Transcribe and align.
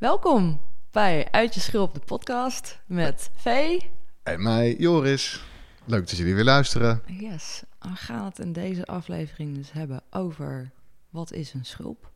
Welkom 0.00 0.60
bij 0.90 1.28
Uit 1.30 1.54
je 1.54 1.60
Schulp, 1.60 1.94
de 1.94 2.00
podcast 2.00 2.78
met 2.86 3.30
Vee. 3.36 3.90
En 4.22 4.42
mij, 4.42 4.76
Joris. 4.76 5.44
Leuk 5.84 6.08
dat 6.08 6.16
jullie 6.16 6.34
weer 6.34 6.44
luisteren. 6.44 7.02
Yes, 7.06 7.62
we 7.78 7.88
gaan 7.94 8.24
het 8.24 8.38
in 8.38 8.52
deze 8.52 8.84
aflevering 8.84 9.54
dus 9.54 9.72
hebben 9.72 10.02
over 10.10 10.70
wat 11.10 11.32
is 11.32 11.54
een 11.54 11.64
schulp? 11.64 12.10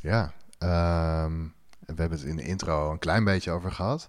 Ja, 0.00 0.32
ehm, 0.58 1.42
we 1.78 1.94
hebben 1.94 2.18
het 2.18 2.26
in 2.26 2.36
de 2.36 2.42
intro 2.42 2.90
een 2.90 2.98
klein 2.98 3.24
beetje 3.24 3.50
over 3.50 3.72
gehad. 3.72 4.08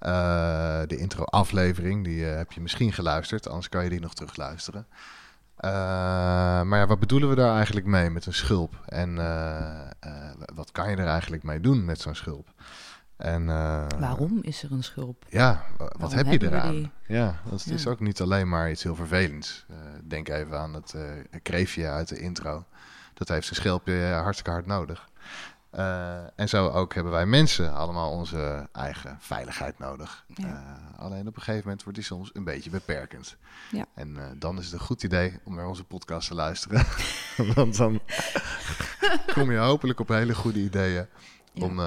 Uh, 0.00 0.82
de 0.86 0.96
intro-aflevering, 0.96 2.04
die 2.04 2.20
uh, 2.20 2.36
heb 2.36 2.52
je 2.52 2.60
misschien 2.60 2.92
geluisterd, 2.92 3.48
anders 3.48 3.68
kan 3.68 3.84
je 3.84 3.90
die 3.90 4.00
nog 4.00 4.14
terugluisteren. 4.14 4.86
Uh, 5.64 5.70
maar 6.62 6.78
ja, 6.78 6.86
wat 6.86 6.98
bedoelen 6.98 7.28
we 7.28 7.34
daar 7.34 7.56
eigenlijk 7.56 7.86
mee 7.86 8.10
met 8.10 8.26
een 8.26 8.34
schulp? 8.34 8.80
En 8.86 9.14
wat 10.54 10.72
kan 10.72 10.90
je 10.90 10.96
er 10.96 11.06
eigenlijk 11.06 11.42
mee 11.42 11.60
doen 11.60 11.84
met 11.84 12.00
zo'n 12.00 12.14
schulp? 12.14 12.48
En, 13.16 13.46
Waarom 13.98 14.38
is 14.42 14.62
er 14.62 14.72
een 14.72 14.84
schulp? 14.84 15.24
Ja, 15.28 15.64
wat 15.78 15.92
Waarom 15.96 16.16
heb 16.30 16.40
je 16.40 16.46
eraan? 16.46 16.92
Ja, 17.06 17.40
dat 17.50 17.66
is 17.66 17.86
ook 17.86 18.00
niet 18.00 18.20
alleen 18.20 18.48
maar 18.48 18.70
iets 18.70 18.82
heel 18.82 18.94
vervelends. 18.94 19.66
denk 20.04 20.28
even 20.28 20.58
aan 20.58 20.74
het 20.74 20.94
kreefje 21.42 21.88
uit 21.88 22.08
de 22.08 22.18
intro. 22.18 22.64
Dat 23.14 23.28
heeft 23.28 23.48
een 23.48 23.54
schulpje 23.56 24.04
hartstikke 24.04 24.50
hard 24.50 24.66
nodig. 24.66 25.08
Uh, 25.74 26.40
en 26.40 26.48
zo 26.48 26.68
ook 26.68 26.94
hebben 26.94 27.12
wij 27.12 27.26
mensen 27.26 27.74
allemaal 27.74 28.10
onze 28.10 28.68
eigen 28.72 29.16
veiligheid 29.20 29.78
nodig. 29.78 30.24
Ja. 30.26 30.46
Uh, 30.46 30.98
alleen 30.98 31.26
op 31.26 31.36
een 31.36 31.42
gegeven 31.42 31.62
moment 31.62 31.82
wordt 31.82 31.98
die 31.98 32.06
soms 32.06 32.30
een 32.32 32.44
beetje 32.44 32.70
beperkend. 32.70 33.36
Ja. 33.70 33.84
En 33.94 34.08
uh, 34.08 34.24
dan 34.36 34.58
is 34.58 34.64
het 34.64 34.74
een 34.74 34.80
goed 34.80 35.02
idee 35.02 35.38
om 35.44 35.54
naar 35.54 35.66
onze 35.66 35.84
podcast 35.84 36.28
te 36.28 36.34
luisteren. 36.34 36.84
Want 37.54 37.76
dan 37.76 38.00
kom 39.34 39.50
je 39.50 39.58
hopelijk 39.58 40.00
op 40.00 40.08
hele 40.08 40.34
goede 40.34 40.60
ideeën 40.60 41.06
om 41.54 41.80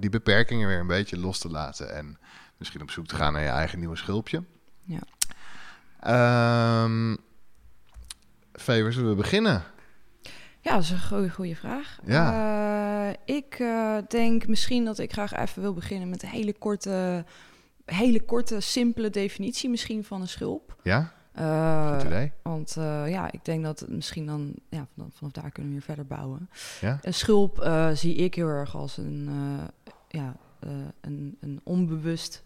die 0.00 0.10
beperkingen 0.10 0.68
weer 0.68 0.78
een 0.78 0.86
beetje 0.86 1.18
los 1.18 1.38
te 1.38 1.50
laten. 1.50 1.94
En 1.94 2.18
misschien 2.56 2.82
op 2.82 2.90
zoek 2.90 3.06
te 3.06 3.14
gaan 3.14 3.32
naar 3.32 3.42
je 3.42 3.48
eigen 3.48 3.78
nieuwe 3.78 3.96
schulpje. 3.96 4.44
Ja. 4.84 5.00
Um, 6.84 7.18
zullen 8.64 9.08
we 9.08 9.14
beginnen? 9.14 9.71
Ja, 10.62 10.74
dat 10.74 10.82
is 10.82 10.90
een 10.90 11.00
goede, 11.00 11.30
goede 11.30 11.56
vraag. 11.56 11.98
Ja. 12.04 13.08
Uh, 13.08 13.36
ik 13.36 13.58
uh, 13.58 13.96
denk 14.08 14.46
misschien 14.46 14.84
dat 14.84 14.98
ik 14.98 15.12
graag 15.12 15.34
even 15.34 15.62
wil 15.62 15.74
beginnen 15.74 16.08
met 16.08 16.22
een 16.22 16.28
hele 16.28 16.52
korte, 16.52 17.24
hele 17.84 18.22
korte, 18.22 18.60
simpele 18.60 19.10
definitie 19.10 19.70
misschien 19.70 20.04
van 20.04 20.20
een 20.20 20.28
schulp. 20.28 20.76
Ja, 20.82 21.12
uh, 21.38 21.92
goed 21.92 22.02
idee. 22.02 22.32
Want 22.42 22.74
ja, 23.06 23.32
ik 23.32 23.44
denk 23.44 23.64
dat 23.64 23.80
het 23.80 23.88
misschien 23.88 24.26
dan, 24.26 24.54
ja, 24.68 24.86
vanaf 24.96 25.32
daar 25.32 25.50
kunnen 25.50 25.72
we 25.72 25.78
weer 25.78 25.86
verder 25.86 26.06
bouwen. 26.06 26.50
Ja? 26.80 26.98
Een 27.02 27.14
schulp 27.14 27.70
zie 27.94 28.14
ik 28.14 28.34
heel 28.34 28.48
erg 28.48 28.76
als 28.76 28.96
een, 28.96 29.30
ja, 30.08 30.36
een, 31.00 31.36
een 31.40 31.60
onbewust 31.62 32.44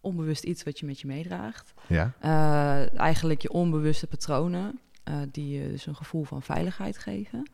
onbewust 0.00 0.44
iets 0.44 0.62
wat 0.62 0.78
je 0.78 0.86
met 0.86 1.00
je 1.00 1.06
meedraagt. 1.06 1.72
Ja. 1.86 2.12
eigenlijk 2.96 3.42
je 3.42 3.50
onbewuste 3.50 4.06
patronen. 4.06 4.80
Uh, 5.04 5.14
die 5.30 5.58
je 5.58 5.70
dus 5.70 5.86
een 5.86 5.96
gevoel 5.96 6.24
van 6.24 6.42
veiligheid 6.42 6.98
geven. 6.98 7.50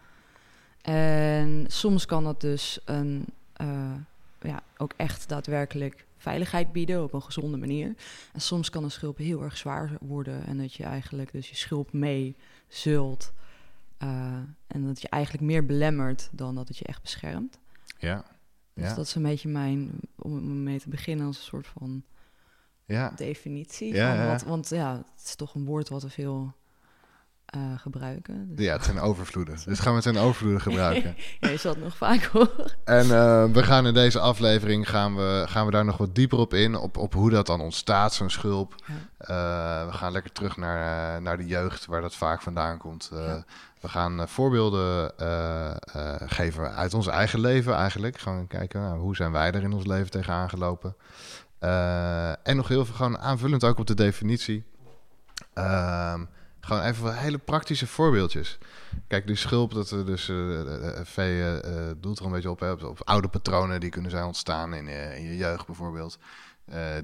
En 0.82 1.64
soms 1.68 2.06
kan 2.06 2.24
dat 2.24 2.40
dus 2.40 2.80
een, 2.84 3.24
uh, 3.60 3.94
ja, 4.40 4.62
ook 4.76 4.92
echt 4.96 5.28
daadwerkelijk 5.28 6.06
veiligheid 6.16 6.72
bieden 6.72 7.02
op 7.02 7.12
een 7.12 7.22
gezonde 7.22 7.56
manier. 7.56 7.94
En 8.32 8.40
soms 8.40 8.70
kan 8.70 8.84
een 8.84 8.90
schulp 8.90 9.18
heel 9.18 9.42
erg 9.42 9.56
zwaar 9.56 9.90
worden 10.00 10.46
en 10.46 10.58
dat 10.58 10.74
je 10.74 10.84
eigenlijk 10.84 11.32
dus 11.32 11.48
je 11.48 11.56
schulp 11.56 11.92
mee 11.92 12.36
zult. 12.68 13.32
Uh, 14.02 14.38
en 14.66 14.86
dat 14.86 15.00
je 15.00 15.08
eigenlijk 15.08 15.44
meer 15.44 15.66
belemmert 15.66 16.28
dan 16.32 16.54
dat 16.54 16.68
het 16.68 16.78
je 16.78 16.84
echt 16.84 17.02
beschermt. 17.02 17.58
Ja. 17.98 18.24
Dus 18.74 18.94
dat 18.94 19.06
is 19.06 19.14
een 19.14 19.22
beetje 19.22 19.48
mijn, 19.48 19.90
om 20.16 20.62
mee 20.62 20.80
te 20.80 20.88
beginnen 20.88 21.26
als 21.26 21.36
een 21.36 21.42
soort 21.42 21.66
van 21.66 22.02
ja. 22.84 23.12
definitie. 23.16 23.94
Ja, 23.94 24.16
van 24.16 24.26
wat, 24.26 24.42
want 24.42 24.68
ja, 24.68 24.96
het 24.96 25.24
is 25.24 25.34
toch 25.34 25.54
een 25.54 25.64
woord 25.64 25.88
wat 25.88 26.02
er 26.02 26.10
veel 26.10 26.54
uh, 27.56 27.78
gebruiken. 27.78 28.54
Dus... 28.54 28.64
Ja, 28.64 28.72
het 28.72 28.84
zijn 28.84 29.00
overvloeden. 29.00 29.58
Dus 29.66 29.78
gaan 29.78 29.88
we 29.88 29.94
het 29.94 30.14
zijn 30.14 30.24
overvloeden 30.24 30.60
gebruiken. 30.60 31.16
ja, 31.40 31.48
je 31.48 31.56
zal 31.56 31.72
het 31.72 31.82
nog 31.82 31.96
vaak 31.96 32.24
horen. 32.24 32.72
En 32.84 33.06
uh, 33.06 33.44
we 33.44 33.62
gaan 33.62 33.86
in 33.86 33.94
deze 33.94 34.20
aflevering 34.20 34.88
gaan 34.88 35.16
we, 35.16 35.44
gaan 35.48 35.66
we 35.66 35.72
daar 35.72 35.84
nog 35.84 35.96
wat 35.96 36.14
dieper 36.14 36.38
op 36.38 36.54
in. 36.54 36.74
Op, 36.74 36.96
op 36.96 37.14
hoe 37.14 37.30
dat 37.30 37.46
dan 37.46 37.60
ontstaat, 37.60 38.14
zo'n 38.14 38.30
schulp. 38.30 38.74
Ja. 38.86 38.94
Uh, 39.20 39.90
we 39.90 39.96
gaan 39.96 40.12
lekker 40.12 40.32
terug 40.32 40.56
naar, 40.56 41.22
naar 41.22 41.36
de 41.36 41.46
jeugd, 41.46 41.86
waar 41.86 42.00
dat 42.00 42.14
vaak 42.14 42.42
vandaan 42.42 42.78
komt. 42.78 43.10
Ja. 43.12 43.44
We 43.80 43.88
gaan 43.88 44.28
voorbeelden 44.28 45.12
geven 46.26 46.74
uit 46.74 46.94
ons 46.94 47.06
eigen 47.06 47.40
leven 47.40 47.74
eigenlijk. 47.74 48.18
Gaan 48.18 48.46
kijken, 48.46 48.80
nou, 48.80 48.98
hoe 48.98 49.16
zijn 49.16 49.32
wij 49.32 49.52
er 49.52 49.62
in 49.62 49.72
ons 49.72 49.86
leven 49.86 50.10
tegenaan 50.10 50.48
gelopen. 50.48 50.96
en 52.42 52.56
nog 52.56 52.68
heel 52.68 52.84
veel 52.84 52.94
gewoon 52.94 53.18
aanvullend 53.18 53.64
ook 53.64 53.78
op 53.78 53.86
de 53.86 53.94
definitie. 53.94 54.64
Ehm, 55.54 56.24
gewoon 56.66 56.82
even 56.82 57.16
hele 57.16 57.38
praktische 57.38 57.86
voorbeeldjes. 57.86 58.58
Kijk, 59.06 59.26
die 59.26 59.36
schulp, 59.36 59.74
dat 59.74 59.90
er 59.90 60.06
dus 60.06 60.28
uh, 60.28 60.60
V 61.04 61.18
uh, 61.18 61.90
doelt 61.96 62.18
er 62.18 62.24
een 62.24 62.32
beetje 62.32 62.50
op, 62.50 62.60
hè, 62.60 62.72
op, 62.72 63.00
oude 63.04 63.28
patronen 63.28 63.80
die 63.80 63.90
kunnen 63.90 64.10
zijn 64.10 64.24
ontstaan 64.24 64.74
in, 64.74 64.88
in 64.88 65.22
je 65.22 65.36
jeugd 65.36 65.66
bijvoorbeeld. 65.66 66.18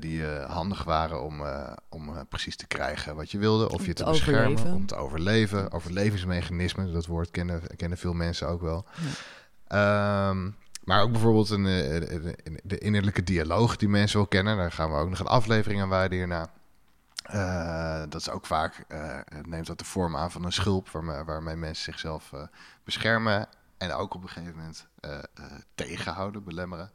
die 0.00 0.25
handig 0.27 0.84
waren 0.84 1.23
om, 1.23 1.43
om 1.89 2.27
precies 2.28 2.56
te 2.56 2.67
krijgen 2.67 3.17
wat 3.17 3.31
je 3.31 3.39
wilde, 3.39 3.71
of 3.71 3.87
je 3.87 3.93
te, 3.93 4.05
beschermen, 4.05 4.73
om 4.73 4.87
te 4.87 4.97
overleven. 4.97 5.73
Overlevingsmechanismen, 5.73 6.93
dat 6.93 7.06
woord 7.06 7.31
kennen, 7.31 7.62
kennen 7.77 7.99
veel 7.99 8.15
mensen 8.15 8.49
ook 8.49 8.61
wel. 8.61 8.87
Ja. 9.69 10.29
Um, 10.29 10.56
maar 10.84 11.03
ook 11.03 11.12
bijvoorbeeld 11.12 11.50
een, 11.50 11.65
de 12.62 12.79
innerlijke 12.79 13.23
dialoog 13.23 13.77
die 13.77 13.89
mensen 13.89 14.19
wel 14.19 14.27
kennen. 14.27 14.56
Daar 14.56 14.73
gaan 14.73 14.91
we 14.91 14.97
ook 14.97 15.09
nog 15.09 15.19
een 15.19 15.27
aflevering 15.27 15.81
aan 15.81 15.89
wijden 15.89 16.19
hierna. 16.19 16.50
Uh, 17.34 18.03
dat 18.09 18.20
is 18.20 18.31
ook 18.31 18.47
vaak, 18.47 18.84
uh, 18.88 19.19
neemt 19.43 19.66
dat 19.66 19.78
de 19.78 19.84
vorm 19.84 20.16
aan 20.16 20.31
van 20.31 20.44
een 20.44 20.53
schulp 20.53 20.88
waarmee, 20.88 21.25
waarmee 21.25 21.56
mensen 21.56 21.84
zichzelf 21.84 22.32
uh, 22.32 22.43
beschermen 22.84 23.49
en 23.79 23.93
ook 23.93 24.14
op 24.14 24.23
een 24.23 24.29
gegeven 24.29 24.56
moment 24.56 24.87
tegenhouden, 25.75 26.44
belemmeren. 26.44 26.90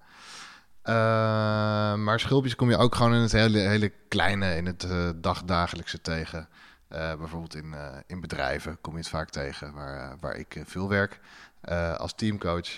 maar 2.04 2.20
schulpjes 2.20 2.56
kom 2.56 2.70
je 2.70 2.78
ook 2.78 2.96
gewoon 2.96 3.14
in 3.14 3.22
het 3.22 3.32
hele, 3.32 3.58
hele 3.58 3.94
kleine, 4.08 4.56
in 4.56 4.66
het 4.66 4.88
dagdagelijkse 5.16 6.02
tegen. 6.02 6.48
bijvoorbeeld 6.90 7.56
in, 7.56 7.76
in 8.08 8.22
bedrijven 8.22 8.78
kom 8.82 8.94
je 8.94 9.00
het 9.00 9.10
vaak 9.10 9.30
tegen, 9.30 9.74
waar, 9.74 10.18
waar 10.20 10.36
ik 10.36 10.62
veel 10.66 10.90
werk. 10.90 11.20
als 11.98 12.14
teamcoach, 12.14 12.70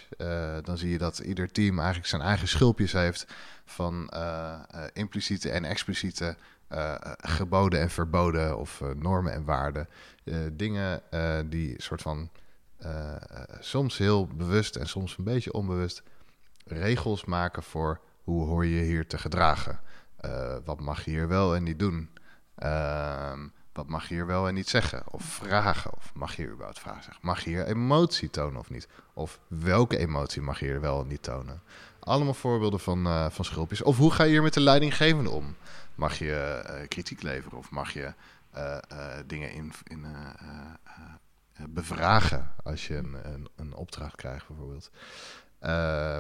dan 0.62 0.78
zie 0.78 0.90
je 0.90 0.98
dat 0.98 1.20
ieder 1.20 1.52
team 1.52 1.78
eigenlijk 1.78 2.08
zijn 2.08 2.22
eigen 2.22 2.48
schulpjes 2.48 2.92
heeft 2.92 3.26
van 3.66 4.12
impliciete 4.94 5.50
en 5.50 5.66
expliciete 5.66 6.36
uh, 6.74 6.96
geboden 7.18 7.80
en 7.80 7.90
verboden 7.90 8.58
of 8.58 8.82
uh, 8.82 8.90
normen 8.96 9.34
en 9.34 9.46
waarden. 9.46 9.90
Uh, 10.24 10.38
dingen 10.54 11.02
die 11.50 11.82
soort 11.82 12.02
van 12.02 12.30
soms 13.60 13.98
heel 13.98 14.28
bewust 14.28 14.76
en 14.76 14.88
soms 14.88 15.18
een 15.18 15.24
beetje 15.24 15.54
onbewust 15.54 16.04
regels 16.66 17.26
maken 17.26 17.64
voor 17.64 18.00
hoe 18.24 18.46
hoor 18.46 18.66
je 18.66 18.82
hier 18.82 19.08
te 19.08 19.18
gedragen. 19.18 19.80
wat 20.66 20.80
mag 20.80 21.06
je 21.06 21.12
hier 21.12 21.28
wel 21.28 21.56
en 21.56 21.64
niet 21.64 21.80
doen? 21.80 22.10
Ehm, 22.56 23.48
Wat 23.74 23.88
mag 23.88 24.08
je 24.08 24.14
hier 24.14 24.26
wel 24.26 24.48
en 24.48 24.54
niet 24.54 24.70
zeggen? 24.70 25.04
Of 25.12 25.24
vragen? 25.24 25.92
Of 25.98 26.12
mag 26.14 26.36
je 26.36 26.42
hier 26.42 26.52
überhaupt 26.52 26.80
vragen? 26.80 27.14
Mag 27.22 27.44
je 27.44 27.50
hier 27.50 27.66
emotie 27.66 28.30
tonen 28.30 28.60
of 28.60 28.70
niet? 28.70 28.88
Of 29.14 29.40
welke 29.48 29.98
emotie 29.98 30.42
mag 30.42 30.60
je 30.60 30.66
hier 30.66 30.82
wel 30.82 31.02
en 31.02 31.08
niet 31.08 31.24
tonen? 31.24 31.62
Allemaal 32.00 32.34
voorbeelden 32.34 32.80
van, 32.80 33.32
van 33.32 33.46
schulpjes. 33.46 33.82
Of 33.82 33.98
hoe 33.98 34.12
ga 34.12 34.24
je 34.24 34.30
hier 34.30 34.42
met 34.42 34.54
de 34.54 34.60
leidinggevende 34.60 35.30
om? 35.30 35.56
Mag 36.00 36.18
je 36.18 36.64
uh, 36.70 36.88
kritiek 36.88 37.22
leveren 37.22 37.58
of 37.58 37.70
mag 37.70 37.94
je 37.94 38.14
uh, 38.56 38.78
dingen 39.26 39.52
in, 39.52 39.74
in 39.84 40.06
bevragen 41.70 42.54
als 42.64 42.88
je 42.88 42.96
een, 42.96 43.34
een, 43.34 43.50
een, 43.56 43.74
opdracht 43.74 44.16
krijgt 44.16 44.48
bijvoorbeeld? 44.48 44.92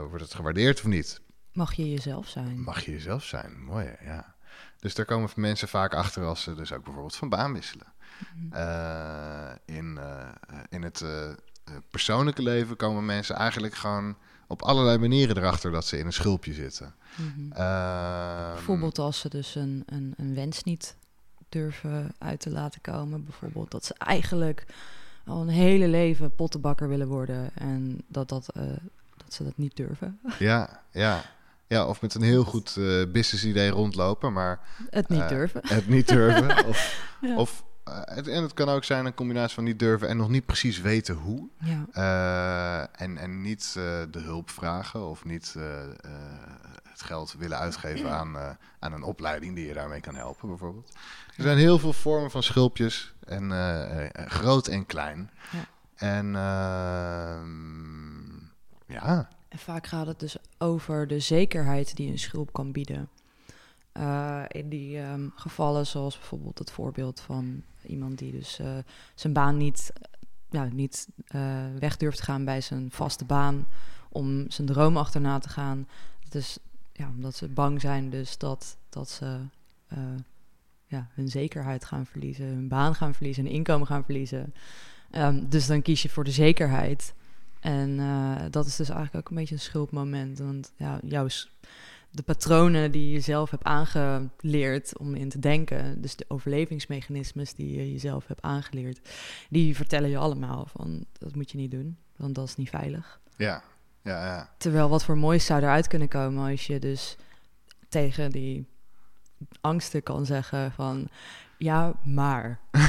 wordt 0.10 0.24
het 0.24 0.34
gewaardeerd 0.34 0.80
of 0.80 0.86
niet? 0.86 1.22
Mag 1.52 1.74
je 1.74 1.90
jezelf 1.90 2.28
zijn? 2.28 2.62
Mag 2.62 2.86
je 2.86 2.92
jezelf 2.92 3.24
zijn, 3.24 3.64
mooi 3.64 3.96
ja. 4.04 4.36
Dus 4.80 4.96
daar 4.96 5.06
komen 5.06 5.30
mensen 5.36 5.68
vaak 5.68 5.94
achter 5.94 6.26
als 6.26 6.42
ze 6.42 6.56
dus 6.56 6.74
ook 6.74 6.84
bijvoorbeeld 6.84 7.16
van 7.16 7.30
baan 7.30 7.54
wisselen. 7.54 7.94
Mhm. 8.36 9.56
in, 9.66 10.00
in 10.70 10.84
het 10.84 11.04
persoonlijke 11.90 12.42
leven 12.42 12.76
komen 12.76 13.06
mensen 13.06 13.36
eigenlijk 13.36 13.76
gewoon 13.76 14.16
op 14.48 14.62
allerlei 14.62 14.98
manieren 14.98 15.38
erachter 15.38 15.72
dat 15.72 15.86
ze 15.86 15.98
in 15.98 16.06
een 16.06 16.14
schulpje 16.14 16.54
zitten. 16.54 16.94
Mm 17.16 17.50
Bijvoorbeeld 18.54 19.00
als 19.00 19.20
ze 19.20 19.30
dus 19.30 19.56
een, 19.56 19.84
een, 19.86 20.14
een 20.18 20.36
wens 20.36 20.64
niet 20.64 20.96
durven 21.50 22.16
uit 22.18 22.40
te 22.40 22.50
laten 22.50 22.82
komen. 22.82 23.24
Bijvoorbeeld 23.24 23.72
dat 23.72 23.86
ze 23.86 23.94
eigenlijk 23.94 24.66
al 25.26 25.42
een 25.42 25.50
hele 25.50 25.88
leven 25.88 26.36
pottenbakker 26.36 26.88
willen 26.88 27.08
worden 27.08 27.52
en 27.54 28.04
dat, 28.08 28.30
dat, 28.30 28.48
uh, 28.58 28.64
dat 29.18 29.34
ze 29.34 29.44
dat 29.44 29.58
niet 29.58 29.76
durven. 29.76 30.20
Ja, 30.40 30.84
ja. 30.92 31.24
Ja, 31.68 31.86
of 31.86 32.02
met 32.02 32.14
een 32.14 32.22
heel 32.22 32.44
goed 32.44 32.76
uh, 32.76 33.12
business 33.12 33.46
idee 33.46 33.70
rondlopen, 33.70 34.34
maar... 34.34 34.60
Het 34.90 35.10
niet 35.10 35.30
durven. 35.30 35.62
Het 35.64 35.88
niet 35.88 36.08
durven. 36.08 36.66
of, 36.70 37.12
of 37.36 37.64
en 37.84 38.44
het 38.44 38.54
kan 38.54 38.70
ook 38.70 38.84
zijn 38.84 39.06
een 39.06 39.14
combinatie 39.14 39.56
van 39.56 39.64
niet 39.64 39.80
durven 39.80 40.08
en 40.08 40.18
nog 40.18 40.30
niet 40.30 40.46
precies 40.46 40.82
weten 40.82 41.16
hoe. 41.16 41.48
Ja. 41.60 41.86
Uh, 41.94 43.02
en, 43.02 43.18
en 43.18 43.42
niet 43.42 43.76
uh, 43.78 43.84
de 44.12 44.20
hulp 44.20 44.50
vragen 44.50 45.10
of 45.10 45.26
niet 45.26 45.56
het 46.84 47.02
geld 47.02 47.36
willen 47.38 47.58
uitgeven 47.58 48.12
aan, 48.12 48.58
aan 48.80 48.94
een 48.94 49.04
opleiding 49.04 49.56
die 49.56 49.68
je 49.68 49.74
daarmee 49.74 50.02
kan 50.02 50.16
helpen, 50.16 50.48
bijvoorbeeld. 50.48 50.94
Er 51.36 51.44
zijn 51.44 51.58
heel 51.58 51.80
veel 51.80 51.94
vormen 51.94 52.32
van 52.32 52.44
schulpjes, 52.44 53.14
en, 53.26 53.52
groot 54.14 54.68
en 54.68 54.86
klein. 54.86 55.30
Ja. 55.52 55.66
En 55.96 56.36
ehm, 56.36 57.60
ja. 58.94 59.30
En 59.50 59.60
vaak 59.60 59.88
gaat 59.88 60.08
het 60.08 60.20
dus 60.20 60.38
over 60.58 61.08
de 61.08 61.20
zekerheid 61.20 61.96
die 61.96 62.12
een 62.12 62.20
schulp 62.20 62.54
kan 62.54 62.72
bieden. 62.72 63.10
In 64.48 64.70
die 64.70 64.98
um, 64.98 65.32
gevallen, 65.36 65.88
zoals 65.88 66.18
bijvoorbeeld 66.18 66.60
het 66.60 66.72
voorbeeld 66.72 67.20
van 67.20 67.64
Iemand 67.86 68.18
die 68.18 68.32
dus 68.32 68.60
uh, 68.60 68.78
zijn 69.16 69.34
baan 69.34 69.58
niet, 69.58 69.94
ja, 70.50 70.64
niet 70.64 71.08
weg 71.80 71.98
durft 71.98 72.18
te 72.18 72.24
gaan 72.24 72.46
bij 72.46 72.62
zijn 72.62 72.92
vaste 72.92 73.26
baan 73.26 73.68
om 74.10 74.46
zijn 74.52 74.68
droom 74.68 74.98
achterna 74.98 75.40
te 75.40 75.50
gaan. 75.50 75.88
Dus 76.30 76.58
ja, 76.94 77.08
omdat 77.08 77.36
ze 77.36 77.48
bang 77.48 77.82
zijn 77.82 78.10
dus 78.10 78.38
dat, 78.38 78.78
dat 78.90 79.10
ze 79.10 79.40
ja, 80.86 81.08
hun 81.14 81.28
zekerheid 81.28 81.86
gaan 81.86 82.06
verliezen, 82.06 82.46
hun 82.46 82.68
baan 82.68 82.96
gaan 82.96 83.14
verliezen, 83.14 83.44
hun 83.44 83.54
inkomen 83.54 83.88
gaan 83.88 84.04
verliezen. 84.04 84.54
Um, 85.12 85.50
dus 85.50 85.68
dan 85.68 85.82
kies 85.82 86.02
je 86.02 86.10
voor 86.10 86.24
de 86.24 86.32
zekerheid. 86.32 87.14
En 87.60 87.98
dat 88.52 88.66
is 88.66 88.76
dus 88.76 88.90
eigenlijk 88.90 89.18
ook 89.18 89.30
een 89.30 89.38
beetje 89.38 89.56
een 89.56 89.62
schuldmoment. 89.62 90.40
Want 90.40 90.72
ja, 90.78 91.00
jouw 91.04 91.28
de 92.12 92.24
patronen 92.24 92.92
die 92.92 93.12
je 93.12 93.20
zelf 93.20 93.50
hebt 93.50 93.64
aangeleerd 93.64 94.98
om 94.98 95.16
in 95.16 95.30
te 95.30 95.40
denken, 95.40 96.02
dus 96.02 96.16
de 96.16 96.26
overlevingsmechanismes 96.28 97.54
die 97.54 97.78
je 97.78 97.92
jezelf 97.92 98.28
hebt 98.28 98.42
aangeleerd, 98.42 99.10
die 99.50 99.76
vertellen 99.76 100.10
je 100.10 100.18
allemaal 100.18 100.66
van 100.66 101.06
dat 101.18 101.36
moet 101.36 101.52
je 101.52 101.58
niet 101.58 101.72
doen, 101.72 101.98
want 102.16 102.36
dat 102.36 102.48
is 102.48 102.56
niet 102.56 102.70
veilig. 102.70 103.20
Ja, 103.36 103.64
ja, 104.02 104.26
ja. 104.26 104.50
Terwijl 104.58 104.90
wat 104.90 105.04
voor 105.04 105.18
moois 105.18 105.46
zou 105.46 105.62
eruit 105.62 105.88
kunnen 105.88 106.08
komen 106.08 106.50
als 106.50 106.68
je 106.68 106.80
dus 106.80 107.18
tegen 107.90 108.32
die 108.32 108.68
angsten 109.62 110.04
kan 110.04 110.26
zeggen 110.26 110.72
van 110.72 111.10
ja, 111.58 111.94
maar. 112.04 112.60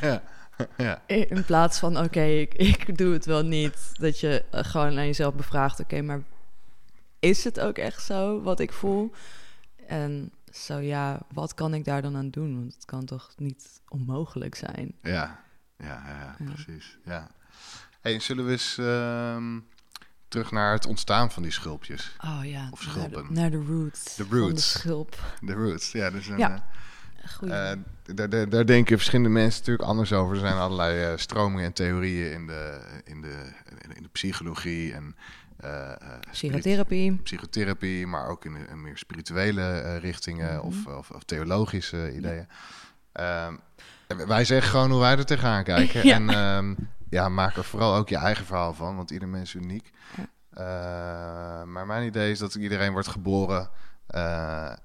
ja. 0.00 0.22
Ja. 0.76 1.02
In 1.06 1.44
plaats 1.44 1.78
van, 1.78 1.98
oké, 1.98 2.22
ik, 2.22 2.54
ik 2.54 2.98
doe 2.98 3.12
het 3.12 3.24
wel 3.24 3.42
niet. 3.42 3.90
Dat 3.92 4.20
je 4.20 4.44
gewoon 4.50 4.98
aan 4.98 5.06
jezelf 5.06 5.34
bevraagt, 5.34 5.80
oké, 5.80 6.02
maar 6.02 6.22
is 7.24 7.44
het 7.44 7.60
ook 7.60 7.78
echt 7.78 8.02
zo 8.02 8.42
wat 8.42 8.60
ik 8.60 8.72
voel? 8.72 9.12
En 9.86 10.32
zo 10.52 10.78
ja, 10.78 11.20
wat 11.32 11.54
kan 11.54 11.74
ik 11.74 11.84
daar 11.84 12.02
dan 12.02 12.16
aan 12.16 12.30
doen? 12.30 12.58
Want 12.58 12.74
het 12.74 12.84
kan 12.84 13.04
toch 13.04 13.32
niet 13.36 13.80
onmogelijk 13.88 14.54
zijn? 14.54 14.94
Ja, 15.02 15.44
ja, 15.78 16.02
ja, 16.06 16.36
precies. 16.44 16.98
Ja. 17.04 17.30
Hey, 18.00 18.20
zullen 18.20 18.44
we 18.44 18.50
eens 18.50 18.78
uh, 18.78 19.56
terug 20.28 20.50
naar 20.50 20.72
het 20.72 20.86
ontstaan 20.86 21.30
van 21.30 21.42
die 21.42 21.52
schulpjes? 21.52 22.16
Oh 22.24 22.40
ja, 22.42 22.68
of 22.70 22.82
schulpen. 22.82 23.26
Naar 23.28 23.50
de, 23.50 23.62
roots. 23.62 24.16
De 24.16 24.26
roots. 24.30 24.72
de 24.72 24.78
schulp. 24.78 25.36
De 25.40 25.52
roots, 25.52 25.92
ja. 25.92 26.10
Dus 26.10 26.26
een, 26.26 26.38
ja. 26.38 26.64
Uh, 27.42 27.72
daar, 28.14 28.28
daar, 28.28 28.48
daar, 28.48 28.66
denken 28.66 28.96
verschillende 28.96 29.30
mensen 29.30 29.58
natuurlijk 29.58 29.88
anders 29.88 30.12
over. 30.12 30.34
Er 30.34 30.40
zijn 30.40 30.56
allerlei 30.56 31.12
uh, 31.12 31.18
stromingen 31.18 31.64
en 31.64 31.72
theorieën 31.72 32.32
in 32.32 32.46
de, 32.46 32.80
in 33.04 33.20
de, 33.20 33.52
in 33.94 34.02
de 34.02 34.08
psychologie 34.08 34.92
en 34.92 35.16
uh, 35.64 35.92
psychotherapie. 36.30 37.16
Psychotherapie, 37.22 38.06
maar 38.06 38.28
ook 38.28 38.44
in, 38.44 38.68
in 38.68 38.82
meer 38.82 38.98
spirituele 38.98 39.82
uh, 39.84 39.98
richtingen 39.98 40.56
mhm. 40.56 40.66
of, 40.66 40.86
of, 40.86 41.10
of, 41.10 41.24
theologische 41.24 42.14
ideeën. 42.14 42.46
Ja. 43.12 43.46
Um, 43.46 43.60
wij 44.26 44.44
zeggen 44.44 44.70
gewoon 44.70 44.90
hoe 44.90 45.00
wij 45.00 45.16
er 45.16 45.24
tegenaan 45.24 45.64
kijken. 45.74 46.06
ja. 46.06 46.14
En 46.14 46.36
um, 46.36 46.76
ja, 47.08 47.28
maak 47.28 47.56
er 47.56 47.64
vooral 47.64 47.94
ook 47.94 48.08
je 48.08 48.16
eigen 48.16 48.46
verhaal 48.46 48.74
van, 48.74 48.96
want 48.96 49.10
ieder 49.10 49.28
mens 49.28 49.54
is 49.54 49.62
uniek. 49.62 49.90
Ja. 50.16 50.26
Uh, 50.54 51.66
maar 51.66 51.86
mijn 51.86 52.06
idee 52.06 52.30
is 52.30 52.38
dat 52.38 52.54
iedereen 52.54 52.92
wordt 52.92 53.08
geboren 53.08 53.70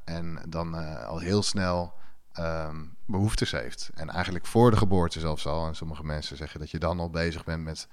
en 0.05 0.41
dan 0.47 0.73
al 1.05 1.19
heel 1.19 1.43
snel 1.43 1.93
um, 2.39 2.95
behoeftes 3.05 3.51
heeft. 3.51 3.89
En 3.93 4.09
eigenlijk 4.09 4.45
voor 4.45 4.71
de 4.71 4.77
geboorte 4.77 5.19
zelfs 5.19 5.45
al. 5.45 5.67
En 5.67 5.75
sommige 5.75 6.03
mensen 6.03 6.37
zeggen 6.37 6.59
dat 6.59 6.71
je 6.71 6.79
dan 6.79 6.99
al 6.99 7.09
bezig 7.09 7.43
bent 7.43 7.63
met 7.63 7.87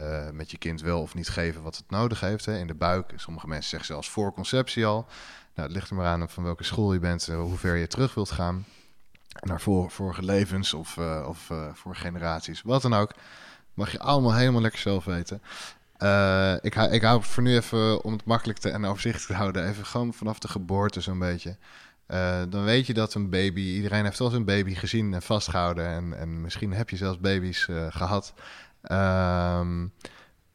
uh, 0.00 0.30
met 0.30 0.50
je 0.50 0.58
kind 0.58 0.80
wel 0.80 1.00
of 1.00 1.14
niet 1.14 1.28
geven 1.28 1.62
wat 1.62 1.76
het 1.76 1.90
nodig 1.90 2.20
heeft. 2.20 2.44
Hè, 2.44 2.58
in 2.58 2.66
de 2.66 2.74
buik. 2.74 3.12
Sommige 3.16 3.48
mensen 3.48 3.70
zeggen 3.70 3.88
zelfs 3.88 4.10
voor 4.10 4.32
conceptie 4.32 4.86
al. 4.86 5.06
Nou, 5.54 5.68
het 5.68 5.76
ligt 5.76 5.90
er 5.90 5.96
maar 5.96 6.06
aan 6.06 6.28
van 6.28 6.42
welke 6.42 6.64
school 6.64 6.92
je 6.92 6.98
bent, 6.98 7.28
uh, 7.28 7.40
hoe 7.40 7.58
ver 7.58 7.76
je 7.76 7.86
terug 7.86 8.14
wilt 8.14 8.30
gaan. 8.30 8.64
Naar 9.40 9.60
vorige 9.60 10.22
levens 10.22 10.74
of, 10.74 10.96
uh, 10.96 11.26
of 11.28 11.50
voor 11.72 11.96
generaties, 11.96 12.62
wat 12.62 12.82
dan 12.82 12.94
ook. 12.94 13.12
Mag 13.74 13.92
je 13.92 13.98
allemaal 13.98 14.34
helemaal 14.34 14.60
lekker 14.60 14.80
zelf 14.80 15.04
weten. 15.04 15.42
ik, 16.62 16.74
ik 16.74 17.02
hou 17.02 17.22
voor 17.22 17.42
nu 17.42 17.56
even, 17.56 18.04
om 18.04 18.12
het 18.12 18.24
makkelijk 18.24 18.58
te 18.58 18.70
en 18.70 18.84
overzichtelijk 18.84 19.30
te 19.30 19.36
houden, 19.36 19.68
even 19.68 19.86
gewoon 19.86 20.14
vanaf 20.14 20.38
de 20.38 20.48
geboorte 20.48 21.00
zo'n 21.00 21.18
beetje. 21.18 21.56
dan 22.48 22.64
weet 22.64 22.86
je 22.86 22.94
dat 22.94 23.14
een 23.14 23.30
baby, 23.30 23.60
iedereen 23.60 24.04
heeft 24.04 24.18
wel 24.18 24.28
eens 24.28 24.36
een 24.36 24.44
baby 24.44 24.74
gezien 24.74 25.14
en 25.14 25.22
vastgehouden. 25.22 25.86
En, 25.86 26.18
en 26.18 26.40
misschien 26.40 26.72
heb 26.72 26.90
je 26.90 26.96
zelfs 26.96 27.20
baby's 27.20 27.68
gehad. 27.88 28.34
Um, 28.90 29.92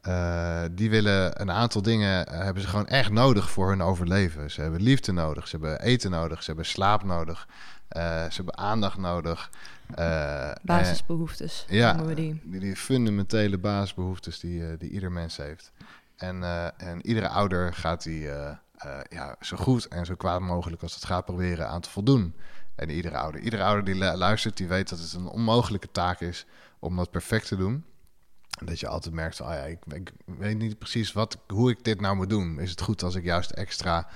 uh, 0.08 0.64
die 0.70 0.90
willen 0.90 1.40
een 1.40 1.50
aantal 1.50 1.82
dingen 1.82 2.32
uh, 2.32 2.38
hebben 2.38 2.62
ze 2.62 2.68
gewoon 2.68 2.86
echt 2.86 3.10
nodig 3.10 3.50
voor 3.50 3.68
hun 3.68 3.82
overleven. 3.82 4.50
Ze 4.50 4.60
hebben 4.60 4.82
liefde 4.82 5.12
nodig, 5.12 5.48
ze 5.48 5.56
hebben 5.56 5.80
eten 5.80 6.10
nodig, 6.10 6.42
ze 6.42 6.46
hebben 6.46 6.66
slaap 6.66 7.04
nodig, 7.04 7.48
uh, 7.96 8.02
ze 8.02 8.36
hebben 8.36 8.58
aandacht 8.58 8.98
nodig. 8.98 9.50
basisbehoeftes. 10.62 11.64
ja, 11.68 12.04
we 12.04 12.14
die. 12.14 12.40
die. 12.44 12.60
Die, 12.60 12.76
fundamentele 12.76 13.58
basisbehoeftes 13.58 14.40
die, 14.40 14.76
die 14.76 14.90
ieder 14.90 15.12
mens 15.12 15.36
heeft. 15.36 15.72
En, 16.16 16.42
en 16.76 17.06
iedere 17.06 17.28
ouder 17.28 17.74
gaat 17.74 18.02
die 18.02 18.28
ja, 19.08 19.36
zo 19.40 19.56
goed 19.56 19.88
en 19.88 20.06
zo 20.06 20.14
kwaad 20.14 20.40
mogelijk 20.40 20.82
als 20.82 20.94
het 20.94 21.04
gaat 21.04 21.24
proberen 21.24 21.68
aan 21.68 21.80
te 21.80 21.90
voldoen. 21.90 22.34
En 22.74 22.90
iedere 22.90 23.16
ouder, 23.16 23.40
iedere 23.40 23.62
ouder 23.62 23.84
die 23.84 23.94
luistert, 24.16 24.56
die 24.56 24.68
weet 24.68 24.88
dat 24.88 24.98
het 24.98 25.12
een 25.12 25.26
onmogelijke 25.26 25.90
taak 25.90 26.20
is 26.20 26.46
om 26.78 26.96
dat 26.96 27.10
perfect 27.10 27.48
te 27.48 27.56
doen. 27.56 27.84
Dat 28.64 28.80
je 28.80 28.88
altijd 28.88 29.14
merkt, 29.14 29.40
oh 29.40 29.48
ja, 29.48 29.62
ik, 29.62 29.78
ik, 29.88 30.12
weet 30.24 30.58
niet 30.58 30.78
precies 30.78 31.12
wat, 31.12 31.38
hoe 31.46 31.70
ik 31.70 31.84
dit 31.84 32.00
nou 32.00 32.16
moet 32.16 32.30
doen. 32.30 32.60
Is 32.60 32.70
het 32.70 32.80
goed 32.80 33.02
als 33.02 33.14
ik 33.14 33.24
juist 33.24 33.50
extra, 33.50 34.08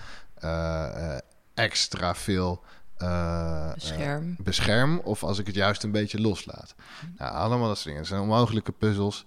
uh, 0.45 1.19
extra 1.55 2.15
veel 2.15 2.65
uh, 2.99 3.73
bescherm. 3.75 4.37
bescherm? 4.39 4.99
Of 4.99 5.25
als 5.25 5.39
ik 5.39 5.47
het 5.47 5.55
juist 5.55 5.83
een 5.83 5.91
beetje 5.91 6.21
loslaat? 6.21 6.75
Mhm. 6.77 7.13
Nou, 7.19 7.35
allemaal 7.35 7.67
dat 7.67 7.77
soort 7.77 7.85
dingen. 7.85 8.01
Het 8.01 8.09
zijn 8.09 8.21
onmogelijke 8.21 8.73
puzzels. 8.73 9.25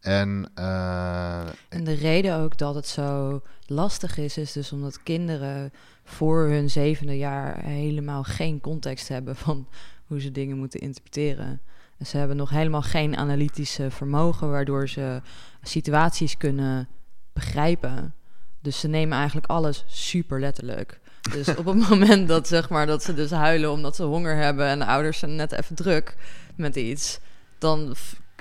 En, 0.00 0.50
en 1.68 1.84
de 1.84 1.94
reden 1.94 2.36
ook 2.36 2.58
dat 2.58 2.74
het 2.74 2.86
zo 2.86 3.42
lastig 3.66 4.16
is, 4.16 4.36
is 4.36 4.52
dus 4.52 4.72
omdat 4.72 5.02
kinderen 5.02 5.72
voor 6.04 6.48
hun 6.48 6.70
zevende 6.70 7.18
jaar 7.18 7.64
helemaal 7.64 8.22
geen 8.22 8.60
context 8.60 9.08
hebben 9.08 9.36
van 9.36 9.68
hoe 10.06 10.20
ze 10.20 10.30
dingen 10.30 10.56
moeten 10.56 10.80
interpreteren. 10.80 11.60
Ze 12.04 12.16
hebben 12.16 12.36
nog 12.36 12.50
helemaal 12.50 12.82
geen 12.82 13.16
analytische 13.16 13.90
vermogen, 13.90 14.50
waardoor 14.50 14.88
ze 14.88 15.22
situaties 15.62 16.36
kunnen 16.36 16.88
begrijpen. 17.32 18.14
Dus 18.60 18.80
ze 18.80 18.88
nemen 18.88 19.18
eigenlijk 19.18 19.46
alles 19.46 19.84
super 19.86 20.40
letterlijk. 20.40 21.00
Dus 21.32 21.48
op 21.48 21.64
het 21.64 21.76
moment 21.88 22.28
dat, 22.28 22.48
zeg 22.48 22.68
maar, 22.68 22.86
dat 22.86 23.02
ze 23.02 23.14
dus 23.14 23.30
huilen 23.30 23.70
omdat 23.70 23.96
ze 23.96 24.02
honger 24.02 24.36
hebben 24.36 24.66
en 24.66 24.78
de 24.78 24.86
ouders 24.86 25.18
zijn 25.18 25.36
net 25.36 25.52
even 25.52 25.76
druk 25.76 26.16
met 26.54 26.76
iets, 26.76 27.18
dan 27.58 27.94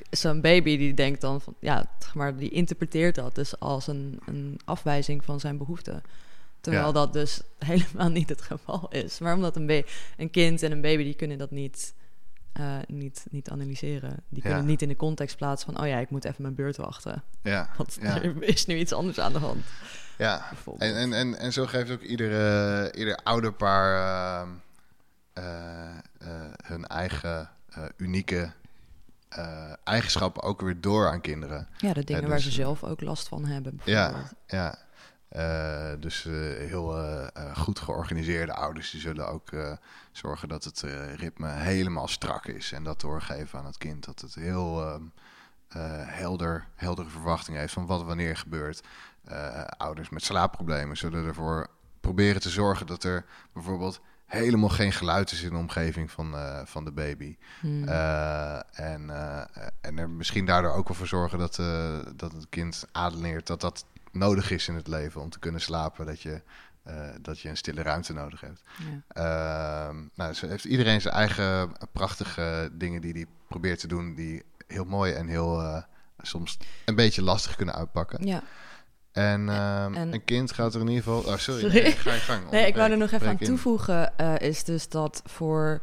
zo'n 0.10 0.42
baby 0.42 0.78
die 0.78 0.94
denkt 0.94 1.22
dan 1.22 1.42
van 1.42 1.56
ja, 1.60 1.86
zeg 2.00 2.16
maar, 2.16 2.38
die 2.38 2.50
interpreteert 2.50 3.16
dat 3.16 3.36
dus 3.36 3.60
als 3.60 3.88
een, 3.88 4.20
een 4.26 4.60
afwijzing 4.66 5.24
van 5.24 5.40
zijn 5.40 5.58
behoeften. 5.58 6.02
Terwijl 6.62 6.94
dat 6.94 7.14
dus 7.14 7.42
helemaal 7.60 8.10
niet 8.10 8.30
het 8.30 8.42
geval 8.42 8.88
is. 8.90 9.20
Maar 9.20 9.36
omdat 9.36 9.56
een, 9.56 9.86
een 10.18 10.30
kind 10.30 10.64
en 10.64 10.72
een 10.72 10.82
baby 10.82 11.04
die 11.04 11.14
kunnen 11.14 11.38
dat 11.38 11.52
niet, 11.52 11.94
uh, 12.60 12.78
niet, 12.88 13.26
niet 13.30 13.50
analyseren. 13.50 14.24
Die 14.30 14.44
kunnen 14.44 14.66
niet 14.66 14.82
in 14.82 14.88
de 14.88 14.96
context 14.96 15.38
plaatsen 15.38 15.74
van 15.74 15.84
oh 15.84 15.90
ja, 15.90 15.98
ik 15.98 16.10
moet 16.10 16.26
even 16.26 16.42
mijn 16.42 16.56
beurt 16.56 16.78
wachten. 16.78 17.24
Ja. 17.44 17.70
Want 17.78 17.98
er 18.02 18.44
is 18.44 18.66
nu 18.66 18.78
iets 18.78 18.94
anders 18.94 19.20
aan 19.20 19.34
de 19.34 19.40
hand. 19.40 19.66
Ja, 20.18 20.52
en, 20.78 20.96
en, 20.96 21.14
en, 21.14 21.38
en 21.38 21.54
zo 21.54 21.66
geeft 21.66 21.92
ook 21.92 22.02
iedere, 22.02 22.92
ieder 22.96 23.16
ouderpaar 23.24 24.48
uh, 25.38 25.44
uh, 25.44 26.46
hun 26.64 26.88
eigen 26.88 27.50
unieke 27.98 28.52
eigenschappen 29.84 30.44
ook 30.44 30.62
weer 30.62 30.82
door 30.82 31.10
aan 31.10 31.22
kinderen. 31.22 31.68
Ja, 31.78 31.94
de 31.94 32.04
dingen 32.04 32.28
waar 32.28 32.36
dus, 32.36 32.44
ze 32.44 32.52
zelf 32.52 32.84
ook 32.84 33.02
last 33.02 33.28
van 33.28 33.46
hebben. 33.46 33.82
Ja, 33.84 34.30
ja. 34.48 34.78
Dus 36.00 36.24
heel 36.58 36.96
goed 37.56 37.80
georganiseerde 37.80 38.54
ouders 38.54 38.92
die 38.92 39.02
zullen 39.02 39.28
ook 39.28 39.50
zorgen 40.12 40.48
dat 40.48 40.64
het 40.64 40.82
ritme 41.16 41.50
helemaal 41.50 42.08
strak 42.08 42.46
is 42.46 42.72
en 42.72 42.84
dat 42.84 43.02
doorgeven 43.02 43.60
aan 43.60 43.66
het 43.66 43.78
kind. 43.78 44.06
Dat 44.06 44.20
het 44.20 44.36
heel 44.36 44.86
ehm, 44.86 45.04
helder, 46.08 46.68
heldere 46.76 47.10
verwachtingen 47.10 47.60
heeft 47.60 47.74
van 47.74 47.86
wat 47.86 48.04
wanneer 48.04 48.38
gebeurt. 48.38 48.84
Ouders 49.78 50.10
met 50.10 50.24
slaapproblemen 50.24 50.98
zullen 50.98 51.26
ervoor 51.26 51.70
proberen 52.00 52.42
te 52.42 52.50
zorgen 52.50 52.88
dat 52.88 53.04
er 53.04 53.26
bijvoorbeeld 53.54 54.02
helemaal 54.26 54.70
geen 54.70 54.92
geluid 54.92 55.32
is 55.32 55.42
in 55.42 55.50
de 55.50 55.58
omgeving 55.58 56.12
van, 56.12 56.34
uh, 56.34 56.62
van 56.66 56.84
de 56.84 56.92
baby. 56.92 57.38
Hmm. 57.60 57.84
Uh, 57.84 58.80
en, 58.80 59.10
en 59.82 59.98
er 59.98 60.10
misschien 60.10 60.46
daardoor 60.46 60.72
ook 60.72 60.88
wel 60.88 60.98
voor 60.98 61.08
zorgen 61.08 61.40
dat, 61.40 61.56
dat 62.16 62.32
het 62.32 62.50
kind 62.50 62.86
ademeert 62.92 63.48
dat 63.48 63.62
dat 63.62 63.86
nodig 64.12 64.52
is 64.52 64.68
in 64.68 64.76
het 64.76 64.88
leven 64.88 65.22
om 65.22 65.30
te 65.30 65.40
kunnen 65.40 65.62
slapen. 65.62 66.06
Dat 66.06 66.22
je, 66.22 66.42
dat 67.22 67.40
je 67.40 67.50
een 67.50 67.58
stille 67.58 67.82
ruimte 67.82 68.14
nodig 68.14 68.42
hebt. 68.42 68.62
Ja. 68.78 69.88
Ehm, 69.88 69.96
nou, 70.16 70.30
dus 70.30 70.42
heeft 70.42 70.66
iedereen 70.66 71.02
zijn 71.02 71.14
eigen 71.14 71.72
prachtige 71.92 72.70
dingen 72.74 73.02
die 73.02 73.14
hij 73.14 73.26
probeert 73.48 73.80
te 73.80 73.88
doen, 73.88 74.16
die 74.16 74.44
heel 74.68 74.86
mooi 74.86 75.14
en 75.14 75.28
heel 75.28 75.84
soms 76.22 76.58
een 76.86 76.96
beetje 76.96 77.22
lastig 77.22 77.56
kunnen 77.56 77.76
uitpakken. 77.76 78.26
Ja. 78.26 78.44
En, 79.12 79.50
ehm, 79.50 79.96
een 79.96 80.24
kind 80.24 80.52
gaat 80.52 80.74
er 80.74 80.82
in 80.82 80.88
ieder 80.88 81.04
geval. 81.04 81.34
Oh, 81.34 81.38
sorry. 81.38 81.72
Nee, 81.72 81.92
ga 81.92 82.14
je 82.14 82.20
gang. 82.20 82.50
nee, 82.52 82.68
ik 82.68 82.76
wou 82.76 82.92
er 82.92 82.98
nog 82.98 83.12
even 83.12 83.28
aan 83.28 83.38
toevoegen. 83.38 84.14
Uh, 84.22 84.40
is 84.40 84.64
dus 84.64 84.90
dat 84.90 85.22
voor, 85.26 85.82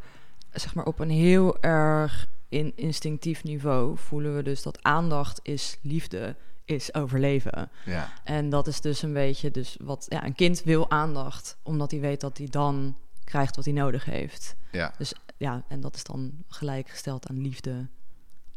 zeg 0.51 0.75
maar, 0.75 0.85
op 0.85 0.99
een 0.99 1.09
heel 1.09 1.61
erg 1.61 2.27
in 2.49 2.73
instinctief 2.75 3.43
niveau 3.43 3.97
voelen 3.97 4.35
we 4.35 4.43
dus 4.43 4.61
dat 4.63 4.83
aandacht 4.83 5.39
is 5.43 5.77
liefde, 5.81 6.35
is 6.67 6.93
overleven. 6.93 7.69
Ja. 7.85 8.09
En 8.23 8.49
dat 8.49 8.67
is 8.67 8.81
dus 8.81 9.01
een 9.01 9.13
beetje, 9.13 9.51
dus 9.51 9.77
wat, 9.81 10.05
ja, 10.09 10.25
een 10.25 10.35
kind 10.35 10.63
wil 10.63 10.89
aandacht, 10.89 11.57
omdat 11.63 11.91
hij 11.91 11.99
weet 11.99 12.21
dat 12.21 12.37
hij 12.37 12.47
dan 12.49 12.97
krijgt 13.23 13.55
wat 13.55 13.65
hij 13.65 13.73
nodig 13.73 14.05
heeft. 14.05 14.55
Ja. 14.71 14.93
Dus 14.97 15.13
ja, 15.37 15.63
en 15.67 15.79
dat 15.79 15.95
is 15.95 16.03
dan 16.03 16.31
gelijkgesteld 16.47 17.29
aan 17.29 17.41
liefde. 17.41 17.87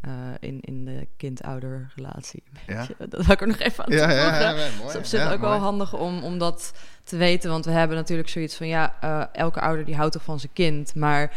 Uh, 0.09 0.13
in, 0.39 0.61
in 0.61 0.85
de 0.85 1.09
kind-ouder-relatie. 1.17 2.43
Ja? 2.67 2.87
Dat 2.99 3.27
wil 3.27 3.35
ik 3.35 3.41
er 3.41 3.47
nog 3.47 3.59
even 3.59 3.85
aan 3.85 3.91
toevoegen. 3.91 4.17
Ja, 4.17 4.41
ja, 4.41 4.51
ja, 4.51 4.69
mooi. 4.79 4.97
Het 4.97 5.13
is 5.13 5.21
ook 5.21 5.41
wel 5.41 5.59
handig 5.59 5.95
om, 5.95 6.23
om 6.23 6.39
dat 6.39 6.73
te 7.05 7.17
weten. 7.17 7.51
Want 7.51 7.65
we 7.65 7.71
hebben 7.71 7.97
natuurlijk 7.97 8.29
zoiets 8.29 8.57
van... 8.57 8.67
ja, 8.67 8.97
uh, 9.05 9.25
elke 9.33 9.61
ouder 9.61 9.85
die 9.85 9.97
houdt 9.97 10.13
toch 10.13 10.23
van 10.25 10.41
zijn 10.41 10.53
kind. 10.53 10.95
Maar 10.95 11.37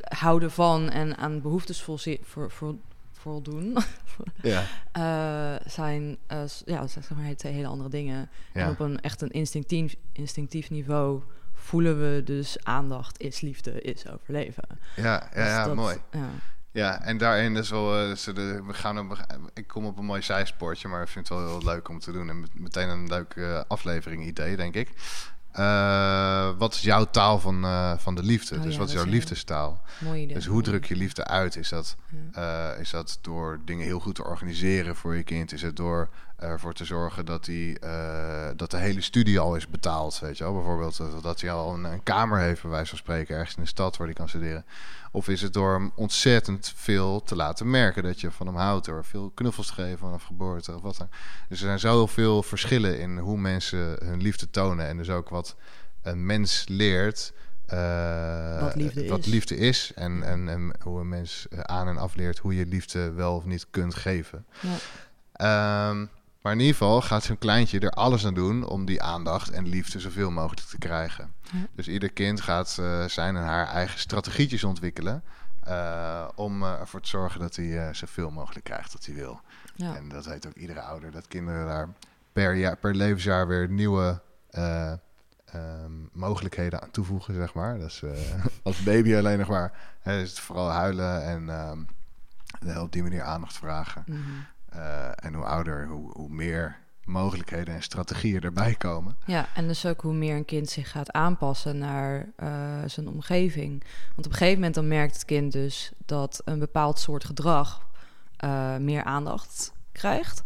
houden 0.00 0.50
van 0.50 0.90
en 0.90 1.16
aan 1.16 1.40
behoeftes 1.40 1.82
volzien, 1.82 2.18
voor, 2.22 2.50
voor, 2.50 2.74
voldoen... 3.26 3.76
ja. 4.42 4.64
uh, 4.98 5.66
zijn, 5.78 6.16
ja, 6.64 6.86
zeg 6.86 7.10
maar, 7.10 7.34
twee 7.34 7.52
hele 7.52 7.66
andere 7.66 7.88
dingen. 7.88 8.28
En 8.52 8.70
op 8.70 8.80
een 8.80 9.00
echt 9.00 9.20
een 9.20 9.30
instinctief, 9.30 9.94
instinctief 10.12 10.70
niveau 10.70 11.22
voelen 11.52 12.00
we 12.00 12.22
dus 12.24 12.64
aandacht 12.64 13.20
is 13.20 13.40
liefde, 13.40 13.80
is 13.80 14.08
overleven. 14.08 14.64
Ja, 14.96 15.30
ja, 15.34 15.64
dus 15.64 15.66
ja 15.68 15.74
mooi. 15.74 15.96
Ja. 16.10 16.28
Ja, 16.70 17.02
en 17.02 17.18
daarin 17.18 17.56
is 17.56 17.70
wel. 17.70 18.10
Uh, 18.10 18.16
de, 18.16 18.62
we 18.66 18.74
gaan 18.74 18.98
op, 18.98 19.26
ik 19.54 19.66
kom 19.66 19.86
op 19.86 19.98
een 19.98 20.04
mooi 20.04 20.22
zijsportje, 20.22 20.88
maar 20.88 21.02
ik 21.02 21.08
vind 21.08 21.28
het 21.28 21.38
wel 21.38 21.48
heel 21.48 21.64
leuk 21.64 21.88
om 21.88 21.98
te 21.98 22.12
doen. 22.12 22.28
En 22.28 22.46
meteen 22.52 22.88
een 22.88 23.08
leuke 23.08 23.40
uh, 23.40 23.60
aflevering 23.68 24.24
idee, 24.24 24.56
denk 24.56 24.74
ik. 24.74 24.90
Uh, 25.58 26.50
wat 26.58 26.74
is 26.74 26.80
jouw 26.80 27.04
taal 27.04 27.38
van, 27.38 27.64
uh, 27.64 27.92
van 27.98 28.14
de 28.14 28.22
liefde? 28.22 28.56
Oh, 28.56 28.62
dus 28.62 28.72
ja, 28.72 28.78
wat 28.78 28.88
is 28.88 28.94
jouw 28.94 29.04
liefdestaal? 29.04 29.82
Dus 30.26 30.46
hoe 30.46 30.62
druk 30.62 30.84
je 30.84 30.96
liefde 30.96 31.24
uit? 31.24 31.56
Is 31.56 31.68
dat, 31.68 31.96
ja. 32.32 32.72
uh, 32.74 32.80
is 32.80 32.90
dat 32.90 33.18
door 33.20 33.60
dingen 33.64 33.84
heel 33.84 34.00
goed 34.00 34.14
te 34.14 34.24
organiseren 34.24 34.96
voor 34.96 35.16
je 35.16 35.22
kind? 35.22 35.52
Is 35.52 35.62
het 35.62 35.76
door 35.76 36.08
ervoor 36.36 36.72
te 36.72 36.84
zorgen 36.84 37.26
dat, 37.26 37.44
die, 37.44 37.78
dat 38.56 38.70
de 38.70 38.76
hele 38.76 39.00
studie 39.00 39.38
al 39.38 39.56
is 39.56 39.68
betaald? 39.68 40.18
Weet 40.18 40.38
je 40.38 40.44
wel? 40.44 40.54
Bijvoorbeeld 40.54 41.22
dat 41.22 41.40
hij 41.40 41.50
al 41.50 41.74
een, 41.74 41.84
een, 41.84 42.02
kamer 42.02 42.38
heeft, 42.38 42.62
bij 42.62 42.70
wijze 42.70 42.88
van 42.88 42.98
spreken, 42.98 43.36
ergens 43.36 43.56
in 43.56 43.62
de 43.62 43.68
stad 43.68 43.96
waar 43.96 44.06
hij 44.06 44.16
kan 44.16 44.28
studeren. 44.28 44.64
Of 45.12 45.28
is 45.28 45.42
het 45.42 45.52
door 45.52 45.72
hem 45.72 45.92
ontzettend 45.94 46.72
veel 46.76 47.22
te 47.22 47.36
laten 47.36 47.70
merken 47.70 48.02
dat 48.02 48.20
je 48.20 48.30
van 48.30 48.46
hem 48.46 48.56
houdt, 48.56 48.86
door 48.86 49.04
veel 49.04 49.30
knuffels 49.34 49.66
te 49.66 49.72
geven 49.72 49.98
vanaf 49.98 50.22
geboorte 50.22 50.74
of 50.74 50.82
wat 50.82 50.96
dan. 50.96 51.08
Dus 51.48 51.60
er 51.60 51.66
zijn 51.66 51.78
zoveel 51.78 52.42
verschillen 52.42 53.00
in 53.00 53.18
hoe 53.18 53.38
mensen 53.38 53.96
hun 54.04 54.22
liefde 54.22 54.50
tonen 54.50 54.86
en 54.86 54.96
dus 54.96 55.10
ook 55.10 55.28
wat 55.28 55.56
een 56.02 56.26
mens 56.26 56.64
leert. 56.68 57.32
Uh, 57.72 58.60
wat, 58.60 58.74
liefde, 58.74 59.08
wat 59.08 59.18
is. 59.18 59.26
liefde 59.26 59.56
is. 59.56 59.92
En, 59.94 60.22
en, 60.22 60.48
en, 60.48 60.72
hoe 60.82 61.00
een 61.00 61.08
mens 61.08 61.46
aan 61.50 61.88
en 61.88 61.96
afleert 61.96 62.38
hoe 62.38 62.54
je 62.54 62.66
liefde 62.66 63.12
wel 63.12 63.36
of 63.36 63.44
niet 63.44 63.66
kunt 63.70 63.94
geven. 63.94 64.46
Ja. 65.32 65.88
Um, 65.88 66.10
maar 66.46 66.54
in 66.54 66.60
ieder 66.60 66.76
geval 66.76 67.02
gaat 67.02 67.24
zijn 67.24 67.38
kleintje 67.38 67.78
er 67.78 67.90
alles 67.90 68.26
aan 68.26 68.34
doen 68.34 68.64
om 68.64 68.84
die 68.84 69.02
aandacht 69.02 69.50
en 69.50 69.68
liefde 69.68 70.00
zoveel 70.00 70.30
mogelijk 70.30 70.66
te 70.66 70.78
krijgen. 70.78 71.34
Dus 71.74 71.88
ieder 71.88 72.12
kind 72.12 72.40
gaat 72.40 72.76
uh, 72.80 73.04
zijn 73.04 73.36
en 73.36 73.42
haar 73.42 73.66
eigen 73.66 73.98
strategietjes 73.98 74.64
ontwikkelen. 74.64 75.22
Uh, 75.68 76.28
om 76.34 76.62
uh, 76.62 76.80
ervoor 76.80 77.00
te 77.00 77.08
zorgen 77.08 77.40
dat 77.40 77.56
hij 77.56 77.94
zoveel 77.94 78.30
mogelijk 78.30 78.64
krijgt 78.64 78.92
wat 78.92 79.04
hij 79.04 79.14
wil. 79.14 79.40
Ja. 79.74 79.96
En 79.96 80.08
dat 80.08 80.26
weet 80.26 80.46
ook 80.46 80.54
iedere 80.54 80.80
ouder, 80.80 81.10
dat 81.10 81.28
kinderen 81.28 81.66
daar 81.66 81.88
per, 82.32 82.54
jaar, 82.54 82.76
per 82.76 82.94
levensjaar 82.94 83.48
weer 83.48 83.68
nieuwe 83.68 84.20
um, 85.54 86.08
mogelijkheden 86.12 86.82
aan 86.82 86.90
toevoegen, 86.90 87.34
zeg 87.34 87.54
maar. 87.54 87.78
Dus 87.78 88.02
als 88.62 88.82
baby 88.82 89.14
alleen 89.14 89.38
nog 89.38 89.48
maar 89.48 89.72
hè, 90.00 90.20
is 90.20 90.30
het 90.30 90.40
vooral 90.40 90.70
huilen 90.70 91.22
en 91.24 91.48
um, 91.48 91.86
op 92.78 92.92
die 92.92 93.02
manier 93.02 93.22
aandacht 93.22 93.56
vragen. 93.56 94.04
Mm 94.06 94.14
-hmm. 94.14 94.46
Uh, 94.76 95.08
en 95.14 95.34
hoe 95.34 95.44
ouder, 95.44 95.86
hoe, 95.86 96.10
hoe 96.12 96.28
meer 96.28 96.78
mogelijkheden 97.04 97.74
en 97.74 97.82
strategieën 97.82 98.40
erbij 98.40 98.74
komen. 98.74 99.16
Ja, 99.26 99.46
en 99.54 99.66
dus 99.66 99.86
ook 99.86 100.00
hoe 100.00 100.14
meer 100.14 100.36
een 100.36 100.44
kind 100.44 100.68
zich 100.68 100.90
gaat 100.90 101.12
aanpassen 101.12 101.78
naar 101.78 102.28
uh, 102.42 102.48
zijn 102.86 103.08
omgeving. 103.08 103.84
Want 104.14 104.26
op 104.26 104.32
een 104.32 104.38
gegeven 104.38 104.54
moment 104.54 104.74
dan 104.74 104.88
merkt 104.88 105.14
het 105.14 105.24
kind 105.24 105.52
dus 105.52 105.92
dat 106.06 106.42
een 106.44 106.58
bepaald 106.58 106.98
soort 106.98 107.24
gedrag 107.24 107.86
uh, 108.44 108.76
meer 108.76 109.04
aandacht 109.04 109.72
krijgt. 109.92 110.42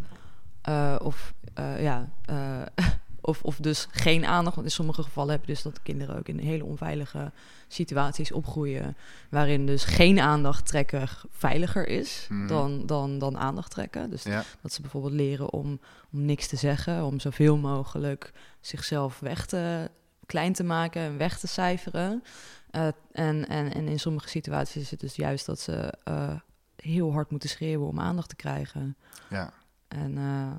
of 0.98 1.34
ja, 1.78 2.08
of, 3.20 3.42
of 3.42 3.56
dus 3.56 3.86
geen 3.90 4.26
aandacht. 4.26 4.54
Want 4.54 4.66
in 4.66 4.72
sommige 4.72 5.02
gevallen 5.02 5.32
heb 5.32 5.40
je 5.40 5.52
dus 5.52 5.62
dat 5.62 5.82
kinderen 5.82 6.16
ook 6.18 6.28
in 6.28 6.38
hele 6.38 6.64
onveilige 6.64 7.32
situaties 7.68 8.32
opgroeien. 8.32 8.96
Waarin 9.30 9.66
dus 9.66 9.84
geen 9.84 10.20
aandacht 10.20 10.66
trekken 10.66 11.08
veiliger 11.30 11.88
is 11.88 12.26
mhm. 12.28 12.46
dan, 12.46 12.86
dan, 12.86 13.18
dan 13.18 13.38
aandacht 13.38 13.70
trekken. 13.70 14.10
Dus 14.10 14.22
dat 14.62 14.72
ze 14.72 14.80
bijvoorbeeld 14.80 15.12
leren 15.12 15.52
om, 15.52 15.80
om 16.12 16.24
niks 16.24 16.46
te 16.46 16.56
zeggen. 16.56 17.04
Om 17.04 17.20
zoveel 17.20 17.56
mogelijk 17.56 18.32
zichzelf 18.60 19.18
weg 19.20 19.46
te 19.46 19.90
klein 20.26 20.52
te 20.52 20.64
maken 20.64 21.02
en 21.02 21.16
weg 21.16 21.38
te 21.38 21.46
cijferen. 21.46 22.22
Uh, 22.70 22.86
en, 23.12 23.48
en, 23.48 23.72
en 23.74 23.88
in 23.88 24.00
sommige 24.00 24.28
situaties 24.28 24.82
is 24.82 24.90
het 24.90 25.00
dus 25.00 25.16
juist 25.16 25.46
dat 25.46 25.60
ze 25.60 25.94
uh, 26.08 26.34
heel 26.76 27.12
hard 27.12 27.30
moeten 27.30 27.48
schreeuwen 27.48 27.88
om 27.88 28.00
aandacht 28.00 28.28
te 28.28 28.36
krijgen. 28.36 28.96
Ja. 29.30 29.52
En 29.88 30.16
uh, 30.16 30.52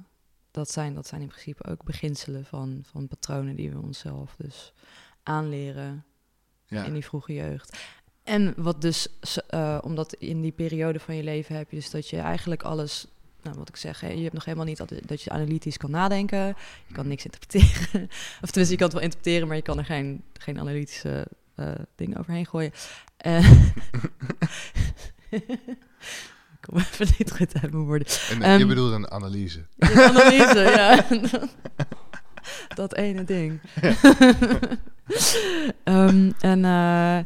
dat 0.52 0.72
zijn, 0.72 0.94
dat 0.94 1.08
zijn 1.08 1.22
in 1.22 1.28
principe 1.28 1.66
ook 1.66 1.84
beginselen 1.84 2.46
van, 2.46 2.84
van 2.86 3.08
patronen 3.08 3.56
die 3.56 3.72
we 3.72 3.82
onszelf 3.82 4.36
dus 4.38 4.74
aanleren 5.24 6.06
ja. 6.66 6.84
in 6.84 6.94
die 6.94 7.06
vroege 7.06 7.34
jeugd. 7.34 7.78
En 8.24 8.54
wat 8.58 8.82
dus, 8.82 9.08
uh, 9.54 9.78
omdat 9.82 10.14
in 10.14 10.42
die 10.42 10.52
periode 10.52 11.00
van 11.00 11.16
je 11.16 11.24
leven 11.24 11.56
heb 11.56 11.70
je 11.70 11.76
dus 11.76 11.90
dat 11.90 12.10
je 12.10 12.18
eigenlijk 12.18 12.64
alles, 12.64 13.08
nou 13.42 13.58
wat 13.58 13.70
ik 13.70 13.76
zeg, 13.76 14.00
hè, 14.00 14.10
je 14.10 14.22
hebt 14.22 14.34
nog 14.34 14.46
helemaal 14.46 14.66
niet 14.66 14.78
dat, 14.78 14.94
dat 15.06 15.22
je 15.22 15.30
analytisch 15.30 15.78
kan 15.78 15.92
nadenken, 15.92 16.48
je 16.88 16.94
kan 16.94 17.08
niks 17.08 17.26
interpreteren. 17.26 18.04
of 18.44 18.50
tenminste, 18.50 18.72
je 18.72 18.78
kan 18.78 18.86
het 18.86 18.94
wel 18.94 19.04
interpreteren, 19.04 19.48
maar 19.48 19.56
je 19.56 19.62
kan 19.62 19.78
er 19.78 19.86
geen, 19.86 20.24
geen 20.34 20.60
analytische 20.60 21.28
uh, 21.56 21.72
dingen 21.96 22.18
overheen 22.18 22.46
gooien. 22.46 22.72
Uh, 23.26 23.52
kom 26.62 26.78
even 26.78 27.08
niet 27.18 27.32
goed 27.32 27.54
uit 27.62 27.72
mijn 27.72 27.84
woorden. 27.84 28.08
En, 28.30 28.52
um, 28.52 28.58
je 28.58 28.66
bedoelt 28.66 28.94
een 28.94 29.12
analyse. 29.12 29.66
Een 29.78 30.00
analyse, 30.00 30.60
ja. 30.60 31.06
dat 32.76 32.96
ene 32.96 33.24
ding. 33.24 33.60
Ehm, 35.84 36.32
en, 36.40 36.60
uh, 36.60 37.18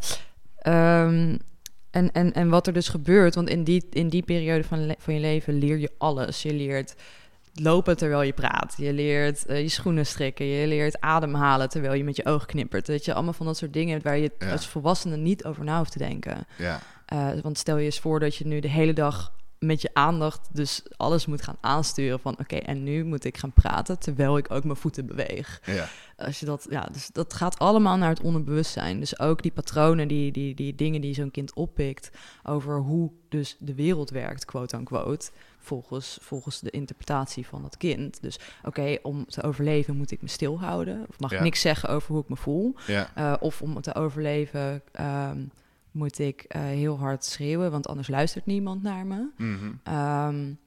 en, 1.91 2.11
en, 2.11 2.33
en 2.33 2.49
wat 2.49 2.67
er 2.67 2.73
dus 2.73 2.89
gebeurt, 2.89 3.35
want 3.35 3.49
in 3.49 3.63
die, 3.63 3.87
in 3.89 4.09
die 4.09 4.23
periode 4.23 4.63
van, 4.63 4.95
van 4.97 5.13
je 5.13 5.19
leven 5.19 5.53
leer 5.53 5.77
je 5.77 5.91
alles. 5.97 6.41
Je 6.41 6.53
leert 6.53 6.95
lopen 7.53 7.97
terwijl 7.97 8.21
je 8.21 8.33
praat. 8.33 8.73
Je 8.77 8.93
leert 8.93 9.43
uh, 9.49 9.61
je 9.61 9.69
schoenen 9.69 10.05
strikken. 10.05 10.45
Je 10.45 10.67
leert 10.67 11.01
ademhalen 11.01 11.69
terwijl 11.69 11.93
je 11.93 12.03
met 12.03 12.15
je 12.15 12.25
ogen 12.25 12.47
knippert. 12.47 12.87
Weet 12.87 13.05
je, 13.05 13.13
allemaal 13.13 13.33
van 13.33 13.45
dat 13.45 13.57
soort 13.57 13.73
dingen 13.73 14.01
waar 14.03 14.17
je 14.17 14.31
als 14.51 14.67
volwassene 14.67 15.17
niet 15.17 15.45
over 15.45 15.63
na 15.63 15.77
hoeft 15.77 15.91
te 15.91 15.97
denken. 15.97 16.47
Ja. 16.57 16.81
Uh, 17.13 17.39
want 17.41 17.57
stel 17.57 17.77
je 17.77 17.85
eens 17.85 17.99
voor 17.99 18.19
dat 18.19 18.35
je 18.35 18.47
nu 18.47 18.59
de 18.59 18.69
hele 18.69 18.93
dag 18.93 19.33
met 19.59 19.81
je 19.81 19.89
aandacht 19.93 20.49
dus 20.53 20.83
alles 20.97 21.25
moet 21.25 21.41
gaan 21.41 21.57
aansturen 21.61 22.19
van 22.19 22.39
oké, 22.39 22.55
en 22.55 22.83
nu 22.83 23.03
moet 23.03 23.23
ik 23.23 23.37
gaan 23.37 23.53
praten 23.53 23.99
terwijl 23.99 24.37
ik 24.37 24.51
ook 24.51 24.63
mijn 24.63 24.75
voeten 24.75 25.05
beweeg. 25.05 25.61
Ja. 25.65 25.87
Als 26.17 26.39
je 26.39 26.45
dat, 26.45 26.67
ja, 26.69 26.87
dus 26.91 27.09
dat 27.11 27.33
gaat 27.33 27.59
allemaal 27.59 27.97
naar 27.97 28.09
het 28.09 28.21
onderbewustzijn. 28.21 28.99
Dus 28.99 29.19
ook 29.19 29.41
die 29.41 29.51
patronen, 29.51 30.07
die, 30.07 30.31
die, 30.31 30.55
die 30.55 30.75
dingen 30.75 31.01
die 31.01 31.13
zo'n 31.13 31.31
kind 31.31 31.53
oppikt 31.53 32.11
over 32.43 32.77
hoe 32.77 33.11
dus 33.29 33.57
de 33.59 33.75
wereld 33.75 34.09
werkt, 34.09 34.45
quote 34.45 34.77
unquote, 34.77 35.29
volgens, 35.59 36.17
volgens 36.21 36.59
de 36.59 36.69
interpretatie 36.69 37.47
van 37.47 37.61
dat 37.61 37.77
kind. 37.77 38.21
Dus 38.21 38.39
oké, 38.63 38.97
om 39.01 39.25
te 39.25 39.43
overleven 39.43 39.95
moet 39.95 40.11
ik 40.11 40.21
me 40.21 40.27
stilhouden, 40.27 41.05
of 41.09 41.19
mag 41.19 41.31
ik 41.31 41.39
niks 41.39 41.61
zeggen 41.61 41.89
over 41.89 42.11
hoe 42.11 42.21
ik 42.21 42.29
me 42.29 42.35
voel. 42.35 42.75
Ja. 42.87 43.11
Uh, 43.17 43.33
of 43.39 43.61
om 43.61 43.81
te 43.81 43.95
overleven. 43.95 44.81
Um, 45.01 45.51
moet 45.95 46.19
ik 46.19 46.45
uh, 46.55 46.61
heel 46.61 46.97
hard 46.97 47.25
schreeuwen, 47.25 47.71
want 47.71 47.87
anders 47.87 48.07
luistert 48.07 48.45
niemand 48.45 48.83
naar 48.83 49.05
me. 49.05 49.29
Mm 49.37 49.57
-hmm. 49.57 49.95
um, 50.27 50.57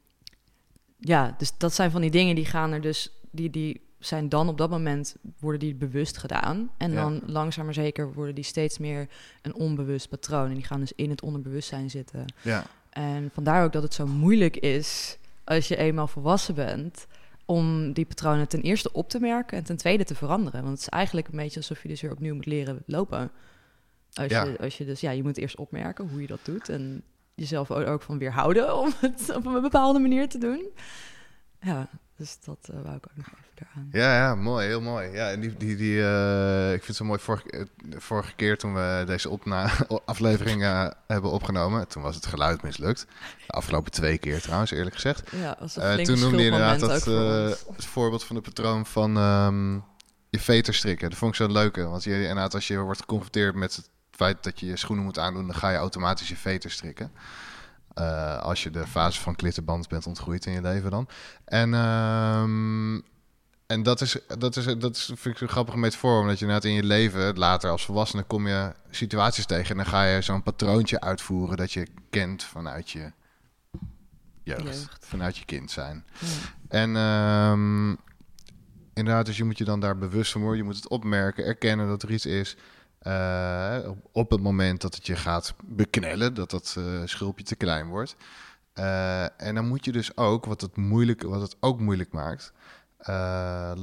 ja, 0.97 1.35
dus 1.39 1.53
dat 1.59 1.75
zijn 1.75 1.91
van 1.91 2.01
die 2.01 2.11
dingen 2.11 2.35
die 2.35 2.45
gaan 2.45 2.73
er 2.73 2.81
dus, 2.81 3.13
die, 3.31 3.51
die 3.51 3.81
zijn 3.99 4.29
dan 4.29 4.49
op 4.49 4.59
dat 4.59 4.71
moment, 4.71 5.17
worden 5.39 5.61
die 5.61 5.75
bewust 5.75 6.17
gedaan. 6.17 6.71
En 6.77 6.93
ja. 6.93 6.97
dan 7.03 7.23
langzaam 7.27 7.65
maar 7.65 7.75
zeker 7.75 8.13
worden 8.13 8.35
die 8.35 8.45
steeds 8.45 8.79
meer 8.79 9.09
een 9.43 9.55
onbewust 9.55 10.09
patroon. 10.09 10.49
En 10.49 10.55
die 10.55 10.65
gaan 10.65 10.81
dus 10.81 10.93
in 10.93 11.11
het 11.11 11.23
onderbewustzijn 11.23 11.91
zitten. 11.91 12.25
Ja. 12.43 12.67
En 12.91 13.31
vandaar 13.33 13.65
ook 13.65 13.73
dat 13.73 13.83
het 13.83 13.95
zo 13.95 14.07
moeilijk 14.07 14.57
is 14.57 15.19
als 15.45 15.69
je 15.69 15.77
eenmaal 15.77 16.09
volwassen 16.09 16.55
bent 16.55 17.07
om 17.45 17.93
die 17.93 18.07
patronen 18.07 18.49
ten 18.49 18.61
eerste 18.61 18.93
op 18.93 19.09
te 19.09 19.21
merken 19.21 19.59
en 19.59 19.65
ten 19.65 19.77
tweede 19.77 20.05
te 20.05 20.15
veranderen. 20.15 20.63
Want 20.63 20.73
het 20.73 20.81
is 20.81 20.89
eigenlijk 20.89 21.29
een 21.29 21.37
beetje 21.37 21.61
alsof 21.61 21.83
je 21.83 21.89
dus 21.89 22.01
weer 22.01 22.13
opnieuw 22.13 22.35
moet 22.35 22.47
leren 22.47 22.83
lopen. 22.87 23.31
Als, 24.19 24.33
Ja. 24.33 24.45
je, 24.45 24.59
als 24.59 24.79
je 24.79 24.85
dus, 24.85 25.01
ja, 25.01 25.11
je 25.11 25.23
moet 25.23 25.37
eerst 25.37 25.57
opmerken 25.57 26.09
hoe 26.09 26.21
je 26.21 26.27
dat 26.27 26.41
doet 26.43 26.69
en 26.69 27.03
jezelf 27.35 27.71
ook 27.71 28.03
van 28.03 28.19
weerhouden 28.19 28.77
om 28.81 28.93
het 29.01 29.33
op 29.35 29.47
een 29.47 29.63
bepaalde 29.63 29.99
manier 29.99 30.29
te 30.29 30.39
doen. 30.39 30.69
Ja, 31.61 31.89
dus 32.17 32.39
dat 32.45 32.69
eh, 32.73 32.83
wou 32.83 32.97
ik 32.97 33.07
ook 33.11 33.17
nog 33.17 33.27
even 33.27 33.69
eraan. 33.73 33.89
Ja, 33.93 34.15
ja, 34.15 34.35
mooi, 34.35 34.67
heel 34.67 34.81
mooi. 34.81 35.09
Ja, 35.09 35.31
en 35.31 35.41
die, 35.41 35.57
die, 35.57 35.77
die 35.77 36.03
eh, 36.03 36.73
ik 36.73 36.85
vind 36.85 36.87
het 36.87 36.97
zo 36.97 37.05
mooi. 37.05 37.19
Vorige, 37.19 37.51
eh, 37.51 37.63
vorige 37.99 38.35
keer 38.35 38.59
toen 38.59 38.75
we 38.75 39.03
deze 39.07 39.29
opna 39.29 39.71
aflevering 40.05 40.63
hebben 41.07 41.31
opgenomen, 41.31 41.89
toen 41.89 42.03
was 42.03 42.15
het 42.15 42.27
geluid 42.27 42.63
mislukt. 42.63 43.07
De 43.47 43.53
afgelopen 43.53 43.93
twee 43.93 44.19
keer 44.19 44.41
trouwens, 44.41 44.71
eerlijk 44.71 44.95
gezegd. 44.95 45.31
Ja, 45.31 45.57
als 45.61 45.77
een 45.77 46.05
toen 46.05 46.19
noemde 46.19 46.39
je 46.39 46.45
inderdaad 46.45 46.81
dat, 46.81 47.03
voor 47.03 47.75
het 47.75 47.87
voorbeeld 47.87 48.25
van 48.25 48.37
de 48.37 48.43
patroon 48.43 48.87
van 48.87 49.17
ehm, 49.17 49.75
je 50.31 50.41
veter 50.41 50.75
strikken. 50.75 51.11
Dat 51.11 51.19
vond 51.19 51.31
ik 51.31 51.37
zo 51.39 51.53
leuk. 51.53 51.77
Want 51.77 52.05
je, 52.05 52.13
inderdaad, 52.13 52.55
als 52.55 52.69
je 52.69 52.79
wordt 52.79 53.01
geconfronteerd 53.01 53.55
met 53.55 53.77
het 53.77 53.89
feit 54.19 54.45
dat 54.45 54.61
je 54.61 54.67
je 54.67 54.77
schoenen 54.77 55.05
moet 55.05 55.19
aandoen, 55.19 55.47
dan 55.47 55.57
ga 55.57 55.71
je 55.71 55.77
automatisch 55.77 56.29
je 56.29 56.37
veter 56.37 56.71
strikken. 56.71 57.13
Eh, 57.95 58.39
als 58.39 58.63
je 58.63 58.71
de 58.71 58.87
fase 58.87 59.21
van 59.21 59.37
klittenband 59.37 59.89
bent 59.89 60.07
ontgroeid 60.07 60.47
in 60.47 60.53
je 60.53 60.63
leven 60.63 60.91
dan. 60.91 61.09
En, 61.45 61.75
ehm, 61.75 63.01
en 63.67 63.83
dat, 63.83 64.01
is, 64.01 64.19
dat, 64.39 64.57
is, 64.57 64.65
dat 64.65 64.97
is, 64.97 65.13
vind 65.15 65.35
ik 65.35 65.41
een 65.41 65.49
grappige 65.49 65.79
metafoor. 65.79 66.21
Omdat 66.21 66.39
je 66.39 66.45
inderdaad 66.45 66.71
in 66.71 66.77
je 66.77 66.85
leven, 66.85 67.39
later 67.39 67.71
als 67.71 67.85
volwassene, 67.85 68.23
kom 68.23 68.47
je 68.49 68.73
situaties 68.91 69.47
tegen. 69.47 69.71
En 69.71 69.77
dan 69.77 69.87
ga 69.87 70.05
je 70.05 70.23
zo'n 70.23 70.43
patroontje 70.43 71.01
uitvoeren 71.01 71.57
dat 71.57 71.73
je 71.73 71.87
kent 72.11 72.45
vanuit 72.45 72.91
je 72.91 73.13
jeugd. 74.43 74.63
Jeugd. 74.63 74.97
Vanuit 75.01 75.37
je 75.37 75.45
kind 75.45 75.71
zijn. 75.71 76.05
Ja. 76.19 76.27
En 76.69 76.97
ehm, 76.97 77.89
inderdaad, 78.95 79.27
dus 79.27 79.37
je 79.37 79.45
moet 79.45 79.59
je 79.59 79.65
dan 79.65 79.81
daar 79.81 79.99
bewust 79.99 80.33
van 80.33 80.41
worden. 80.41 80.59
Je 80.59 80.65
moet 80.65 80.77
het 80.77 80.89
opmerken, 80.89 81.45
erkennen 81.45 81.89
dat 81.89 82.03
er 82.03 82.11
iets 82.11 82.27
is. 82.27 82.57
Eh, 82.99 83.91
op, 84.13 84.31
het 84.31 84.41
moment 84.41 84.81
dat 84.81 84.95
het 84.95 85.07
je 85.07 85.17
gaat 85.17 85.55
beknellen, 85.65 86.35
dat 86.35 86.51
dat 86.51 86.75
eh, 86.79 86.85
schulpje 87.05 87.45
te 87.45 87.57
klein 87.57 87.87
wordt. 87.87 88.17
Eh, 88.73 89.41
en 89.41 89.55
dan 89.55 89.69
moet 89.69 89.85
je 89.85 89.93
dus 89.93 90.17
ook, 90.17 90.45
wat 90.45 90.61
het, 90.61 90.77
moeilijk, 90.77 91.23
wat 91.23 91.41
het 91.41 91.57
ook 91.61 91.81
moeilijk 91.81 92.13
maakt, 92.13 92.53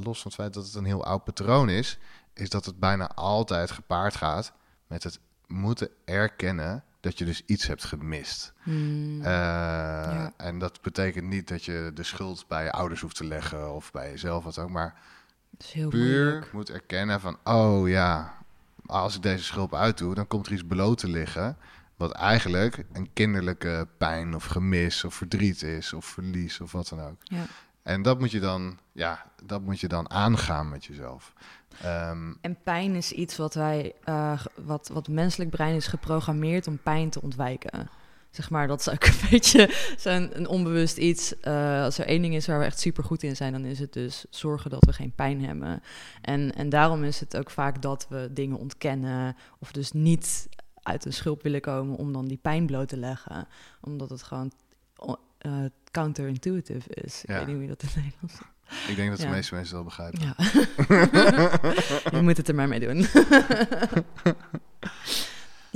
los 0.02 0.22
van 0.22 0.30
het 0.30 0.34
feit 0.34 0.54
dat 0.54 0.64
het 0.64 0.74
een 0.74 0.84
heel 0.84 1.04
oud 1.04 1.24
patroon 1.24 1.68
is, 1.68 1.98
is 2.34 2.50
dat 2.50 2.64
het 2.64 2.78
bijna 2.78 3.10
altijd 3.14 3.70
gepaard 3.70 4.16
gaat 4.16 4.52
met 4.86 5.02
het 5.02 5.20
moeten 5.46 5.88
erkennen 6.04 6.84
dat 7.00 7.18
je 7.18 7.24
dus 7.24 7.42
iets 7.46 7.66
hebt 7.66 7.84
gemist. 7.84 8.52
Hmm. 8.62 9.22
En 10.36 10.58
dat 10.58 10.82
betekent 10.82 11.26
niet 11.26 11.48
dat 11.48 11.64
je 11.64 11.90
de 11.94 12.02
schuld 12.02 12.44
bij 12.48 12.64
je 12.64 12.72
ouders 12.72 13.00
hoeft 13.00 13.16
te 13.16 13.24
leggen 13.24 13.74
of 13.74 13.92
bij 13.92 14.10
jezelf 14.10 14.44
wat 14.44 14.58
ook, 14.58 14.70
maar 14.70 15.00
puur 15.56 15.88
moeilijk. 15.90 16.52
moet 16.52 16.70
erkennen 16.70 17.20
van, 17.20 17.38
oh 17.44 17.88
ja, 17.88 18.36
als 18.86 19.16
ik 19.16 19.22
deze 19.22 19.44
schulp 19.44 19.74
uitdoe, 19.74 20.14
dan 20.14 20.26
komt 20.26 20.46
er 20.46 20.52
iets 20.52 20.62
bloot 20.68 20.98
te 20.98 21.08
liggen. 21.08 21.56
Wat 21.96 22.12
eigenlijk 22.12 22.84
een 22.92 23.12
kinderlijke 23.12 23.88
pijn 23.98 24.34
of 24.34 24.44
gemis 24.44 25.04
of 25.04 25.14
verdriet 25.14 25.62
is 25.62 25.92
of 25.92 26.04
verlies 26.04 26.60
of 26.60 26.72
wat 26.72 26.88
dan 26.88 27.00
ook. 27.00 27.16
Ja. 27.22 27.44
En 27.82 28.02
dat 28.02 28.18
moet 28.18 28.30
je 28.30 28.40
dan, 28.40 28.78
ja, 28.92 29.24
dat 29.44 29.62
moet 29.62 29.80
je 29.80 29.88
dan 29.88 30.10
aangaan 30.10 30.68
met 30.68 30.84
jezelf. 30.84 31.32
Ehm, 31.82 32.32
En 32.40 32.56
pijn 32.62 32.94
is 32.94 33.12
iets 33.12 33.36
wat 33.36 33.54
wij, 33.54 33.94
eh, 34.04 34.40
wat, 34.54 34.90
wat 34.92 35.08
menselijk 35.08 35.50
brein 35.50 35.74
is 35.74 35.86
geprogrammeerd 35.86 36.66
om 36.66 36.78
pijn 36.78 37.10
te 37.10 37.22
ontwijken. 37.22 37.88
Zeg 38.36 38.50
maar, 38.50 38.66
dat 38.66 38.80
is 38.80 38.88
ook 38.90 39.04
een 39.06 39.28
beetje 39.30 39.70
zo'n 39.98 40.30
een 40.38 40.48
onbewust 40.48 40.96
iets. 40.96 41.40
Eh, 41.40 41.82
als 41.82 41.98
er 41.98 42.06
één 42.06 42.22
ding 42.22 42.34
is 42.34 42.46
waar 42.46 42.58
we 42.58 42.64
echt 42.64 42.80
super 42.80 43.04
goed 43.04 43.22
in 43.22 43.36
zijn, 43.36 43.52
dan 43.52 43.64
is 43.64 43.78
het 43.78 43.92
dus 43.92 44.24
zorgen 44.30 44.70
dat 44.70 44.84
we 44.84 44.92
geen 44.92 45.12
pijn 45.14 45.44
hebben. 45.44 45.82
En, 46.20 46.54
en 46.54 46.68
daarom 46.68 47.04
is 47.04 47.20
het 47.20 47.36
ook 47.36 47.50
vaak 47.50 47.82
dat 47.82 48.06
we 48.08 48.28
dingen 48.32 48.58
ontkennen 48.58 49.36
of 49.58 49.72
dus 49.72 49.92
niet 49.92 50.48
uit 50.82 51.04
een 51.04 51.12
schulp 51.12 51.42
willen 51.42 51.60
komen 51.60 51.96
om 51.96 52.12
dan 52.12 52.26
die 52.28 52.38
pijn 52.42 52.66
bloot 52.66 52.88
te 52.88 52.96
leggen. 52.96 53.46
Omdat 53.80 54.10
het 54.10 54.22
gewoon 54.22 54.52
o- 54.96 55.16
eh, 55.38 55.52
counterintuitive 55.90 56.88
is. 56.94 57.22
Ik 57.22 57.28
weet 57.34 57.46
niet 57.46 57.54
hoe 57.54 57.62
je 57.64 57.68
dat 57.68 57.82
in 57.82 57.88
het 57.88 57.96
Nederlands 57.96 58.34
zegt. 58.34 58.88
ik 58.90 58.96
denk 58.96 59.08
dat 59.10 59.18
de 59.18 59.24
Ja. 59.24 59.30
meeste 59.30 59.54
mensen 59.54 59.74
dat 59.74 59.84
begrijpen. 59.84 60.20
Ja. 60.20 60.34
je 62.18 62.22
moet 62.22 62.36
het 62.36 62.48
er 62.48 62.54
maar 62.54 62.68
mee 62.68 62.80
doen. 62.80 63.06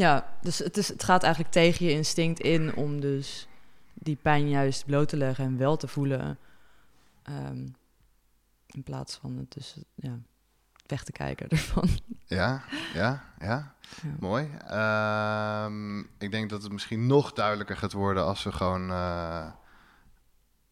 ja, 0.00 0.36
dus 0.40 0.58
het, 0.58 0.76
is, 0.76 0.88
het 0.88 1.04
gaat 1.04 1.22
eigenlijk 1.22 1.52
tegen 1.52 1.86
je 1.86 1.92
instinct 1.92 2.40
in 2.40 2.74
om 2.74 3.00
dus 3.00 3.48
die 3.94 4.16
pijn 4.22 4.48
juist 4.48 4.86
bloot 4.86 5.08
te 5.08 5.16
leggen 5.16 5.44
en 5.44 5.56
wel 5.56 5.76
te 5.76 5.88
voelen. 5.88 6.38
Ehm, 7.22 7.66
in 8.66 8.82
plaats 8.82 9.16
van 9.16 9.36
het 9.36 9.52
dus 9.52 9.76
ja, 9.94 10.18
weg 10.86 11.04
te 11.04 11.12
kijken 11.12 11.48
ervan. 11.58 11.88
Ja, 12.26 12.62
ja, 12.94 13.24
ja. 13.38 13.74
Ja. 14.02 14.18
Mooi. 14.18 14.50
Ehm, 14.66 15.98
ik 15.98 16.30
denk 16.30 16.50
dat 16.50 16.62
het 16.62 16.72
misschien 16.72 17.06
nog 17.06 17.32
duidelijker 17.32 17.76
gaat 17.76 17.92
worden 17.92 18.24
als 18.24 18.42
we 18.42 18.52
gewoon... 18.52 18.90
eh, 18.90 19.46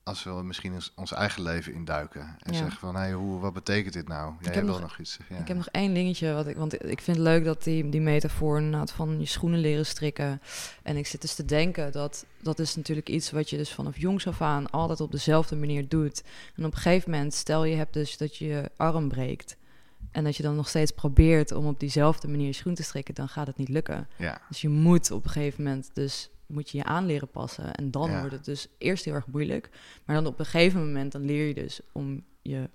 als 0.08 0.24
we 0.24 0.30
misschien 0.30 0.72
ons, 0.74 0.92
ons 0.96 1.12
eigen 1.12 1.42
leven 1.42 1.72
induiken. 1.74 2.20
En 2.20 2.52
Ja. 2.52 2.58
zeggen 2.58 2.78
van, 2.78 2.96
hey, 2.96 3.12
hoe, 3.12 3.40
wat 3.40 3.52
betekent 3.52 3.92
dit 3.94 4.08
nou? 4.08 4.34
Jij 4.40 4.54
wil 4.54 4.64
nog- 4.64 4.80
nog, 4.80 4.98
iets. 4.98 5.18
Ja. 5.28 5.36
Ik 5.36 5.48
heb 5.48 5.56
nog 5.56 5.68
één 5.68 5.94
dingetje, 5.94 6.32
wat 6.32 6.46
ik, 6.46 6.56
want 6.56 6.74
ik 6.84 7.00
vind 7.00 7.16
het 7.16 7.26
leuk 7.26 7.44
dat 7.44 7.62
die, 7.64 7.88
die 7.88 8.00
metafoor 8.00 8.56
inderdaad 8.58 8.90
van 8.92 9.20
je 9.20 9.26
schoenen 9.26 9.60
leren 9.60 9.86
strikken. 9.86 10.40
En 10.82 10.96
ik 10.96 11.06
zit 11.06 11.20
dus 11.20 11.34
te 11.34 11.44
denken 11.44 11.92
dat 11.92 12.24
dat 12.42 12.58
is 12.58 12.76
natuurlijk 12.76 13.08
iets 13.08 13.30
wat 13.30 13.50
je 13.50 13.56
dus 13.56 13.72
vanaf 13.72 13.96
jongs 13.98 14.26
af 14.26 14.40
aan 14.42 14.70
altijd 14.70 15.00
op 15.00 15.12
dezelfde 15.12 15.56
manier 15.56 15.88
doet. 15.88 16.22
En 16.56 16.64
op 16.64 16.72
een 16.72 16.78
gegeven 16.78 17.10
moment, 17.10 17.34
stel 17.34 17.64
je 17.64 17.76
hebt 17.76 17.92
dus 17.92 18.16
dat 18.16 18.36
je 18.36 18.46
je 18.46 18.70
arm 18.76 19.08
breekt. 19.08 19.56
En 20.10 20.24
dat 20.24 20.36
je 20.36 20.42
dan 20.42 20.56
nog 20.56 20.68
steeds 20.68 20.90
probeert 20.90 21.52
om 21.52 21.66
op 21.66 21.80
diezelfde 21.80 22.28
manier 22.28 22.46
je 22.46 22.52
schoen 22.52 22.74
te 22.74 22.82
strikken, 22.82 23.14
dan 23.14 23.28
gaat 23.28 23.46
het 23.46 23.56
niet 23.56 23.68
lukken. 23.68 24.08
Ja, 24.16 24.40
Dus 24.48 24.60
je 24.60 24.68
moet 24.68 25.10
op 25.10 25.24
een 25.24 25.30
gegeven 25.30 25.62
moment 25.64 25.90
dus 25.92 26.30
moet 26.48 26.70
je 26.70 26.78
je 26.78 26.84
aan 26.84 27.06
leren 27.06 27.30
passen. 27.30 27.74
En 27.74 27.90
dan 27.90 28.10
Ja. 28.10 28.18
wordt 28.18 28.34
het 28.34 28.44
dus 28.44 28.66
eerst 28.78 29.04
heel 29.04 29.14
erg 29.14 29.26
moeilijk. 29.26 29.68
Maar 30.04 30.16
dan 30.16 30.26
op 30.26 30.38
een 30.38 30.44
gegeven 30.44 30.86
moment 30.86 31.12
dan 31.12 31.24
leer 31.24 31.46
je 31.46 31.54
dus 31.54 31.80
om 31.92 32.24
je 32.42 32.70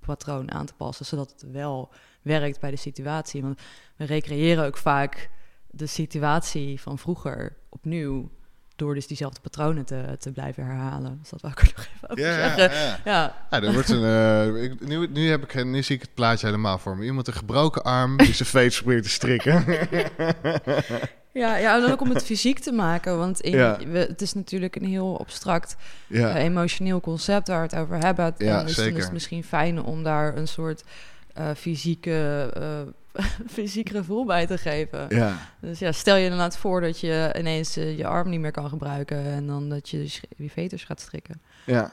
patroon 0.00 0.50
aan 0.52 0.66
te 0.66 0.74
passen, 0.74 1.06
zodat 1.06 1.30
het 1.30 1.52
wel 1.52 1.92
werkt 2.22 2.60
bij 2.60 2.70
de 2.70 2.76
situatie. 2.76 3.42
Want 3.42 3.60
we 3.96 4.04
recreëren 4.04 4.64
ook 4.64 4.76
vaak 4.76 5.30
de 5.70 5.86
situatie 5.86 6.80
van 6.80 6.98
vroeger 6.98 7.56
opnieuw 7.68 8.30
door 8.76 8.94
dus 8.94 9.06
diezelfde 9.06 9.40
patronen 9.40 9.84
te, 9.84 10.16
te 10.18 10.32
blijven 10.32 10.64
herhalen. 10.64 11.18
Dus 11.20 11.28
dat 11.30 11.40
wou 11.40 11.52
ik 11.54 11.60
er 11.60 11.72
nog 11.76 11.86
even 11.94 12.10
over 12.10 12.24
ja, 12.24 12.38
ja, 12.38 12.56
zeggen. 12.56 12.78
ja. 12.78 13.00
Ja, 13.04 13.46
Ja, 13.50 13.62
er 13.62 13.72
wordt 13.72 13.88
een, 13.88 14.04
eh, 14.04 14.62
ik, 14.62 14.86
nu, 14.86 15.06
nu, 15.08 15.28
heb 15.30 15.42
ik, 15.42 15.64
nu 15.64 15.82
zie 15.82 15.96
ik 15.96 16.02
het 16.02 16.14
plaatje 16.14 16.46
helemaal 16.46 16.78
voor 16.78 16.96
me. 16.96 17.04
Iemand 17.04 17.26
een 17.26 17.32
gebroken 17.32 17.82
arm 17.82 18.16
die 18.16 18.34
zijn 18.34 18.48
veet 18.58 18.76
probeert 18.76 19.02
te 19.02 19.08
strikken. 19.10 19.64
Ja, 21.38 21.56
ja, 21.56 21.74
en 21.74 21.80
dan 21.80 21.90
ook 21.90 22.00
om 22.00 22.08
het 22.10 22.24
fysiek 22.24 22.58
te 22.58 22.72
maken. 22.72 23.18
Want 23.18 23.40
in, 23.40 23.56
Ja. 23.56 23.78
we, 23.86 23.98
het 23.98 24.22
is 24.22 24.32
natuurlijk 24.34 24.76
een 24.76 24.84
heel 24.84 25.18
abstract 25.18 25.76
ja, 26.06 26.34
eh, 26.36 26.44
emotioneel 26.44 27.00
concept 27.00 27.48
waar 27.48 27.68
we 27.68 27.76
het 27.76 27.84
over 27.84 27.98
hebben. 27.98 28.34
Ja, 28.38 28.60
en 28.60 28.66
dus 28.66 28.76
dan 28.76 28.86
is 28.86 29.02
het 29.02 29.12
misschien 29.12 29.44
fijn 29.44 29.82
om 29.82 30.02
daar 30.02 30.36
een 30.36 30.48
soort 30.48 30.84
eh, 31.34 31.50
fysieke 31.56 32.50
fysiek 33.56 33.88
gevoel 33.88 34.24
bij 34.24 34.46
te 34.46 34.58
geven. 34.58 35.06
Ja. 35.08 35.38
Dus 35.60 35.78
ja, 35.78 35.92
stel 35.92 36.16
je 36.16 36.22
inderdaad 36.24 36.56
voor 36.56 36.80
dat 36.80 37.00
je 37.00 37.34
ineens 37.38 37.74
je 37.74 38.06
arm 38.06 38.28
niet 38.28 38.40
meer 38.40 38.50
kan 38.50 38.68
gebruiken 38.68 39.24
en 39.24 39.46
dan 39.46 39.68
dat 39.68 39.88
je 39.88 40.18
je 40.36 40.50
veters 40.50 40.84
gaat 40.84 41.00
strikken. 41.00 41.40
Ja. 41.64 41.90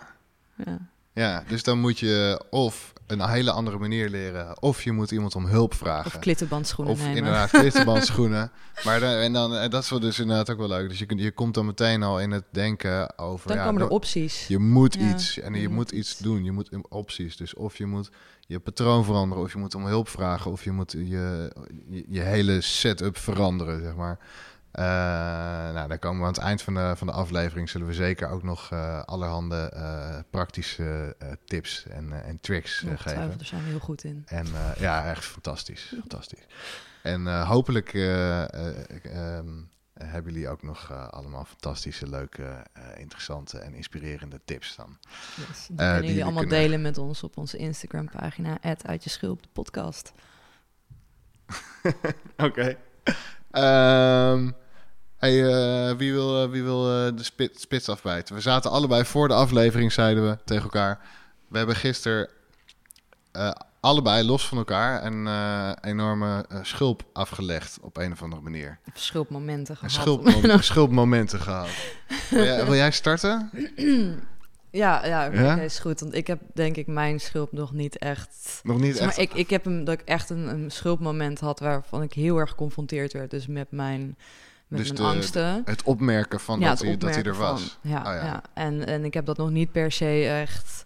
Ja. 0.65 0.79
Ja, 1.15 1.43
dus 1.47 1.63
dan 1.63 1.79
moet 1.79 1.99
je 1.99 2.43
of 2.49 2.93
een 3.07 3.27
hele 3.29 3.51
andere 3.51 3.77
manier 3.77 4.09
leren, 4.09 4.61
of 4.61 4.83
je 4.83 4.91
moet 4.91 5.11
iemand 5.11 5.35
om 5.35 5.45
hulp 5.45 5.73
vragen. 5.73 6.05
Of 6.05 6.19
klittenbandschoenen 6.19 6.93
Of 6.93 6.99
nemen. 6.99 7.17
inderdaad 7.17 7.49
klittenbandschoenen. 7.49 8.51
maar 8.85 8.99
dan, 8.99 9.09
en 9.13 9.33
dan, 9.33 9.55
en 9.55 9.69
dat 9.69 9.83
is 9.83 9.89
wel 9.89 9.99
dus 9.99 10.19
inderdaad 10.19 10.49
ook 10.49 10.57
wel 10.57 10.67
leuk. 10.67 10.89
Dus 10.89 10.99
je, 10.99 11.05
je 11.15 11.31
komt 11.31 11.53
dan 11.53 11.65
meteen 11.65 12.03
al 12.03 12.19
in 12.19 12.31
het 12.31 12.43
denken 12.49 13.17
over... 13.17 13.47
Dan 13.47 13.57
ja, 13.57 13.65
komen 13.65 13.81
er 13.81 13.87
opties. 13.87 14.47
Je 14.47 14.59
moet 14.59 14.93
Ja, 14.93 15.09
iets 15.13 15.39
en 15.39 15.53
je, 15.53 15.61
je 15.61 15.67
moet 15.67 15.75
moet 15.77 15.91
iets 15.91 16.11
iets. 16.11 16.19
doen. 16.19 16.43
Je 16.43 16.51
moet 16.51 16.69
opties. 16.89 17.37
Dus 17.37 17.53
of 17.53 17.77
je 17.77 17.85
moet 17.85 18.09
je 18.47 18.59
patroon 18.59 19.03
veranderen, 19.03 19.43
of 19.43 19.51
je 19.53 19.57
moet 19.57 19.75
om 19.75 19.85
hulp 19.85 20.09
vragen, 20.09 20.51
of 20.51 20.63
je 20.63 20.71
moet 20.71 20.91
je, 20.91 21.51
je, 21.89 22.05
je 22.09 22.21
hele 22.21 22.61
setup 22.61 23.17
veranderen, 23.17 23.81
zeg 23.81 23.95
maar. 23.95 24.19
Eh, 24.75 24.83
nou, 25.73 25.87
dan 25.87 25.99
komen 25.99 26.19
we 26.19 26.25
aan 26.27 26.33
het 26.33 26.41
eind 26.41 26.61
van 26.61 26.73
de, 26.73 26.93
van 26.95 27.07
de 27.07 27.13
aflevering. 27.13 27.69
Zullen 27.69 27.87
we 27.87 27.93
zeker 27.93 28.29
ook 28.29 28.43
nog 28.43 28.71
eh, 28.71 29.03
allerhande 29.03 29.69
eh, 29.73 30.19
praktische 30.29 31.15
tips 31.45 31.85
en, 31.87 32.23
en 32.23 32.39
tricks 32.39 32.77
geven. 32.95 33.37
daar 33.37 33.45
zijn 33.45 33.63
we 33.63 33.69
heel 33.69 33.79
goed 33.79 34.03
in. 34.03 34.23
En 34.25 34.47
ja, 34.77 35.09
echt 35.09 35.25
fantastisch. 35.25 35.93
fantastisch. 35.99 36.45
En 37.01 37.43
hopelijk 37.43 37.93
eh, 37.93 38.43
eh, 38.43 39.05
ehm, 39.05 39.47
hebben 39.93 40.33
jullie 40.33 40.49
ook 40.49 40.63
nog 40.63 41.09
allemaal 41.11 41.45
fantastische, 41.45 42.09
leuke, 42.09 42.65
interessante 42.97 43.57
en 43.57 43.73
inspirerende 43.73 44.41
tips 44.45 44.75
dan. 44.75 44.97
Yes. 45.35 45.67
Die 45.67 45.75
kunnen 45.75 46.05
jullie 46.05 46.23
allemaal 46.23 46.41
kunnen- 46.41 46.59
delen 46.59 46.81
met 46.81 46.97
ons 46.97 47.23
op 47.23 47.37
onze 47.37 47.57
Instagram 47.57 48.09
pagina, 48.09 48.57
uit 48.61 49.03
je 49.03 49.09
schulp 49.09 49.41
de 49.41 49.49
podcast. 49.53 50.13
Oké. 52.37 52.77
Ehm, 53.51 54.51
hey, 55.25 55.89
eh, 55.89 55.97
wie 55.97 56.11
wil, 56.13 56.43
eh, 56.43 56.49
wie 56.49 56.63
wil 56.63 56.89
eh, 56.89 57.15
de 57.15 57.23
spit, 57.23 57.59
spits 57.59 57.89
afbijten? 57.89 58.35
We 58.35 58.41
zaten 58.41 58.71
allebei 58.71 59.05
voor 59.05 59.27
de 59.27 59.33
aflevering, 59.33 59.91
zeiden 59.91 60.29
we 60.29 60.37
tegen 60.45 60.63
elkaar. 60.63 60.99
We 61.47 61.57
hebben 61.57 61.75
gisteren 61.75 62.29
allebei 63.79 64.23
los 64.25 64.47
van 64.47 64.57
elkaar 64.57 65.05
een 65.05 65.27
enorme 65.81 66.45
eh, 66.49 66.59
schulp 66.61 67.03
afgelegd 67.13 67.77
op 67.81 67.97
een 67.97 68.11
of 68.11 68.21
andere 68.21 68.41
manier. 68.41 68.79
Schulpmomenten 68.93 69.77
gehad. 69.77 69.91
schulpmom- 69.91 70.61
schulpmomenten 70.71 71.39
gehad. 71.41 71.69
Wil 72.29 72.43
jij, 72.43 72.65
wil 72.65 72.75
jij 72.75 72.91
starten? 72.91 73.49
ja, 74.69 75.05
ja, 75.05 75.55
is 75.55 75.79
goed. 75.79 75.99
Want 75.99 76.15
ik 76.15 76.27
heb 76.27 76.41
denk 76.53 76.75
ik 76.75 76.87
mijn 76.87 77.19
schulp 77.19 77.51
nog 77.51 77.73
niet 77.73 77.97
echt... 77.97 78.59
Nog 78.63 78.79
niet 78.79 78.95
Zeg 78.97 79.07
echt. 79.07 79.17
maar, 79.17 79.25
ik, 79.25 79.33
ik 79.33 79.49
heb 79.49 79.63
hem 79.63 79.83
dat 79.83 79.99
ik 79.99 80.07
echt 80.07 80.29
een, 80.29 80.47
een 80.47 80.71
schulpmoment 80.71 81.39
had 81.39 81.59
waarvan 81.59 82.01
ik 82.01 82.13
heel 82.13 82.37
erg 82.37 82.49
geconfronteerd 82.49 83.13
werd. 83.13 83.31
Dus 83.31 83.47
met 83.47 83.71
mijn, 83.71 84.17
met 84.67 84.79
Dus 84.79 84.87
mijn 84.91 85.01
de- 85.01 85.07
angsten. 85.15 85.61
Het 85.65 85.83
opmerken 85.83 86.39
van 86.39 86.59
ja, 86.59 86.69
dat, 86.69 86.79
hij, 86.79 86.97
dat 86.97 87.13
hij 87.13 87.23
er 87.23 87.35
was. 87.35 87.77
van- 87.81 87.91
ja, 87.91 87.97
Oh, 87.99 88.03
ja. 88.05 88.25
ja. 88.25 88.43
En, 88.53 88.85
en 88.85 89.05
ik 89.05 89.13
heb 89.13 89.25
dat 89.25 89.37
nog 89.37 89.49
niet 89.49 89.71
per 89.71 89.91
se 89.91 90.27
echt 90.27 90.85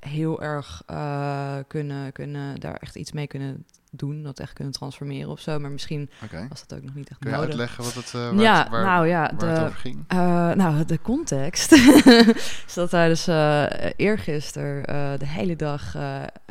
heel 0.00 0.42
erg 0.42 0.82
eh, 0.86 1.56
kunnen, 1.66 2.12
kunnen, 2.12 2.60
daar 2.60 2.74
echt 2.76 2.96
iets 2.96 3.12
mee 3.12 3.26
kunnen 3.26 3.64
doen. 3.96 4.22
Dat 4.22 4.38
echt 4.40 4.52
kunnen 4.52 4.72
transformeren 4.72 5.30
of 5.30 5.40
zo. 5.40 5.58
Maar 5.58 5.70
misschien 5.70 6.10
was 6.48 6.66
dat 6.66 6.78
ook 6.78 6.84
nog 6.84 6.94
niet 6.94 7.10
echt 7.10 7.18
Kun 7.18 7.30
je 7.30 7.36
nodig. 7.36 7.50
uitleggen 7.50 7.84
wat 7.84 7.94
het, 7.94 8.14
eh, 8.14 8.20
waar, 8.20 8.34
ja, 8.34 8.58
het, 8.62 8.68
waar, 8.70 8.84
nou 8.84 9.06
ja, 9.06 9.20
waar 9.36 9.48
het 9.48 9.58
de, 9.58 9.64
over 9.64 9.78
ging? 9.78 10.04
eh, 10.08 10.16
nou, 10.52 10.84
de 10.84 11.00
context 11.02 11.72
is 12.66 12.74
dat 12.74 12.90
wij 12.90 13.08
dus 13.08 13.26
eh 13.26 13.62
eergisteren 13.96 14.82
de 15.18 15.26
hele 15.26 15.56
dag 15.56 15.92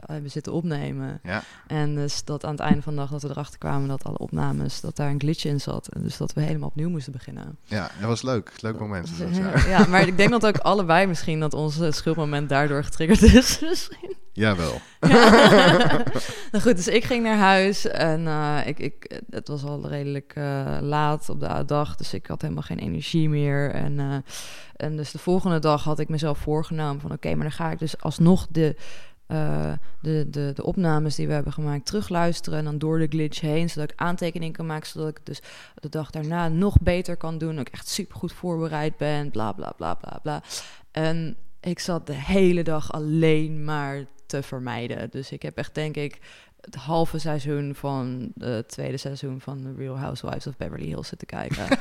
hebben 0.05 0.31
zitten 0.31 0.53
opnemen. 0.53 1.19
Ja. 1.23 1.43
En 1.67 1.95
dus 1.95 2.23
dat 2.23 2.45
aan 2.45 2.51
het 2.51 2.59
einde 2.59 2.81
van 2.81 2.93
de 2.93 2.99
dag 2.99 3.09
dat 3.09 3.21
we 3.21 3.29
erachter 3.29 3.57
kwamen 3.59 3.87
dat 3.87 4.03
alle 4.03 4.17
opnames, 4.17 4.81
dat 4.81 4.95
daar 4.95 5.09
een 5.09 5.19
glitch 5.19 5.45
in 5.45 5.59
zat. 5.61 5.87
En 5.87 6.01
dus 6.01 6.17
dat 6.17 6.33
we 6.33 6.41
helemaal 6.41 6.67
opnieuw 6.67 6.89
moesten 6.89 7.11
beginnen. 7.11 7.57
Ja, 7.65 7.89
dat 7.99 8.07
was 8.07 8.21
leuk. 8.21 8.51
Leuk 8.61 8.79
moment. 8.79 9.09
was 9.09 9.17
dat, 9.17 9.35
ja. 9.35 9.67
ja. 9.79 9.87
maar 9.87 10.07
ik 10.07 10.17
denk 10.17 10.29
dat 10.29 10.45
ook 10.45 10.57
allebei 10.57 11.05
misschien 11.07 11.39
dat 11.39 11.53
onze 11.53 11.91
schuldmoment 11.91 12.49
daardoor 12.49 12.83
getriggerd 12.83 13.21
is. 13.21 13.59
misschien. 13.69 14.15
Jawel. 14.33 14.81
nou 16.51 16.61
goed, 16.61 16.75
dus 16.75 16.87
ik 16.87 17.03
ging 17.03 17.23
naar 17.23 17.37
huis 17.37 17.87
en 17.87 18.27
eh, 18.27 18.59
ik, 18.65 18.79
ik, 18.79 19.21
het 19.29 19.47
was 19.47 19.63
al 19.63 19.87
redelijk 19.87 20.31
eh, 20.35 20.77
laat 20.81 21.29
op 21.29 21.39
de 21.39 21.63
dag, 21.65 21.95
dus 21.95 22.13
ik 22.13 22.27
had 22.27 22.41
helemaal 22.41 22.63
geen 22.63 22.79
energie 22.79 23.29
meer. 23.29 23.71
En, 23.71 23.99
eh, 23.99 24.15
en 24.75 24.97
dus 24.97 25.11
de 25.11 25.19
volgende 25.19 25.59
dag 25.59 25.83
had 25.83 25.99
ik 25.99 26.09
mezelf 26.09 26.37
voorgenomen 26.37 27.01
van 27.01 27.11
oké, 27.11 27.33
maar 27.35 27.43
dan 27.43 27.51
ga 27.51 27.71
ik 27.71 27.79
dus 27.79 28.01
alsnog 28.01 28.47
de, 28.49 28.75
de, 30.01 30.27
de, 30.29 30.51
de 30.53 30.63
opnames 30.63 31.15
die 31.15 31.27
we 31.27 31.33
hebben 31.33 31.53
gemaakt 31.53 31.85
terugluisteren 31.85 32.59
en 32.59 32.65
dan 32.65 32.77
door 32.77 32.99
de 32.99 33.07
glitch 33.07 33.41
heen, 33.41 33.69
zodat 33.69 33.91
ik 33.91 33.99
aantekeningen 33.99 34.53
kan 34.53 34.65
maken, 34.65 34.87
zodat 34.89 35.09
ik 35.09 35.19
dus 35.23 35.41
de 35.75 35.89
dag 35.89 36.09
daarna 36.09 36.47
nog 36.47 36.81
beter 36.81 37.17
kan 37.17 37.37
doen, 37.37 37.55
dat 37.55 37.67
ik 37.67 37.73
echt 37.73 37.87
super 37.87 38.17
goed 38.17 38.33
voorbereid 38.33 38.97
ben, 38.97 39.31
bla 39.31 39.51
bla 39.51 39.73
bla 39.77 39.93
bla 39.93 40.19
bla. 40.21 40.43
En 40.91 41.37
ik 41.59 41.79
zat 41.79 42.07
de 42.07 42.13
hele 42.13 42.63
dag 42.63 42.91
alleen 42.91 43.63
maar 43.63 44.05
te 44.41 44.43
vermijden. 44.43 45.09
Dus 45.11 45.31
ik 45.31 45.41
heb 45.41 45.57
echt, 45.57 45.75
denk 45.75 45.95
ik, 45.95 46.19
het 46.61 46.75
halve 46.75 47.19
seizoen 47.19 47.75
van 47.75 48.31
het 48.37 48.67
tweede 48.69 48.97
seizoen 48.97 49.41
van 49.41 49.61
The 49.61 49.73
Real 49.77 49.97
Housewives 49.97 50.47
of 50.47 50.57
Beverly 50.57 50.85
Hills 50.85 51.07
zitten 51.07 51.27
kijken. 51.27 51.65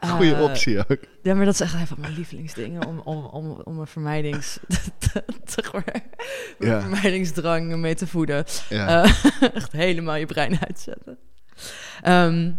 Goeie 0.00 0.34
Eh, 0.34 0.42
optie 0.42 0.78
ook. 0.78 0.98
Ja, 1.22 1.34
maar 1.34 1.44
dat 1.44 1.54
is 1.54 1.60
echt 1.60 1.74
een 1.74 1.86
van 1.86 2.00
mijn 2.00 2.12
lievelingsdingen 2.12 2.86
om, 2.86 2.98
om, 2.98 3.24
om, 3.24 3.60
om 3.64 3.78
een 3.80 3.86
vermijdings... 3.86 4.58
Ja. 6.58 6.80
vermijdingsdrang 6.80 7.76
mee 7.76 7.94
te 7.94 8.06
voeden. 8.06 8.44
Ja. 8.68 9.02
Eh, 9.04 9.24
echt 9.54 9.72
helemaal 9.72 10.14
je 10.14 10.26
brein 10.26 10.58
uitzetten. 10.66 11.18
Ehm, 12.02 12.52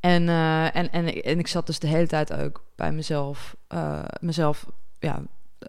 en, 0.00 0.28
eh, 0.28 0.76
en, 0.76 0.90
en, 0.92 1.06
ik- 1.16 1.24
en 1.24 1.38
ik 1.38 1.46
zat 1.46 1.66
dus 1.66 1.78
de 1.78 1.86
hele 1.86 2.06
tijd 2.06 2.32
ook 2.32 2.64
bij 2.76 2.92
mezelf, 2.92 3.56
mezelf 4.20 4.66
ja, 4.98 5.22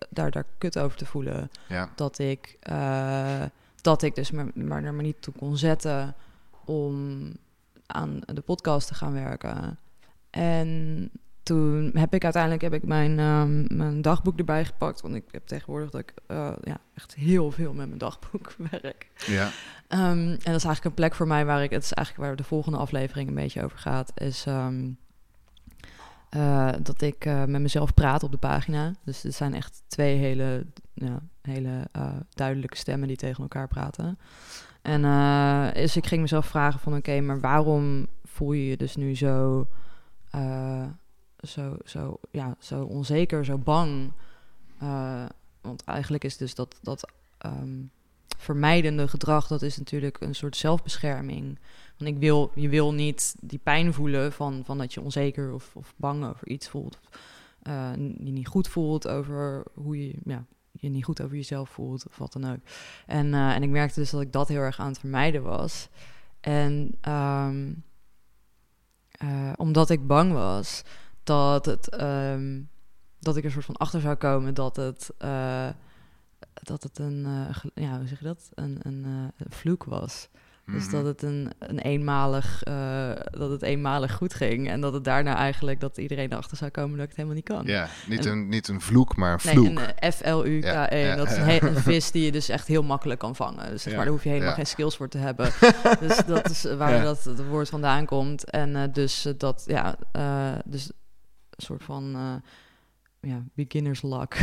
daar, 0.09 0.31
daar 0.31 0.45
kut 0.57 0.79
over 0.79 0.97
te 0.97 1.05
voelen. 1.05 1.49
ja. 1.67 1.89
Dat 1.95 2.19
ik, 2.19 2.57
eh, 2.59 3.43
dat 3.81 4.01
ik 4.01 4.15
dus 4.15 4.31
maar, 4.31 4.45
maar 4.53 4.83
er 4.83 4.93
maar 4.93 5.03
niet 5.03 5.21
toe 5.21 5.33
kon 5.33 5.57
zetten 5.57 6.15
om 6.65 7.31
aan 7.85 8.21
de 8.25 8.41
podcast 8.41 8.87
te 8.87 8.93
gaan 8.93 9.13
werken. 9.13 9.77
En 10.29 11.11
toen 11.43 11.91
heb 11.93 12.13
ik 12.13 12.23
uiteindelijk 12.23 12.61
heb 12.61 12.73
ik 12.73 12.83
mijn, 12.83 13.19
ehm, 13.19 13.77
mijn 13.77 14.01
dagboek 14.01 14.37
erbij 14.37 14.65
gepakt. 14.65 15.01
Want 15.01 15.15
ik 15.15 15.23
heb 15.31 15.47
tegenwoordig 15.47 15.89
dat 15.89 16.01
ik 16.01 16.13
eh, 16.27 16.51
ja, 16.63 16.77
echt 16.93 17.15
heel 17.15 17.51
veel 17.51 17.73
met 17.73 17.87
mijn 17.87 17.99
dagboek 17.99 18.53
werk. 18.71 19.07
ja. 19.25 19.49
Ehm, 19.87 20.27
en 20.27 20.29
dat 20.29 20.55
is 20.55 20.63
eigenlijk 20.63 20.85
een 20.85 20.93
plek 20.93 21.15
voor 21.15 21.27
mij 21.27 21.45
waar 21.45 21.63
ik, 21.63 21.69
het 21.69 21.83
is 21.83 21.93
eigenlijk 21.93 22.27
waar 22.27 22.37
de 22.37 22.43
volgende 22.43 22.77
aflevering 22.77 23.29
een 23.29 23.35
beetje 23.35 23.63
over 23.63 23.77
gaat, 23.77 24.11
is 24.15 24.45
ehm, 24.45 24.89
eh, 26.29 26.69
dat 26.81 27.01
ik 27.01 27.25
eh, 27.25 27.45
met 27.45 27.61
mezelf 27.61 27.93
praat 27.93 28.23
op 28.23 28.31
de 28.31 28.37
pagina. 28.37 28.93
Dus 29.03 29.23
het 29.23 29.35
zijn 29.35 29.53
echt 29.53 29.83
twee 29.87 30.17
hele, 30.17 30.65
ja, 30.93 31.21
hele 31.41 31.87
eh, 31.91 32.15
duidelijke 32.29 32.77
stemmen 32.77 33.07
die 33.07 33.17
tegen 33.17 33.43
elkaar 33.43 33.67
praten. 33.67 34.19
En 34.81 35.01
dus 35.73 35.97
ik 35.97 36.07
ging 36.07 36.21
mezelf 36.21 36.45
vragen 36.45 36.79
van 36.79 36.95
oké, 36.95 37.21
maar 37.21 37.39
waarom 37.39 38.07
voel 38.23 38.51
je 38.51 38.65
je 38.65 38.77
dus 38.77 38.95
nu 38.95 39.15
zo, 39.15 39.67
zo, 41.41 41.77
zo, 41.85 42.19
ja, 42.31 42.55
zo 42.59 42.83
onzeker, 42.83 43.45
zo 43.45 43.57
bang? 43.57 44.11
Want 45.61 45.83
eigenlijk 45.83 46.23
is 46.23 46.37
dus 46.37 46.55
dat, 46.55 46.79
dat 46.81 47.11
ehm, 47.37 47.81
vermijdende 48.39 49.07
gedrag, 49.07 49.47
dat 49.47 49.61
is 49.61 49.77
natuurlijk 49.77 50.17
een 50.19 50.35
soort 50.35 50.55
zelfbescherming. 50.55 51.59
Want 51.97 52.11
ik 52.11 52.17
wil, 52.17 52.51
je 52.55 52.69
wil 52.69 52.93
niet 52.93 53.35
die 53.39 53.59
pijn 53.63 53.93
voelen 53.93 54.33
van, 54.33 54.61
van 54.65 54.77
dat 54.77 54.93
je 54.93 55.01
onzeker 55.01 55.53
of, 55.53 55.75
of 55.75 55.93
bang 55.97 56.25
over 56.25 56.47
iets 56.47 56.67
voelt. 56.67 56.99
Eh, 57.61 57.91
je 57.95 58.31
niet 58.31 58.47
goed 58.47 58.67
voelt 58.67 59.07
over 59.07 59.63
hoe 59.73 60.07
je 60.07 60.15
ja, 60.23 60.45
je 60.71 60.89
niet 60.89 61.03
goed 61.03 61.21
over 61.21 61.35
jezelf 61.35 61.69
voelt 61.69 62.07
of 62.07 62.17
wat 62.17 62.33
dan 62.33 62.51
ook. 62.51 62.59
En, 63.05 63.33
eh, 63.33 63.55
en 63.55 63.63
ik 63.63 63.69
merkte 63.69 63.99
dus 63.99 64.09
dat 64.09 64.21
ik 64.21 64.31
dat 64.31 64.47
heel 64.47 64.61
erg 64.61 64.79
aan 64.79 64.87
het 64.87 64.99
vermijden 64.99 65.43
was. 65.43 65.89
En 66.39 66.97
ehm, 67.01 67.73
eh, 69.11 69.51
omdat 69.55 69.89
ik 69.89 70.07
bang 70.07 70.31
was 70.31 70.83
dat 71.23 71.65
het 71.65 71.89
ehm, 71.89 72.61
dat 73.19 73.37
ik 73.37 73.43
er 73.43 73.51
soort 73.51 73.65
van 73.65 73.77
achter 73.77 74.01
zou 74.01 74.15
komen 74.15 74.53
dat 74.53 74.75
het 74.75 75.11
dat 76.61 76.83
het 76.83 76.99
een 76.99 77.47
gel- 77.51 77.71
ja 77.73 77.97
hoe 77.97 78.07
zeg 78.07 78.19
je 78.19 78.25
dat 78.25 78.49
een 78.53 78.79
een, 78.81 79.03
een 79.03 79.31
vloek 79.49 79.83
was. 79.83 80.29
Dus 80.65 80.83
Mhm. 80.85 80.91
dat 80.91 81.05
het 81.05 81.21
een, 81.21 81.51
een 81.59 81.79
eenmalig 81.79 82.63
eh, 82.63 83.11
dat 83.31 83.49
het 83.49 83.61
eenmalig 83.61 84.13
goed 84.13 84.33
ging 84.33 84.69
en 84.69 84.81
dat 84.81 84.93
het 84.93 85.03
daarna 85.03 85.35
eigenlijk 85.35 85.79
dat 85.79 85.97
iedereen 85.97 86.31
erachter 86.31 86.57
zou 86.57 86.71
komen 86.71 86.91
dat 86.91 87.01
ik 87.01 87.07
het 87.07 87.15
helemaal 87.15 87.35
niet 87.37 87.45
kan. 87.47 87.65
Ja, 87.65 87.87
niet, 88.07 88.25
En- 88.25 88.31
een, 88.31 88.49
niet 88.49 88.67
een 88.67 88.81
vloek, 88.81 89.15
maar 89.15 89.31
een 89.33 89.39
Nee, 89.43 89.53
vloek. 89.53 89.67
een 89.79 89.95
eh, 89.95 90.11
F-L-U-K-E. 90.11 90.67
Ja, 90.67 90.93
ja, 90.95 91.15
dat 91.15 91.27
is 91.31 91.37
een, 91.37 91.43
he- 91.43 91.67
een 91.67 91.75
vis 91.75 92.11
die 92.11 92.25
je 92.25 92.31
dus 92.31 92.49
echt 92.49 92.67
heel 92.67 92.83
makkelijk 92.83 93.19
kan 93.19 93.35
vangen. 93.35 93.69
Dus 93.69 93.81
zeg 93.81 93.93
maar, 93.95 94.03
daar 94.03 94.13
hoef 94.13 94.23
je 94.23 94.29
helemaal 94.29 94.53
geen 94.53 94.65
skills 94.67 94.95
voor 94.97 95.09
te 95.09 95.17
hebben. 95.17 95.51
dus 96.07 96.17
dat 96.25 96.49
is 96.49 96.63
waar 96.63 97.03
dat 97.03 97.23
het 97.23 97.47
woord 97.47 97.69
vandaan 97.69 98.05
komt. 98.05 98.49
En 98.49 98.91
dus 98.91 99.27
dat, 99.37 99.63
ja, 99.67 99.95
dus 100.65 100.85
een 101.49 101.63
soort 101.65 101.83
van, 101.83 102.41
ja, 103.21 103.43
beginner's 103.53 104.01
luck. 104.01 104.37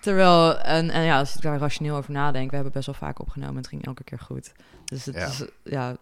Terwijl, 0.00 0.58
en, 0.58 0.90
en 0.90 1.02
ja, 1.02 1.18
als 1.18 1.34
ik 1.34 1.42
daar 1.42 1.58
rationeel 1.58 1.96
over 1.96 2.12
nadenk, 2.12 2.48
we 2.48 2.54
hebben 2.54 2.72
best 2.72 2.86
wel 2.86 2.94
vaak 2.94 3.20
opgenomen 3.20 3.54
en 3.54 3.60
het 3.60 3.68
ging 3.68 3.86
elke 3.86 4.04
keer 4.04 4.18
goed. 4.18 4.52
Dus 4.84 5.04
het 5.04 5.14
Ja. 5.14 5.26
is, 5.26 5.44
ja, 5.64 5.96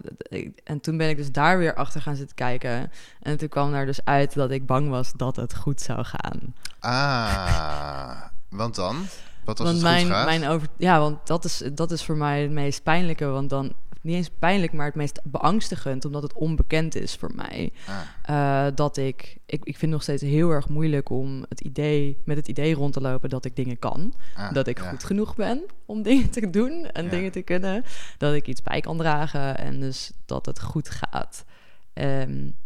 en 0.65 0.81
toen 0.81 0.97
ben 0.97 1.09
ik 1.09 1.17
dus 1.17 1.33
daar 1.33 1.59
weer 1.59 1.75
achter 1.75 2.01
gaan 2.03 2.17
zitten 2.17 2.37
kijken. 2.37 2.91
En 3.23 3.37
toen 3.37 3.49
kwam 3.49 3.75
er 3.75 3.87
dus 3.87 4.05
uit 4.05 4.35
dat 4.35 4.51
ik 4.51 4.67
bang 4.67 4.89
was 4.89 5.13
dat 5.17 5.37
het 5.37 5.57
goed 5.57 5.81
zou 5.81 6.05
gaan. 6.05 6.55
Ah, 6.81 8.23
want 8.49 8.75
dan? 8.75 9.07
Wat 9.45 9.61
als 9.61 9.69
want 9.69 9.81
het 9.83 9.91
mijn, 9.91 10.05
goed 10.07 10.15
gaat? 10.15 10.25
mijn 10.25 10.47
over, 10.49 10.69
ja, 10.77 10.99
want 11.01 11.27
dat 11.27 11.45
is, 11.45 11.63
dat 11.73 11.91
is 11.91 12.05
voor 12.05 12.17
mij 12.17 12.43
het 12.43 12.51
meest 12.51 12.83
pijnlijke. 12.83 13.27
Want 13.27 13.51
dan, 13.51 13.73
niet 14.01 14.15
eens 14.15 14.31
pijnlijk, 14.39 14.73
maar 14.73 14.87
het 14.87 14.95
meest 14.95 15.21
beangstigend, 15.25 16.05
omdat 16.05 16.23
het 16.23 16.33
onbekend 16.33 16.95
is 16.95 17.15
voor 17.15 17.35
mij. 17.35 17.73
Ah, 17.87 18.01
Eh, 18.23 18.75
dat 18.75 18.97
ik, 18.97 19.39
ik, 19.47 19.65
ik 19.65 19.65
vind 19.65 19.81
het 19.81 19.91
nog 19.91 20.03
steeds 20.03 20.23
heel 20.23 20.51
erg 20.51 20.69
moeilijk 20.69 21.11
om 21.11 21.45
het 21.49 21.61
idee, 21.61 22.23
met 22.25 22.37
het 22.37 22.49
idee 22.49 22.75
rond 22.75 22.93
te 22.93 23.01
lopen 23.01 23.31
dat 23.31 23.45
ik 23.45 23.57
dingen 23.57 23.79
kan. 23.79 24.15
ah, 24.37 24.53
dat 24.53 24.67
ik 24.67 24.79
ja. 24.79 24.91
goed 24.91 25.05
genoeg 25.05 25.35
ben 25.35 25.65
om 25.87 26.03
dingen 26.09 26.31
te 26.31 26.51
doen 26.51 26.87
en 26.87 27.05
Ja. 27.05 27.11
dingen 27.11 27.33
te 27.33 27.43
kunnen. 27.43 27.85
Dat 28.19 28.35
ik 28.35 28.47
iets 28.47 28.63
bij 28.63 28.81
kan 28.81 28.97
dragen 28.97 29.59
en 29.59 29.81
dus 29.81 30.13
dat 30.27 30.47
het 30.47 30.61
goed 30.63 30.91
gaat. 30.91 31.45
En 31.93 32.57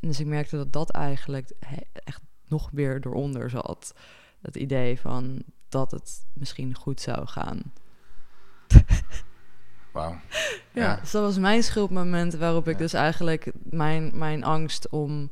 dus 0.00 0.20
ik 0.20 0.26
merkte 0.26 0.56
dat 0.56 0.72
dat 0.72 0.90
eigenlijk 0.90 1.50
echt 2.04 2.20
nog 2.48 2.68
weer 2.72 2.96
eronder 3.06 3.50
zat. 3.50 3.94
Het 4.42 4.56
idee 4.56 5.00
van 5.00 5.42
dat 5.68 5.90
het 5.90 6.24
misschien 6.32 6.74
goed 6.74 7.00
zou 7.00 7.26
gaan. 7.26 7.60
Wauw. 9.94 10.10
Ja, 10.72 10.82
Ja. 10.82 10.96
dus 11.00 11.10
dat 11.10 11.22
was 11.22 11.38
mijn 11.38 11.62
schuldmoment 11.62 12.34
waarop 12.34 12.66
ik 12.68 12.72
Ja. 12.72 12.78
dus 12.78 12.92
eigenlijk 12.92 13.52
mijn, 13.62 14.10
mijn 14.14 14.44
angst 14.44 14.88
om... 14.88 15.30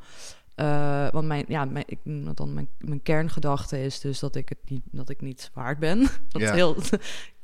eh, 0.55 1.09
want 1.11 1.27
mijn, 1.27 1.45
ja, 1.49 1.65
mijn, 1.65 1.85
ik 1.89 1.99
noem 2.03 2.25
dat 2.25 2.37
dan 2.37 2.55
mijn, 2.55 2.69
mijn 2.79 3.03
kerngedachte 3.03 3.85
is 3.85 4.01
dus 4.01 4.19
dat 4.19 4.37
ik 4.37 4.49
het 4.49 4.59
niet, 4.65 4.83
dat 4.91 5.09
ik 5.09 5.21
niet 5.21 5.51
waard 5.55 5.79
ben. 5.79 5.99
Dat, 6.29 6.43
Ja. 6.43 6.53
heel, 6.53 6.75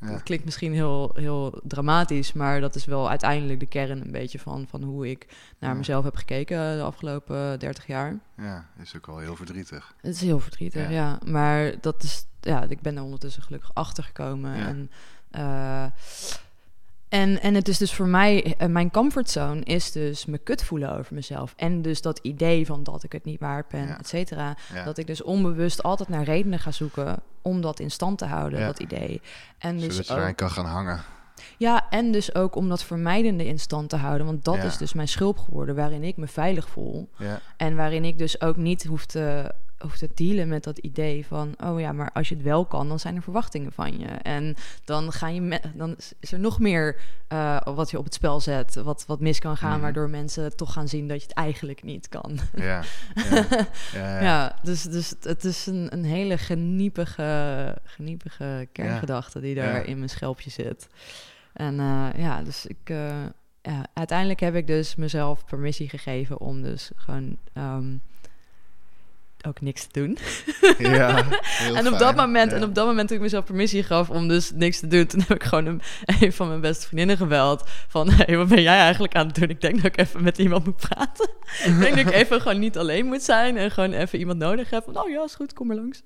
dat 0.01 0.23
klinkt 0.23 0.45
misschien 0.45 0.73
heel, 0.73 1.11
heel 1.15 1.61
dramatisch, 1.65 2.33
maar 2.33 2.61
dat 2.61 2.75
is 2.75 2.85
wel 2.85 3.09
uiteindelijk 3.09 3.61
de 3.61 3.67
kern 3.67 4.01
een 4.01 4.13
beetje 4.13 4.39
van, 4.39 4.67
van 4.69 4.83
hoe 4.83 5.11
ik 5.11 5.27
naar 5.59 5.77
mezelf 5.77 6.05
heb 6.05 6.17
gekeken 6.17 6.77
de 6.77 6.83
afgelopen 6.83 7.59
30 7.59 7.87
jaar. 7.87 8.19
ja, 8.37 8.67
is 8.83 8.97
ook 8.97 9.07
wel 9.07 9.19
heel 9.19 9.37
verdrietig. 9.37 9.95
Het 10.01 10.15
is 10.15 10.21
heel 10.21 10.41
verdrietig, 10.41 10.91
Ja. 10.91 11.19
Maar 11.27 11.75
dat 11.81 12.03
is, 12.03 12.27
ja, 12.41 12.63
ik 12.69 12.81
ben 12.81 12.97
er 12.97 13.03
ondertussen 13.03 13.43
gelukkig 13.43 13.71
achter 13.75 14.05
gekomen. 14.05 14.55
En, 14.55 14.91
eh, 15.31 15.85
en, 17.09 17.41
en 17.41 17.55
het 17.55 17.69
is 17.69 17.79
dus 17.79 17.95
voor 17.95 18.07
mij, 18.07 18.55
eh, 18.59 18.69
mijn 18.69 18.91
comfortzone 18.91 19.61
is 19.63 19.93
dus 19.93 20.25
me 20.27 20.39
kut 20.39 20.65
voelen 20.65 20.99
over 20.99 21.15
mezelf. 21.15 21.53
En 21.57 21.83
dus 21.83 22.03
dat 22.03 22.19
idee 22.23 22.67
van 22.67 22.83
dat 22.83 23.03
ik 23.03 23.13
het 23.13 23.25
niet 23.25 23.41
waard 23.41 23.69
ben, 23.69 23.87
Ja. 23.87 23.99
et 23.99 24.09
cetera. 24.09 24.57
Ja. 24.75 24.85
Dat 24.85 24.99
ik 24.99 25.07
dus 25.07 25.23
onbewust 25.23 25.83
altijd 25.83 26.09
naar 26.09 26.25
redenen 26.25 26.59
ga 26.59 26.71
zoeken 26.71 27.17
om 27.43 27.61
dat 27.61 27.81
in 27.81 27.91
stand 27.91 28.19
te 28.19 28.25
houden, 28.27 28.59
Ja. 28.61 28.67
dat 28.67 28.79
idee. 28.81 29.21
En 29.59 29.79
dus 29.79 29.95
Zodat 29.97 30.23
je 30.23 30.29
ook- 30.29 30.37
kan 30.37 30.51
gaan 30.51 30.67
hangen. 30.67 31.01
ja, 31.59 31.87
en 31.91 32.13
dus 32.13 32.35
ook 32.35 32.55
om 32.55 32.69
dat 32.69 32.83
vermijdende 32.85 33.47
in 33.47 33.59
stand 33.59 33.89
te 33.89 33.97
houden. 33.97 34.27
Want 34.27 34.45
dat 34.45 34.65
is 34.65 34.77
dus 34.77 34.93
mijn 34.93 35.09
schulp 35.09 35.39
geworden, 35.39 35.75
waarin 35.75 36.03
ik 36.05 36.17
me 36.17 36.27
veilig 36.27 36.69
voel. 36.69 37.09
En 37.57 37.77
waarin 37.77 38.05
ik 38.05 38.19
dus 38.19 38.41
ook 38.41 38.57
niet 38.57 38.85
hoef 38.85 39.07
te, 39.07 39.53
hoef 39.79 39.97
te 39.97 40.09
dealen 40.15 40.49
met 40.49 40.65
dat 40.65 40.79
idee 40.79 41.27
van... 41.27 41.55
oh 41.65 41.81
ja, 41.81 41.93
maar 41.93 42.11
als 42.13 42.29
je 42.29 42.35
het 42.35 42.45
wel 42.45 42.65
kan, 42.67 42.89
dan 42.89 42.99
zijn 42.99 43.17
er 43.17 43.23
verwachtingen 43.23 43.73
van 43.73 43.99
je. 43.99 44.07
En 44.07 44.55
dan, 44.85 45.13
ga 45.13 45.29
je 45.29 45.41
me- 45.41 45.61
dan 45.75 45.97
is 46.21 46.33
er 46.33 46.39
nog 46.39 46.59
meer 46.59 46.97
eh, 47.29 47.61
wat 47.65 47.91
je 47.91 47.99
op 47.99 48.05
het 48.05 48.15
spel 48.15 48.41
zet... 48.41 48.75
wat, 48.75 49.05
wat 49.07 49.21
mis 49.21 49.39
kan 49.39 49.57
gaan, 49.57 49.73
Mhm. 49.73 49.81
waardoor 49.81 50.11
mensen 50.11 50.57
toch 50.57 50.73
gaan 50.73 50.89
zien 50.89 51.09
dat 51.09 51.21
je 51.21 51.27
het 51.29 51.37
eigenlijk 51.37 51.83
niet 51.83 52.09
kan. 52.09 52.39
ja, 52.57 52.83
ja, 53.95 54.21
ja, 54.29 54.59
dus, 54.63 54.83
dus 54.83 55.15
het- 55.21 55.45
is 55.45 55.67
een, 55.67 55.89
een 55.93 56.05
hele 56.05 56.39
geniepige, 56.39 57.77
geniepige 57.85 58.69
kerngedachte 58.73 59.41
die 59.41 59.55
daar 59.55 59.85
in 59.85 59.97
mijn 59.97 60.11
schelpje 60.11 60.51
zit. 60.51 60.89
En 61.53 61.81
eh, 61.81 62.07
ja, 62.17 62.43
dus 62.43 62.67
ik... 62.67 62.79
eh, 62.85 63.25
ja, 63.63 63.87
uiteindelijk 63.95 64.41
heb 64.41 64.55
ik 64.55 64.67
dus 64.67 64.95
mezelf 64.95 65.45
permissie 65.45 65.89
gegeven 65.89 66.41
om 66.41 66.63
dus 66.63 66.91
gewoon 66.97 67.37
ehm, 67.53 67.97
ook 69.47 69.61
niks 69.61 69.87
te 69.87 70.01
doen. 70.01 70.19
Ja, 70.79 71.17
en 71.19 71.27
op 71.71 71.85
fijn. 71.85 71.99
dat 71.99 72.17
moment, 72.17 72.51
Ja. 72.51 72.57
en 72.57 72.63
op 72.63 72.75
dat 72.75 72.87
moment 72.87 73.09
toen 73.09 73.17
ik 73.17 73.23
mezelf 73.23 73.45
permissie 73.45 73.83
gaf 73.83 74.11
om 74.11 74.29
dus 74.29 74.51
niks 74.55 74.81
te 74.81 74.87
doen, 74.87 75.07
toen 75.07 75.21
heb 75.21 75.31
ik 75.31 75.43
gewoon 75.45 75.67
een, 75.67 75.81
een 76.21 76.33
van 76.33 76.49
mijn 76.49 76.61
beste 76.61 76.87
vriendinnen 76.87 77.17
gebeld 77.17 77.63
van, 77.89 78.11
hey, 78.13 78.37
wat 78.37 78.49
ben 78.49 78.63
jij 78.63 78.79
eigenlijk 78.79 79.15
aan 79.15 79.27
het 79.27 79.35
doen? 79.35 79.49
Ik 79.49 79.61
denk 79.61 79.77
dat 79.77 79.85
ik 79.85 79.97
even 79.99 80.23
met 80.23 80.39
iemand 80.39 80.65
moet 80.65 80.77
praten. 80.89 81.29
ik 81.65 81.79
denk 81.79 81.97
dat 81.97 82.07
ik 82.07 82.13
even 82.13 82.41
gewoon 82.41 82.59
niet 82.59 82.79
alleen 82.79 83.07
moet 83.07 83.23
zijn 83.23 83.57
en 83.57 83.71
gewoon 83.71 83.93
even 83.93 84.19
iemand 84.19 84.39
nodig 84.39 84.71
heb. 84.71 84.85
Van, 84.85 84.97
oh 84.99 85.09
ja, 85.09 85.25
is 85.25 85.35
goed, 85.35 85.53
kom 85.53 85.67
maar 85.67 85.77
langs. 85.77 86.03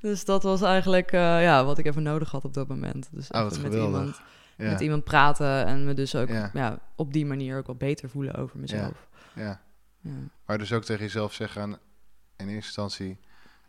dus 0.00 0.24
dat 0.24 0.42
was 0.42 0.62
eigenlijk 0.62 1.12
eh, 1.12 1.42
ja, 1.42 1.64
wat 1.64 1.78
ik 1.78 1.86
even 1.86 2.02
nodig 2.02 2.30
had 2.30 2.44
op 2.44 2.54
dat 2.54 2.68
moment. 2.68 3.08
Dus 3.12 3.28
Oh, 3.30 3.44
met 3.44 3.56
geweldig. 3.56 3.84
iemand, 3.86 4.20
Ja, 4.56 4.70
met 4.70 4.80
iemand 4.80 5.04
praten 5.04 5.66
en 5.66 5.84
me 5.84 5.94
dus 5.94 6.14
ook 6.14 6.28
Ja. 6.52 6.78
op 6.96 7.12
die 7.12 7.26
manier 7.26 7.58
ook 7.58 7.66
wel 7.66 7.76
beter 7.76 8.08
voelen 8.08 8.34
over 8.34 8.58
mezelf. 8.58 9.06
ja. 9.34 9.60
Ja. 10.00 10.10
Maar 10.46 10.58
dus 10.58 10.72
ook 10.72 10.84
tegen 10.84 11.02
jezelf 11.04 11.32
zeggen 11.32 11.78
in 12.36 12.48
eerste 12.48 12.54
instantie... 12.54 13.18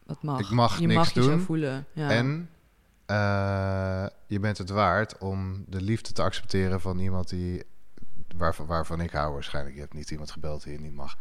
Dat 0.05 0.23
mag. 0.23 0.39
Ik 0.39 0.49
mag 0.49 0.79
je 0.79 0.87
niks 0.87 0.97
mag 0.97 1.13
je 1.13 1.23
zo 1.23 1.37
voelen. 1.37 1.85
Ja. 1.93 2.09
En 2.09 2.49
eh, 3.05 4.05
je 4.27 4.39
bent 4.39 4.57
het 4.57 4.69
waard 4.69 5.17
om 5.17 5.63
de 5.67 5.81
liefde 5.81 6.11
te 6.11 6.21
accepteren 6.21 6.81
van 6.81 6.99
iemand 6.99 7.29
die... 7.29 7.63
Waarvan, 8.37 8.65
waarvan 8.65 9.01
ik 9.01 9.11
hou 9.11 9.33
waarschijnlijk. 9.33 9.75
Je 9.75 9.81
hebt 9.81 9.93
niet 9.93 10.11
iemand 10.11 10.31
gebeld 10.31 10.63
die 10.63 10.73
je 10.73 10.79
niet 10.79 10.93
mag. 10.93 11.15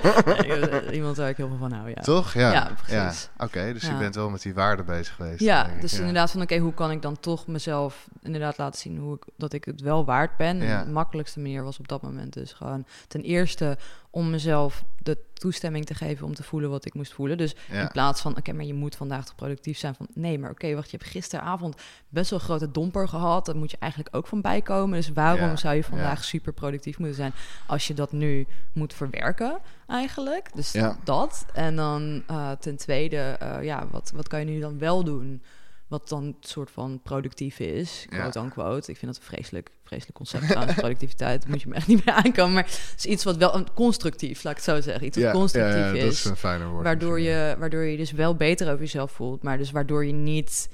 Iemand 0.92 1.16
waar 1.16 1.28
ik 1.28 1.36
heel 1.36 1.48
veel 1.48 1.56
van 1.56 1.72
hou, 1.72 1.88
ja. 1.88 2.02
Toch? 2.02 2.32
Ja. 2.32 2.52
Ja, 2.52 2.70
precies. 2.82 3.28
Oké, 3.38 3.72
dus 3.72 3.82
je 3.86 3.96
bent 3.96 4.14
wel 4.14 4.30
met 4.30 4.42
die 4.42 4.54
waarden 4.54 4.84
bezig 4.84 5.14
geweest. 5.14 5.40
Ja, 5.40 5.70
dus 5.80 5.98
inderdaad 5.98 6.30
van 6.30 6.42
oké, 6.42 6.58
hoe 6.58 6.74
kan 6.74 6.90
ik 6.90 7.02
dan 7.02 7.20
toch 7.20 7.46
mezelf 7.46 8.08
inderdaad 8.22 8.58
laten 8.58 8.80
zien 8.80 8.98
hoe 8.98 9.14
ik, 9.14 9.22
dat 9.36 9.52
ik 9.52 9.64
het 9.64 9.80
wel 9.80 10.04
waard 10.04 10.36
ben. 10.36 10.60
En 10.60 10.84
de 10.84 10.90
makkelijkste 10.90 11.40
manier 11.40 11.62
was 11.62 11.78
op 11.78 11.88
dat 11.88 12.02
moment 12.02 12.32
dus 12.32 12.52
gewoon 12.52 12.86
ten 13.08 13.20
eerste 13.20 13.78
om 14.14 14.30
mezelf 14.30 14.84
de 15.02 15.18
toestemming 15.32 15.84
te 15.86 15.94
geven 15.94 16.26
om 16.26 16.34
te 16.34 16.42
voelen 16.42 16.70
wat 16.70 16.84
ik 16.84 16.94
moest 16.94 17.12
voelen. 17.12 17.36
Dus 17.38 17.54
Ja. 17.70 17.80
in 17.80 17.88
plaats 17.88 18.20
van 18.20 18.36
oké, 18.36 18.52
maar 18.52 18.64
je 18.64 18.74
moet 18.74 18.96
vandaag 18.96 19.24
toch 19.24 19.34
productief 19.34 19.78
zijn 19.78 19.94
van 19.94 20.06
nee, 20.14 20.38
maar 20.38 20.50
oké, 20.50 20.74
wacht, 20.74 20.90
je 20.90 20.96
hebt 20.96 21.10
gisteravond 21.10 21.76
best 22.08 22.30
wel 22.30 22.38
een 22.38 22.44
grote 22.44 22.70
domper 22.70 23.08
gehad. 23.08 23.46
Daar 23.46 23.56
moet 23.56 23.70
je 23.70 23.76
eigenlijk 23.80 24.16
ook 24.16 24.26
van 24.26 24.40
bijkomen. 24.40 24.96
Dus 24.98 25.08
waarom 25.12 25.48
Ja, 25.48 25.56
zou 25.56 25.74
je 25.74 25.84
vandaag 25.84 26.16
ja. 26.18 26.22
super 26.24 26.52
productief 26.52 26.98
moeten 26.98 27.16
zijn 27.16 27.32
als 27.66 27.86
je 27.86 27.94
dat 27.94 28.12
nu 28.12 28.46
moet 28.72 28.94
verwerken 28.94 29.58
eigenlijk? 29.86 30.50
Dus 30.54 30.72
Ja. 30.72 30.96
dat. 31.04 31.44
En 31.52 31.76
dan 31.76 32.22
eh, 32.26 32.50
ten 32.50 32.76
tweede, 32.76 33.16
eh, 33.16 33.62
ja, 33.62 33.86
wat, 33.90 34.12
wat 34.14 34.28
kan 34.28 34.38
je 34.38 34.46
nu 34.46 34.60
dan 34.60 34.78
wel 34.78 35.04
doen? 35.04 35.42
Wat 35.94 36.08
dan 36.08 36.24
een 36.24 36.36
soort 36.40 36.70
van 36.70 37.00
productief 37.02 37.58
is, 37.58 38.06
Ja. 38.10 38.18
quote 38.18 38.38
unquote. 38.38 38.90
Ik 38.90 38.96
vind 38.98 39.12
dat 39.14 39.16
een 39.22 39.28
vreselijk, 39.28 39.70
vreselijk 39.84 40.16
concept 40.16 40.46
trouwens, 40.48 40.74
productiviteit. 40.84 41.48
Moet 41.48 41.62
je 41.62 41.68
me 41.68 41.74
echt 41.74 41.86
niet 41.86 42.04
meer 42.04 42.14
aankomen. 42.14 42.52
Maar 42.52 42.64
het 42.64 42.94
is 42.96 43.04
iets 43.06 43.24
wat 43.24 43.36
wel 43.36 43.54
een 43.54 43.66
constructief, 43.74 44.42
laat 44.42 44.58
ik 44.58 44.64
het 44.64 44.74
zo 44.74 44.80
zeggen. 44.80 45.06
Iets 45.06 45.16
wat 45.16 45.26
ja, 45.26 45.32
constructief 45.32 45.74
ja, 45.74 45.86
ja, 45.86 45.92
is. 45.94 46.02
dat 46.02 46.12
is 46.12 46.24
een 46.24 46.36
fijner 46.36 46.68
woord. 46.68 46.84
waardoor, 46.84 47.20
je, 47.20 47.56
waardoor 47.58 47.82
je 47.82 47.96
dus 47.96 48.12
wel 48.12 48.34
beter 48.34 48.66
over 48.68 48.80
jezelf 48.80 49.12
voelt. 49.12 49.42
Maar 49.42 49.58
dus 49.58 49.70
waardoor 49.70 50.04
je 50.04 50.12
niet 50.12 50.68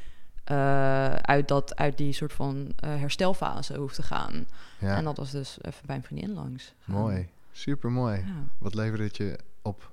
eh, 0.45 1.15
uit, 1.15 1.49
dat, 1.49 1.77
uit 1.77 1.97
die 1.97 2.13
soort 2.13 2.33
van 2.33 2.73
eh, 2.77 2.91
herstelfase 2.97 3.77
hoeft 3.77 3.95
te 3.95 4.03
gaan. 4.03 4.47
Ja, 4.79 4.97
En 4.97 5.05
dat 5.05 5.17
was 5.17 5.31
dus 5.31 5.59
even 5.63 5.87
bij 5.87 5.97
een 5.97 6.03
vriendin 6.03 6.33
langs. 6.33 6.75
gaan. 6.81 6.95
mooi. 6.95 7.29
Super 7.53 7.91
mooi. 7.91 8.25
Wat 8.59 8.75
leverde 8.75 9.05
het 9.05 9.17
je 9.17 9.39
op 9.63 9.91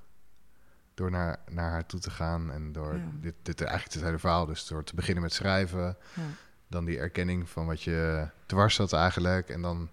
door 0.98 1.10
naar, 1.10 1.38
naar 1.50 1.70
haar 1.70 1.86
toe 1.86 2.00
te 2.00 2.10
gaan 2.10 2.52
en 2.52 2.72
door 2.72 2.94
Ja. 2.94 3.02
dit, 3.20 3.34
dit 3.42 3.60
eigenlijk 3.62 3.94
het 3.94 4.04
hele 4.04 4.18
verhaal, 4.18 4.46
dus 4.46 4.66
door 4.66 4.84
te 4.84 4.94
beginnen 4.94 5.22
met 5.22 5.32
schrijven, 5.32 5.96
Ja. 6.14 6.22
dan 6.68 6.84
die 6.84 6.98
erkenning 6.98 7.48
van 7.48 7.66
wat 7.66 7.82
je 7.82 8.28
dwars 8.46 8.74
zat 8.74 8.92
eigenlijk 8.92 9.48
en 9.48 9.62
dan 9.62 9.88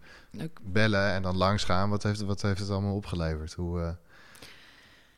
bellen 0.62 1.12
en 1.12 1.22
dan 1.22 1.38
langs 1.38 1.64
gaan. 1.64 1.90
Wat 1.90 2.04
heeft, 2.04 2.22
wat 2.22 2.42
heeft 2.42 2.60
het 2.60 2.70
allemaal 2.70 2.96
opgeleverd? 2.96 3.54
Hoe, 3.54 3.82
eh, 3.82 3.90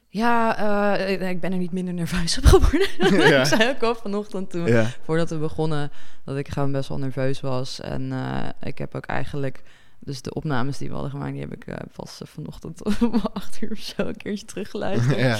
Ja, 0.09 0.57
eh, 0.97 1.29
ik- 1.29 1.39
ben 1.41 1.51
er 1.51 1.57
niet 1.57 1.71
minder 1.71 1.93
nerveus 1.93 2.37
op 2.37 2.45
geworden. 2.45 2.87
Ja. 3.29 3.39
ik 3.39 3.45
zei 3.45 3.69
ook 3.69 3.83
al 3.83 3.95
vanochtend 3.95 4.49
toen, 4.49 4.87
voordat 5.03 5.29
we 5.29 5.37
begonnen, 5.37 5.91
dat 6.25 6.37
ik 6.37 6.47
gewoon 6.49 6.71
best 6.71 6.89
wel 6.89 6.97
nerveus 6.97 7.41
was. 7.41 7.79
En 7.81 8.11
eh, 8.11 8.49
ik 8.61 8.77
heb 8.77 8.95
ook 8.95 9.05
eigenlijk, 9.05 9.61
dus 10.07 10.21
de 10.21 10.33
opnames 10.33 10.77
die 10.77 10.87
we 10.87 10.93
hadden 10.93 11.11
gemaakt, 11.11 11.31
die 11.31 11.41
heb 11.41 11.53
ik 11.53 11.65
pas 11.95 12.21
eh, 12.21 12.27
vanochtend 12.27 12.83
om 13.01 13.21
acht 13.33 13.61
uur 13.61 13.71
of 13.71 13.77
zo 13.77 14.01
een 14.01 14.17
keertje 14.17 14.45
teruggeluisterd. 14.45 15.17
ja. 15.31 15.37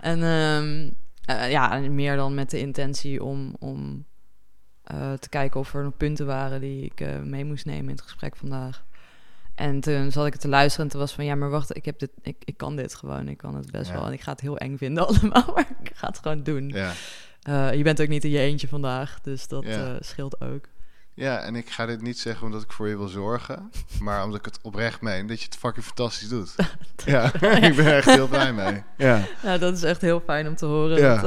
En 0.00 0.22
ehm, 0.22 0.90
eh, 1.24 1.50
ja, 1.50 1.78
meer 1.78 2.16
dan 2.16 2.34
met 2.34 2.50
de 2.50 2.58
intentie 2.58 3.24
om, 3.24 3.56
om 3.58 4.08
te 5.20 5.28
kijken 5.28 5.60
of 5.60 5.74
er 5.74 5.82
nog 5.82 5.96
punten 5.96 6.26
waren 6.26 6.60
die 6.60 6.84
ik 6.84 7.24
mee 7.24 7.44
moest 7.44 7.64
nemen 7.64 7.84
in 7.84 7.90
het 7.90 8.00
gesprek 8.02 8.36
vandaag. 8.36 8.84
En 9.54 9.80
toen 9.80 10.12
zat 10.12 10.26
ik 10.26 10.36
te 10.36 10.48
luisteren 10.48 10.84
en 10.86 10.92
toen 10.92 11.00
was 11.00 11.12
van 11.12 11.24
ja, 11.24 11.34
maar 11.34 11.50
wacht, 11.50 11.76
ik, 11.76 11.84
heb 11.84 11.98
dit, 11.98 12.10
ik, 12.22 12.36
ik 12.44 12.56
kan 12.56 12.76
dit 12.76 12.94
gewoon. 12.94 13.28
Ik 13.28 13.36
kan 13.36 13.54
het 13.54 13.70
best 13.70 13.90
Ja. 13.90 13.96
wel. 13.96 14.06
En 14.06 14.12
ik 14.12 14.20
ga 14.20 14.30
het 14.32 14.40
heel 14.40 14.58
eng 14.58 14.76
vinden 14.76 15.06
allemaal, 15.08 15.52
maar 15.54 15.68
ik 15.82 15.90
ga 15.94 16.06
het 16.06 16.18
gewoon 16.18 16.42
doen. 16.42 16.68
Ja. 16.68 16.92
Je 17.70 17.82
bent 17.82 18.00
ook 18.00 18.08
niet 18.08 18.24
in 18.24 18.30
je 18.30 18.38
eentje 18.38 18.68
vandaag, 18.68 19.20
dus 19.20 19.48
dat 19.48 19.66
scheelt 20.00 20.40
ook. 20.40 20.68
Ja, 21.20 21.38
en 21.38 21.56
ik 21.56 21.70
ga 21.70 21.86
dit 21.86 22.02
niet 22.02 22.18
zeggen 22.18 22.46
omdat 22.46 22.62
ik 22.62 22.72
voor 22.72 22.88
je 22.88 22.96
wil 22.96 23.08
zorgen, 23.08 23.70
maar 24.02 24.24
omdat 24.24 24.38
ik 24.38 24.44
het 24.44 24.58
oprecht 24.62 25.00
meen 25.00 25.26
dat 25.26 25.38
je 25.38 25.44
het 25.44 25.56
fucking 25.56 25.84
fantastisch 25.84 26.28
doet. 26.28 26.54
ja, 27.04 27.24
ik 27.68 27.76
ben 27.76 27.86
er 27.86 27.96
echt 27.96 28.10
heel 28.10 28.28
blij 28.28 28.52
mee. 28.52 28.82
Ja. 28.96 29.22
ja, 29.42 29.58
dat 29.58 29.76
is 29.76 29.82
echt 29.82 30.00
heel 30.00 30.20
fijn 30.20 30.48
om 30.48 30.56
te 30.56 30.66
horen. 30.66 30.98
Ja, 30.98 31.22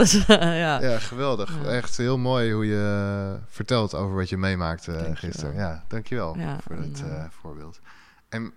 ja. 0.56 0.82
ja 0.82 1.00
geweldig. 1.00 1.66
Echt 1.66 1.98
heel 1.98 2.18
mooi 2.18 2.54
hoe 2.54 2.66
je 2.66 3.38
vertelt 3.48 3.94
over 3.94 4.16
wat 4.16 4.30
je 4.30 4.38
meemaakte 4.38 4.92
uh, 4.92 5.16
gisteren. 5.18 5.56
Ja, 5.56 5.84
dankjewel 5.88 6.38
ja, 6.38 6.58
voor 6.68 6.76
dat 6.76 7.04
uh, 7.06 7.24
voorbeeld. 7.42 7.80
En 8.30 8.54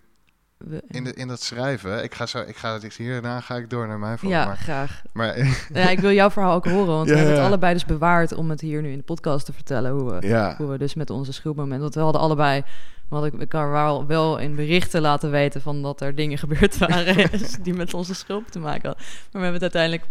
in, 0.89 1.05
de, 1.05 1.15
in 1.15 1.29
dat 1.29 1.43
schrijven, 1.43 2.03
ik 2.03 2.15
ga, 2.15 2.27
zo, 2.27 2.41
ik 2.41 2.57
ga 2.57 2.79
hierna 2.97 3.41
ga 3.41 3.57
ik 3.57 3.71
door 3.71 3.87
naar 3.87 3.99
mijn 3.99 4.19
verhaal. 4.19 4.41
Ja, 4.41 4.47
maar, 4.47 4.57
graag. 4.57 5.03
Maar, 5.13 5.39
ja, 5.73 5.91
ik 5.91 6.01
wil 6.01 6.13
jouw 6.13 6.31
verhaal 6.31 6.55
ook 6.55 6.67
horen, 6.67 6.87
want 6.87 7.09
we 7.11 7.17
hebben 7.17 7.35
het 7.35 7.45
allebei 7.45 7.73
dus 7.73 7.85
bewaard 7.85 8.33
om 8.33 8.51
het 8.51 8.61
hier 8.61 8.83
nu 8.83 8.91
in 8.91 8.99
de 8.99 9.05
podcast 9.05 9.47
te 9.47 9.53
vertellen. 9.53 9.91
Hoe 9.91 10.11
we, 10.11 10.55
hoe 10.57 10.67
we 10.67 10.79
dus 10.79 10.95
met 10.95 11.11
onze 11.11 11.33
schuldmoment, 11.33 11.81
want 11.81 11.95
we 11.95 12.01
hadden 12.01 12.21
allebei, 12.21 12.63
wat 13.09 13.25
ik, 13.25 13.49
kan 13.49 13.71
wel, 13.71 14.07
wel 14.07 14.39
in 14.39 14.55
berichten 14.55 15.01
laten 15.01 15.31
weten 15.31 15.61
van 15.63 15.83
dat 15.83 16.01
er 16.01 16.15
dingen 16.15 16.39
gebeurd 16.39 16.79
waren 16.87 17.31
die 17.63 17.75
met 17.75 17.95
onze 17.95 18.15
schuld 18.15 18.53
te 18.53 18.59
maken 18.59 18.89
hadden. 18.89 19.05
Maar 19.07 19.41
we 19.41 19.47
hebben 19.47 19.63
het 19.63 19.75
uiteindelijk 19.75 20.05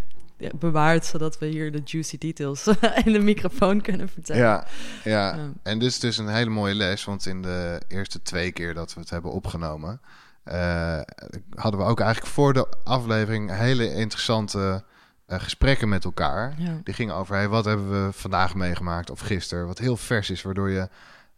bewaard, 0.60 1.06
zodat 1.06 1.40
we 1.40 1.46
hier 1.46 1.72
de 1.72 1.82
juicy 1.84 2.18
details 2.18 2.68
in 3.06 3.14
de 3.14 3.20
microfoon 3.20 3.82
kunnen 3.82 4.10
vertellen. 4.10 4.42
Ja, 4.42 4.68
ja. 5.04 5.38
en 5.64 5.80
dit 5.80 5.90
is 5.90 6.00
dus 6.00 6.18
een 6.18 6.28
hele 6.28 6.50
mooie 6.50 6.76
les, 6.76 7.04
want 7.04 7.26
in 7.26 7.42
de 7.42 7.82
eerste 7.88 8.22
twee 8.22 8.52
keer 8.52 8.74
dat 8.74 8.94
we 8.94 9.00
het 9.00 9.10
hebben 9.10 9.32
opgenomen, 9.32 10.02
uh, 10.46 11.02
hadden 11.50 11.80
we 11.80 11.86
ook 11.86 12.00
eigenlijk 12.00 12.34
voor 12.34 12.54
de 12.54 12.68
aflevering 12.84 13.58
hele 13.58 13.94
interessante 13.94 14.84
uh, 15.28 15.40
gesprekken 15.40 15.90
met 15.90 16.04
elkaar. 16.04 16.56
Die 16.84 16.94
gingen 16.94 17.16
over, 17.16 17.36
hey, 17.36 17.48
wat 17.48 17.66
hebben 17.66 18.06
we 18.06 18.14
vandaag 18.14 18.56
meegemaakt 18.56 19.10
of 19.10 19.20
gisteren, 19.20 19.68
wat 19.68 19.78
heel 19.78 19.98
vers 19.98 20.30
is, 20.30 20.42
waardoor 20.42 20.70
je, 20.70 20.90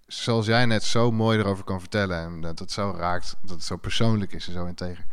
zoals 0.08 0.46
jij 0.46 0.66
net, 0.66 0.84
zo 0.84 1.12
mooi 1.12 1.40
erover 1.40 1.64
kan 1.64 1.80
vertellen 1.80 2.18
en 2.18 2.42
dat 2.42 2.60
het 2.60 2.72
zo 2.72 2.96
raakt, 2.98 3.36
dat 3.42 3.56
het 3.56 3.64
zo 3.64 3.78
persoonlijk 3.78 4.34
is 4.34 4.48
en 4.48 4.54
zo 4.54 4.66
integer. 4.66 5.06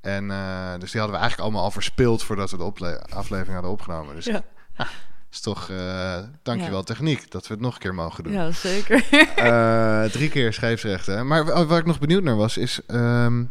En 0.00 0.30
uh, 0.30 0.72
dus 0.78 0.90
die 0.90 1.00
hadden 1.00 1.18
we 1.18 1.22
eigenlijk 1.22 1.40
allemaal 1.40 1.62
al 1.62 1.70
verspeeld 1.70 2.22
voordat 2.22 2.50
we 2.50 2.56
de 2.56 3.00
aflevering 3.10 3.52
hadden 3.52 3.70
opgenomen. 3.70 4.14
Dus 4.14 4.24
ja 4.24 4.42
is 5.32 5.40
toch, 5.40 5.68
uh, 5.68 6.18
dankjewel 6.42 6.78
ja. 6.78 6.84
techniek, 6.84 7.30
dat 7.30 7.46
we 7.46 7.54
het 7.54 7.62
nog 7.62 7.74
een 7.74 7.80
keer 7.80 7.94
mogen 7.94 8.24
doen. 8.24 8.32
Ja, 8.32 8.50
zeker. 8.50 9.04
uh, 9.38 10.04
drie 10.16 10.28
keer 10.28 10.52
scheepsrechten. 10.52 11.26
Maar 11.26 11.66
waar 11.66 11.78
ik 11.78 11.86
nog 11.86 11.98
benieuwd 11.98 12.22
naar 12.22 12.36
was, 12.36 12.56
is 12.56 12.80
um, 12.86 13.50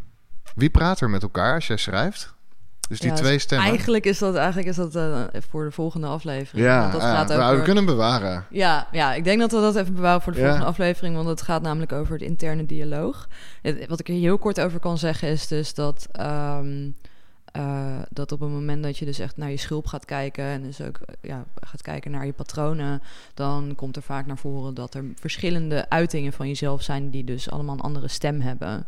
wie 0.55 0.69
praat 0.69 1.01
er 1.01 1.09
met 1.09 1.23
elkaar 1.23 1.55
als 1.55 1.67
jij 1.67 1.77
schrijft? 1.77 2.33
Dus 2.87 2.99
die 2.99 3.13
twee 3.13 3.33
dus 3.33 3.41
stemmen. 3.41 3.67
Eigenlijk 3.67 4.05
is 4.05 4.17
dat, 4.19 4.35
eigenlijk 4.35 4.67
is 4.67 4.75
dat 4.75 4.95
uh, 4.95 5.21
voor 5.49 5.63
de 5.63 5.71
volgende 5.71 6.07
aflevering. 6.07 6.65
Ja, 6.65 6.91
dat 6.91 7.01
gaat 7.01 7.33
over... 7.33 7.55
we 7.55 7.61
kunnen 7.61 7.75
hem 7.75 7.85
bewaren. 7.85 8.45
Ja, 8.49 8.87
ja, 8.91 9.13
ik 9.13 9.23
denk 9.23 9.39
dat 9.39 9.51
we 9.51 9.59
dat 9.59 9.75
even 9.75 9.93
bewaren 9.93 10.21
voor 10.21 10.33
de 10.33 10.39
volgende 10.39 10.65
aflevering. 10.65 11.15
Want 11.15 11.27
het 11.27 11.41
gaat 11.41 11.61
namelijk 11.61 11.91
over 11.91 12.13
het 12.13 12.21
interne 12.21 12.65
dialoog. 12.65 13.27
Wat 13.87 13.99
ik 13.99 14.07
er 14.07 14.13
heel 14.13 14.37
kort 14.37 14.59
over 14.59 14.79
kan 14.79 14.97
zeggen 14.97 15.27
is 15.27 15.47
dus 15.47 15.73
dat... 15.73 16.07
Um, 16.19 16.95
uh, 17.57 17.99
dat 18.09 18.31
op 18.31 18.39
het 18.39 18.49
moment 18.49 18.83
dat 18.83 18.97
je 18.97 19.05
dus 19.05 19.19
echt 19.19 19.37
naar 19.37 19.49
je 19.49 19.57
schulp 19.57 19.87
gaat 19.87 20.05
kijken 20.05 20.43
en 20.43 20.63
dus 20.63 20.81
ook 20.81 20.97
eh, 20.97 21.15
ja, 21.21 21.45
gaat 21.61 21.81
kijken 21.81 22.11
naar 22.11 22.25
je 22.25 22.33
patronen, 22.33 23.01
dan 23.33 23.73
komt 23.75 23.95
er 23.95 24.01
vaak 24.01 24.25
naar 24.25 24.37
voren 24.37 24.73
dat 24.73 24.93
er 24.93 25.05
verschillende 25.15 25.89
uitingen 25.89 26.33
van 26.33 26.47
jezelf 26.47 26.81
zijn 26.81 27.09
die 27.09 27.23
dus 27.23 27.49
allemaal 27.49 27.75
een 27.75 27.81
andere 27.81 28.07
stem 28.07 28.41
hebben. 28.41 28.85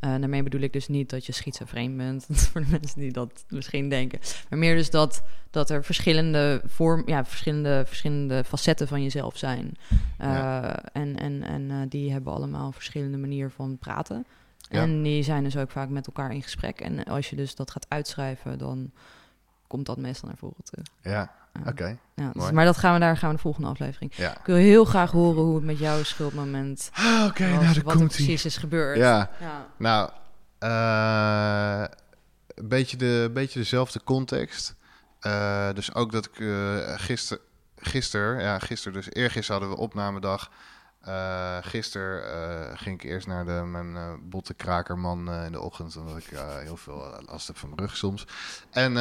Uh, 0.00 0.10
daarmee 0.10 0.42
bedoel 0.42 0.60
ik 0.60 0.72
dus 0.72 0.88
niet 0.88 1.10
dat 1.10 1.26
je 1.26 1.32
schizofreen 1.32 1.96
bent, 1.96 2.26
voor 2.52 2.60
de 2.60 2.66
mensen 2.70 3.00
die 3.00 3.12
dat 3.12 3.44
misschien 3.48 3.88
denken. 3.88 4.18
Maar 4.48 4.58
meer 4.58 4.76
dus 4.76 4.90
dat, 4.90 5.22
dat 5.50 5.70
er 5.70 5.84
verschillende, 5.84 6.62
vorm, 6.66 7.02
ja, 7.06 7.24
verschillende, 7.24 7.82
verschillende 7.86 8.44
facetten 8.44 8.88
van 8.88 9.02
jezelf 9.02 9.36
zijn. 9.36 9.76
Uh, 10.20 10.72
En, 10.92 11.16
en, 11.16 11.42
en 11.42 11.88
die 11.88 12.12
hebben 12.12 12.32
allemaal 12.32 12.72
verschillende 12.72 13.16
manieren 13.16 13.50
van 13.50 13.78
praten. 13.78 14.26
En 14.78 15.02
die 15.02 15.22
zijn 15.22 15.44
dus 15.44 15.56
ook 15.56 15.70
vaak 15.70 15.88
met 15.88 16.06
elkaar 16.06 16.32
in 16.32 16.42
gesprek. 16.42 16.80
En 16.80 17.04
als 17.04 17.30
je 17.30 17.36
dus 17.36 17.54
dat 17.54 17.70
gaat 17.70 17.86
uitschrijven, 17.88 18.58
dan 18.58 18.90
komt 19.66 19.86
dat 19.86 19.96
meestal 19.96 20.28
naar 20.28 20.38
voren 20.38 20.64
terug. 20.64 20.86
Ja, 21.02 21.30
oké. 21.66 21.98
Ja, 22.14 22.30
dus, 22.32 22.50
maar 22.50 22.64
dat 22.64 22.76
gaan 22.76 22.94
we 22.94 23.00
daar 23.00 23.16
gaan 23.16 23.30
we 23.30 23.36
de 23.36 23.42
volgende 23.42 23.68
aflevering. 23.68 24.14
Ja. 24.14 24.38
Ik 24.38 24.46
wil 24.46 24.56
heel 24.56 24.84
graag 24.84 25.10
horen 25.10 25.42
hoe 25.42 25.54
het 25.54 25.64
met 25.64 25.78
jouw 25.78 26.02
schuldmoment. 26.02 26.90
Ah, 26.92 27.26
oké, 27.28 27.48
nou, 27.48 27.64
wat 27.64 27.82
komt 27.82 28.00
er 28.00 28.06
precies 28.06 28.44
is 28.44 28.56
gebeurd. 28.56 28.96
Ja. 28.96 29.30
ja. 29.40 29.66
Nou, 29.76 30.10
uh, 30.60 31.88
een 32.54 32.68
beetje, 32.68 32.96
de, 32.96 33.30
beetje 33.34 33.58
dezelfde 33.58 34.02
context. 34.04 34.74
Uh, 35.22 35.72
dus 35.72 35.94
ook 35.94 36.12
dat 36.12 36.26
ik 36.26 36.38
uh, 36.38 36.76
gisteren, 36.96 37.42
gister, 37.76 38.40
ja, 38.40 38.58
gisteren, 38.58 38.92
dus 38.92 39.12
eergisteren 39.12 39.60
hadden 39.60 39.78
we 39.78 39.84
opnamedag. 39.84 40.50
Uh, 41.08 41.56
gisteren 41.60 42.22
uh, 42.22 42.78
ging 42.78 43.02
ik 43.02 43.10
eerst 43.10 43.26
naar 43.26 43.44
de, 43.44 43.62
mijn 43.66 43.94
uh, 43.94 44.12
botte 44.22 44.54
krakerman 44.54 45.32
in 45.32 45.52
de 45.52 45.60
ochtend, 45.60 45.96
omdat 45.96 46.16
ik 46.16 46.24
heel 46.62 46.76
veel 46.76 47.14
last 47.26 47.46
heb 47.46 47.56
van 47.56 47.68
mijn 47.68 47.80
rug 47.80 47.96
soms. 47.96 48.26
En 48.70 48.94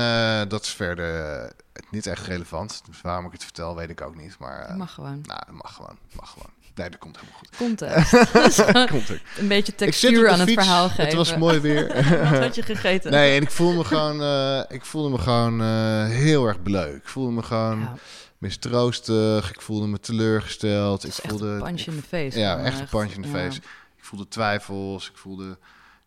dat 0.49 0.63
is 0.63 0.69
verder 0.69 1.51
niet 1.89 2.07
echt 2.07 2.25
relevant. 2.25 2.81
Dus 2.85 3.01
waarom 3.01 3.25
ik 3.25 3.31
het 3.31 3.43
vertel, 3.43 3.75
weet 3.75 3.89
ik 3.89 4.01
ook 4.01 4.15
niet. 4.15 4.35
Maar, 4.39 4.77
mag 4.77 4.93
gewoon. 4.93 5.23
Nou, 5.25 5.41
mag 5.51 5.73
gewoon. 5.73 5.97
Mag 6.13 6.29
gewoon. 6.29 6.49
Nee, 6.75 6.89
dat 6.89 6.99
komt 6.99 7.17
helemaal 7.19 7.39
goed. 7.39 7.57
Komt 7.57 7.81
er. 7.81 9.11
Een 9.41 9.47
beetje 9.47 9.75
textuur 9.75 10.29
aan 10.29 10.39
het 10.39 10.51
verhaal 10.51 10.89
geven. 10.89 11.05
Het 11.05 11.13
was 11.13 11.37
mooi 11.37 11.59
weer. 11.59 11.87
Wat 12.31 12.39
had 12.39 12.55
je 12.55 12.61
gegeten? 12.61 13.11
Nee, 13.11 13.35
en 13.35 13.41
ik 13.41 13.51
voelde 13.51 13.77
me 13.77 13.83
gewoon, 13.83 14.65
ik 14.69 14.85
voelde 14.85 15.09
me 15.09 15.17
gewoon 15.17 15.61
heel 16.05 16.47
erg 16.47 16.61
bleu. 16.61 16.95
Ik 16.95 17.07
voelde 17.07 17.31
me 17.31 17.43
gewoon... 17.43 17.79
Ja 17.79 17.95
mistroostig. 18.39 19.49
Ik 19.49 19.61
voelde 19.61 19.87
me 19.87 19.99
teleurgesteld. 19.99 21.03
ik 21.03 21.11
voelde 21.11 21.47
een 21.47 21.59
pandje 21.59 21.91
in 21.91 21.97
de 21.97 22.03
face. 22.03 22.39
Ja, 22.39 22.59
echt 22.59 22.79
een 22.79 22.87
pandje 22.87 23.15
in 23.15 23.21
de 23.21 23.27
face. 23.27 23.57
Ik 23.97 24.03
voelde 24.05 24.27
twijfels. 24.27 25.09
Ik 25.09 25.17
voelde, 25.17 25.57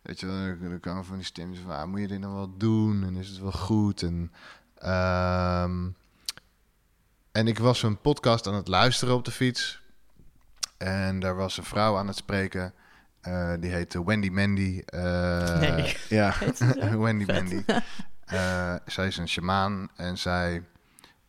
weet 0.01 0.19
je, 0.19 0.57
dan 0.61 0.79
kan 0.79 1.05
van 1.05 1.15
die 1.15 1.25
stemmen 1.25 1.57
van, 1.57 1.71
ah, 1.71 1.87
moet 1.87 1.99
je 1.99 2.07
dit 2.07 2.19
nou 2.19 2.33
wel 2.33 2.57
doen? 2.57 3.03
En 3.03 3.15
is 3.15 3.27
het 3.27 3.39
wel 3.39 3.51
goed? 3.51 4.01
En, 4.01 4.31
um, 5.63 5.95
en 7.31 7.47
ik 7.47 7.59
was 7.59 7.83
een 7.83 8.01
podcast 8.01 8.47
aan 8.47 8.55
het 8.55 8.67
luisteren 8.67 9.15
op 9.15 9.25
de 9.25 9.31
fiets. 9.31 9.81
En 10.77 11.19
daar 11.19 11.35
was 11.35 11.57
een 11.57 11.63
vrouw 11.63 11.97
aan 11.97 12.07
het 12.07 12.17
spreken. 12.17 12.73
Uh, 13.27 13.53
die 13.59 13.71
heette 13.71 14.05
Wendy 14.05 14.29
Mandy. 14.29 14.81
Uh, 14.93 15.59
nee. 15.59 15.97
Ja, 16.09 16.35
Wendy 16.97 17.25
Mandy. 17.25 17.63
Uh, 18.33 18.75
zij 18.85 19.07
is 19.07 19.17
een 19.17 19.29
shamaan 19.29 19.89
en 19.95 20.17
zij 20.17 20.63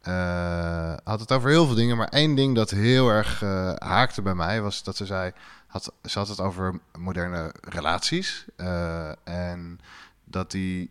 uh, 0.09 0.95
had 1.05 1.21
het 1.21 1.33
over 1.33 1.51
heel 1.51 1.67
veel 1.67 1.75
dingen, 1.75 1.97
maar 1.97 2.09
één 2.09 2.35
ding 2.35 2.55
dat 2.55 2.71
heel 2.71 3.09
erg 3.09 3.43
uh, 3.43 3.73
haakte 3.75 4.23
bij 4.23 4.35
mij 4.35 4.63
was 4.63 4.83
dat 4.83 4.97
ze 4.97 5.07
zei: 5.07 5.33
had, 5.67 5.93
ze 6.03 6.19
had 6.19 6.29
het 6.29 6.41
over 6.41 6.81
moderne 6.99 7.55
relaties. 7.61 8.45
Uh, 8.57 9.09
en 9.25 9.81
dat 10.25 10.51
die 10.51 10.91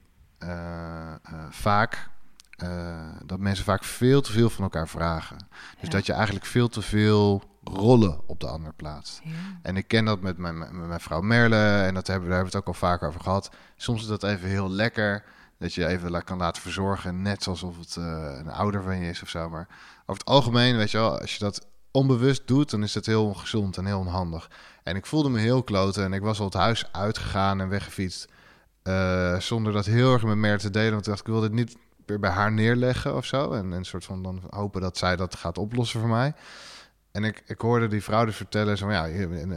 vaak. 1.50 2.10
dat 3.26 3.40
mensen 3.40 3.66
vaak 3.66 3.84
veel 3.84 4.22
te 4.22 4.32
veel 4.32 4.50
van 4.50 4.64
elkaar 4.64 4.88
vragen. 4.88 5.38
Dus 5.80 5.90
dat 5.90 6.06
je 6.06 6.14
eigenlijk 6.14 6.46
veel 6.46 6.68
te 6.68 6.82
veel 6.82 7.44
rollen 7.64 8.20
op 8.26 8.40
de 8.40 8.48
ander 8.48 8.74
plaatst. 8.74 9.22
Ja. 9.24 9.32
En 9.62 9.78
ik 9.78 9.88
ken 9.88 10.06
dat 10.06 10.22
met 10.22 10.38
mijn, 10.38 10.58
met 10.58 10.88
mijn 10.88 11.00
vrouw 11.00 11.22
Merle 11.22 11.82
en 11.82 11.94
dat 11.94 12.08
hebben, 12.08 12.30
daar 12.30 12.38
hebben 12.38 12.52
we 12.52 12.58
het 12.58 12.68
ook 12.68 12.68
al 12.68 12.88
vaker 12.88 13.08
over 13.08 13.22
gehad. 13.22 13.52
Soms 13.76 14.02
is 14.02 14.08
dat 14.08 14.24
even 14.24 14.50
heel 14.50 14.70
lekker. 14.70 15.24
Dat 15.64 15.74
je 15.74 15.88
even 15.88 16.24
kan 16.24 16.38
laten 16.38 16.62
verzorgen, 16.62 17.22
net 17.22 17.48
alsof 17.48 17.78
het 17.80 17.96
uh, 18.00 18.06
een 18.38 18.52
ouder 18.52 18.84
van 18.84 18.98
je 18.98 19.10
is 19.10 19.22
of 19.22 19.30
zo. 19.30 19.50
Maar 19.50 19.68
over 20.06 20.22
het 20.22 20.26
algemeen, 20.26 20.78
weet 20.78 20.92
je 20.92 20.98
wel, 20.98 21.20
als 21.20 21.34
je 21.34 21.40
dat 21.40 21.68
onbewust 21.92 22.48
doet, 22.48 22.70
dan 22.70 22.84
is 22.84 22.94
het 22.94 23.06
heel 23.06 23.26
ongezond 23.26 23.78
en 23.78 23.86
heel 23.86 24.00
onhandig. 24.00 24.50
En 24.84 24.96
ik 24.96 25.06
voelde 25.06 25.30
me 25.30 25.40
heel 25.40 25.64
kloten 25.64 26.04
en 26.04 26.14
ik 26.14 26.22
was 26.22 26.40
al 26.40 26.46
het 26.46 26.54
huis 26.54 26.92
uitgegaan 26.92 27.62
en 27.62 27.70
weggefietst. 27.70 28.28
Uh, 28.84 29.40
zonder 29.40 29.74
dat 29.74 29.86
heel 29.86 30.14
erg 30.14 30.24
met 30.24 30.36
meer 30.36 30.58
te 30.58 30.70
delen. 30.70 30.92
Want 30.92 31.02
ik 31.02 31.08
dacht, 31.08 31.28
ik 31.28 31.34
wil 31.34 31.42
dit 31.42 31.52
niet 31.52 31.78
weer 32.06 32.20
bij 32.20 32.32
haar 32.32 32.52
neerleggen 32.52 33.16
of 33.16 33.26
zo. 33.26 33.52
En 33.52 33.72
een 33.72 33.86
soort 33.86 34.06
van 34.06 34.24
dan 34.24 34.42
hopen 34.50 34.82
dat 34.82 34.98
zij 34.98 35.16
dat 35.16 35.36
gaat 35.36 35.58
oplossen 35.58 36.00
voor 36.00 36.10
mij. 36.10 36.34
En 37.14 37.24
ik, 37.24 37.44
ik 37.46 37.62
hoorde 37.62 37.88
die 37.88 38.04
vrouw 38.04 38.26
dus 38.26 38.36
vertellen, 38.36 38.78
zo, 38.78 38.92
ja, 38.92 39.08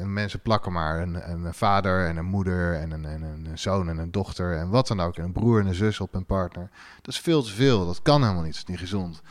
mensen 0.04 0.40
plakken 0.40 0.72
maar 0.72 1.00
een, 1.00 1.30
een 1.30 1.54
vader 1.54 2.06
en 2.06 2.16
een 2.16 2.24
moeder 2.24 2.74
en 2.74 2.90
een, 2.90 3.04
en 3.04 3.22
een 3.22 3.58
zoon 3.58 3.88
en 3.88 3.98
een 3.98 4.10
dochter 4.10 4.56
en 4.56 4.68
wat 4.68 4.86
dan 4.86 5.00
ook. 5.00 5.16
En 5.16 5.24
een 5.24 5.32
broer 5.32 5.60
en 5.60 5.66
een 5.66 5.74
zus 5.74 6.00
op 6.00 6.14
een 6.14 6.24
partner. 6.24 6.70
Dat 7.02 7.14
is 7.14 7.20
veel 7.20 7.42
te 7.42 7.52
veel, 7.52 7.86
dat 7.86 8.02
kan 8.02 8.22
helemaal 8.22 8.42
niet, 8.42 8.52
dat 8.52 8.62
is 8.62 8.68
niet 8.68 8.78
gezond. 8.78 9.22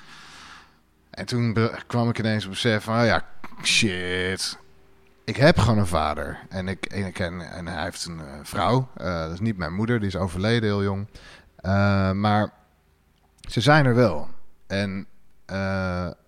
En 1.09 1.25
toen 1.25 1.57
kwam 1.87 2.09
ik 2.09 2.19
ineens 2.19 2.45
op 2.45 2.49
besef 2.49 2.83
van, 2.83 2.99
oh 2.99 3.05
ja, 3.05 3.25
shit, 3.63 4.57
ik 5.23 5.35
heb 5.35 5.57
gewoon 5.57 5.77
een 5.77 5.87
vader. 5.87 6.39
En, 6.49 6.67
ik, 6.67 6.85
en, 6.85 7.05
ik, 7.05 7.19
en, 7.19 7.67
hij 7.67 7.83
heeft 7.83 8.05
een 8.05 8.19
uh, 8.19 8.39
vrouw, 8.43 8.89
uh, 8.97 9.21
dat 9.21 9.31
is 9.31 9.39
niet 9.39 9.57
mijn 9.57 9.73
moeder, 9.73 9.99
die 9.99 10.07
is 10.07 10.15
overleden 10.15 10.69
heel 10.69 10.83
jong. 10.83 11.07
Uh, 11.61 12.11
maar 12.11 12.53
ze 13.49 13.61
zijn 13.61 13.85
er 13.85 13.95
wel. 13.95 14.29
En 14.67 15.07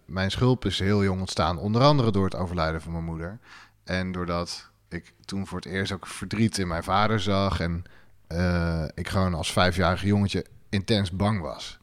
mijn 0.07 0.31
schulp 0.31 0.65
is 0.65 0.79
heel 0.79 1.03
jong 1.03 1.19
ontstaan, 1.19 1.57
onder 1.57 1.81
andere 1.81 2.11
door 2.11 2.25
het 2.25 2.35
overlijden 2.35 2.81
van 2.81 2.91
mijn 2.91 3.03
moeder. 3.03 3.39
En 3.83 4.11
doordat 4.11 4.69
ik 4.89 5.13
toen 5.25 5.47
voor 5.47 5.57
het 5.57 5.67
eerst 5.67 5.91
ook 5.91 6.07
verdriet 6.07 6.57
in 6.57 6.67
mijn 6.67 6.83
vader 6.83 7.19
zag 7.19 7.59
en 7.59 7.83
uh, 8.31 8.83
ik 8.93 9.07
gewoon 9.07 9.33
als 9.33 9.51
vijfjarig 9.51 10.01
jongetje 10.01 10.45
intens 10.69 11.11
bang 11.11 11.41
was 11.41 11.79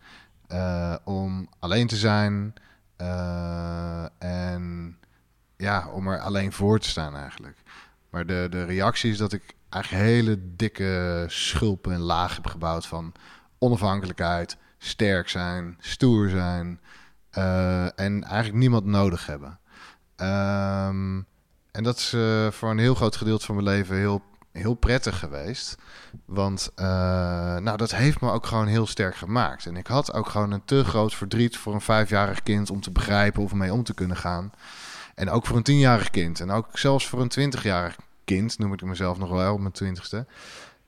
uh, 0.53 0.95
om 1.05 1.49
alleen 1.59 1.87
te 1.87 1.97
zijn 1.97 2.55
uh, 3.01 4.05
en 4.19 4.97
ja, 5.57 5.89
om 5.89 6.09
er 6.09 6.21
alleen 6.21 6.53
voor 6.53 6.79
te 6.79 6.89
staan 6.89 7.17
eigenlijk. 7.17 7.59
Maar 8.11 8.27
de, 8.27 8.47
de 8.51 8.65
reactie 8.65 9.11
is 9.11 9.19
dat 9.19 9.33
ik 9.33 9.55
eigenlijk 9.69 10.05
hele 10.05 10.39
dikke 10.57 11.25
schulpen 11.29 11.93
en 11.93 12.01
laag 12.01 12.35
heb 12.35 12.47
gebouwd 12.47 12.87
van 12.87 13.13
onafhankelijkheid, 13.59 14.57
sterk 14.79 15.29
zijn, 15.29 15.77
stoer 15.81 16.29
zijn 16.29 16.81
uh, 17.39 17.85
en 17.85 18.25
eigenlijk 18.25 18.55
niemand 18.55 18.85
nodig 18.85 19.27
hebben. 19.27 19.59
Um, 20.17 21.27
en 21.71 21.83
dat 21.83 21.97
is 21.97 22.13
uh, 22.13 22.51
voor 22.51 22.71
een 22.71 22.79
heel 22.79 22.95
groot 22.95 23.17
gedeelte 23.17 23.45
van 23.45 23.55
mijn 23.55 23.67
leven 23.67 23.97
heel, 23.97 24.23
heel 24.53 24.75
prettig 24.75 25.19
geweest. 25.19 25.77
Want 26.25 26.71
uh, 26.77 26.87
nou, 27.57 27.77
dat 27.77 27.95
heeft 27.95 28.21
me 28.21 28.31
ook 28.31 28.47
gewoon 28.47 28.67
heel 28.67 28.87
sterk 28.87 29.17
gemaakt. 29.17 29.67
En 29.67 29.77
ik 29.77 29.87
had 29.87 30.13
ook 30.13 30.29
gewoon 30.29 30.51
een 30.51 30.65
te 30.65 30.85
groot 30.85 31.15
verdriet 31.15 31.57
voor 31.57 31.75
een 31.75 31.81
vijfjarig 31.81 32.43
kind 32.43 32.71
om 32.71 32.81
te 32.81 32.91
begrijpen 32.91 33.43
of 33.43 33.53
mee 33.53 33.73
om 33.73 33.83
te 33.83 33.95
kunnen 33.95 34.17
gaan. 34.17 34.53
En 35.15 35.31
ook 35.31 35.47
voor 35.47 35.57
een 35.57 35.63
tienjarig 35.63 36.11
kind. 36.11 36.41
En 36.41 36.51
ook 36.51 36.79
zelfs 36.79 37.09
voor 37.09 37.21
een 37.21 37.29
twintigjarig 37.29 37.97
kind, 38.25 38.59
noem 38.59 38.73
ik 38.73 38.83
mezelf 38.83 39.19
nog 39.19 39.31
wel 39.31 39.53
op 39.53 39.61
mijn 39.61 39.73
twintigste. 39.73 40.27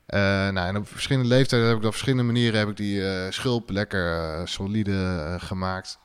Nou, 0.07 0.57
en 0.57 0.77
op 0.77 0.89
verschillende 0.89 1.29
leeftijden 1.29 1.69
heb 1.69 1.79
ik 1.79 1.85
op 1.85 1.91
verschillende 1.91 2.33
manieren 2.33 2.59
heb 2.59 2.69
ik 2.69 2.77
die 2.77 3.31
schulp 3.33 3.71
lekker 3.71 4.49
solide 4.49 5.37
gemaakt. 5.41 5.99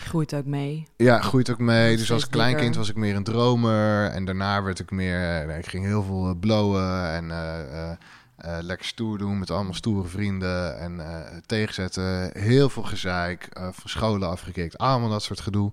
Groeit 0.00 0.34
ook 0.34 0.44
mee. 0.44 0.86
Ja, 0.96 1.20
groeit 1.20 1.50
ook 1.50 1.58
mee. 1.58 1.96
Dus 1.96 2.12
als 2.12 2.28
kleinkind 2.28 2.76
was 2.76 2.88
ik 2.88 2.96
meer 2.96 3.16
een 3.16 3.24
dromer. 3.24 4.10
En 4.10 4.24
daarna 4.24 4.62
werd 4.62 4.78
ik 4.78 4.90
meer... 4.90 5.48
Uh, 5.48 5.58
ik 5.58 5.66
ging 5.66 5.84
heel 5.84 6.02
veel 6.02 6.28
uh, 6.28 6.34
blowen 6.40 7.10
en 7.10 7.24
uh, 7.24 8.58
lekker 8.60 8.86
stoer 8.86 9.18
doen 9.18 9.38
met 9.38 9.50
allemaal 9.50 9.74
stoere 9.74 10.08
vrienden. 10.08 10.78
En 10.78 11.00
tegenzetten. 11.46 12.30
Heel 12.38 12.68
veel 12.68 12.82
gezeik. 12.82 13.48
van 13.52 13.90
scholen 13.90 14.28
afgekikt. 14.28 14.78
Allemaal 14.78 15.08
dat 15.08 15.22
soort 15.22 15.40
gedoe. 15.40 15.72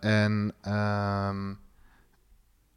en... 0.00 0.54
Um, 0.68 1.58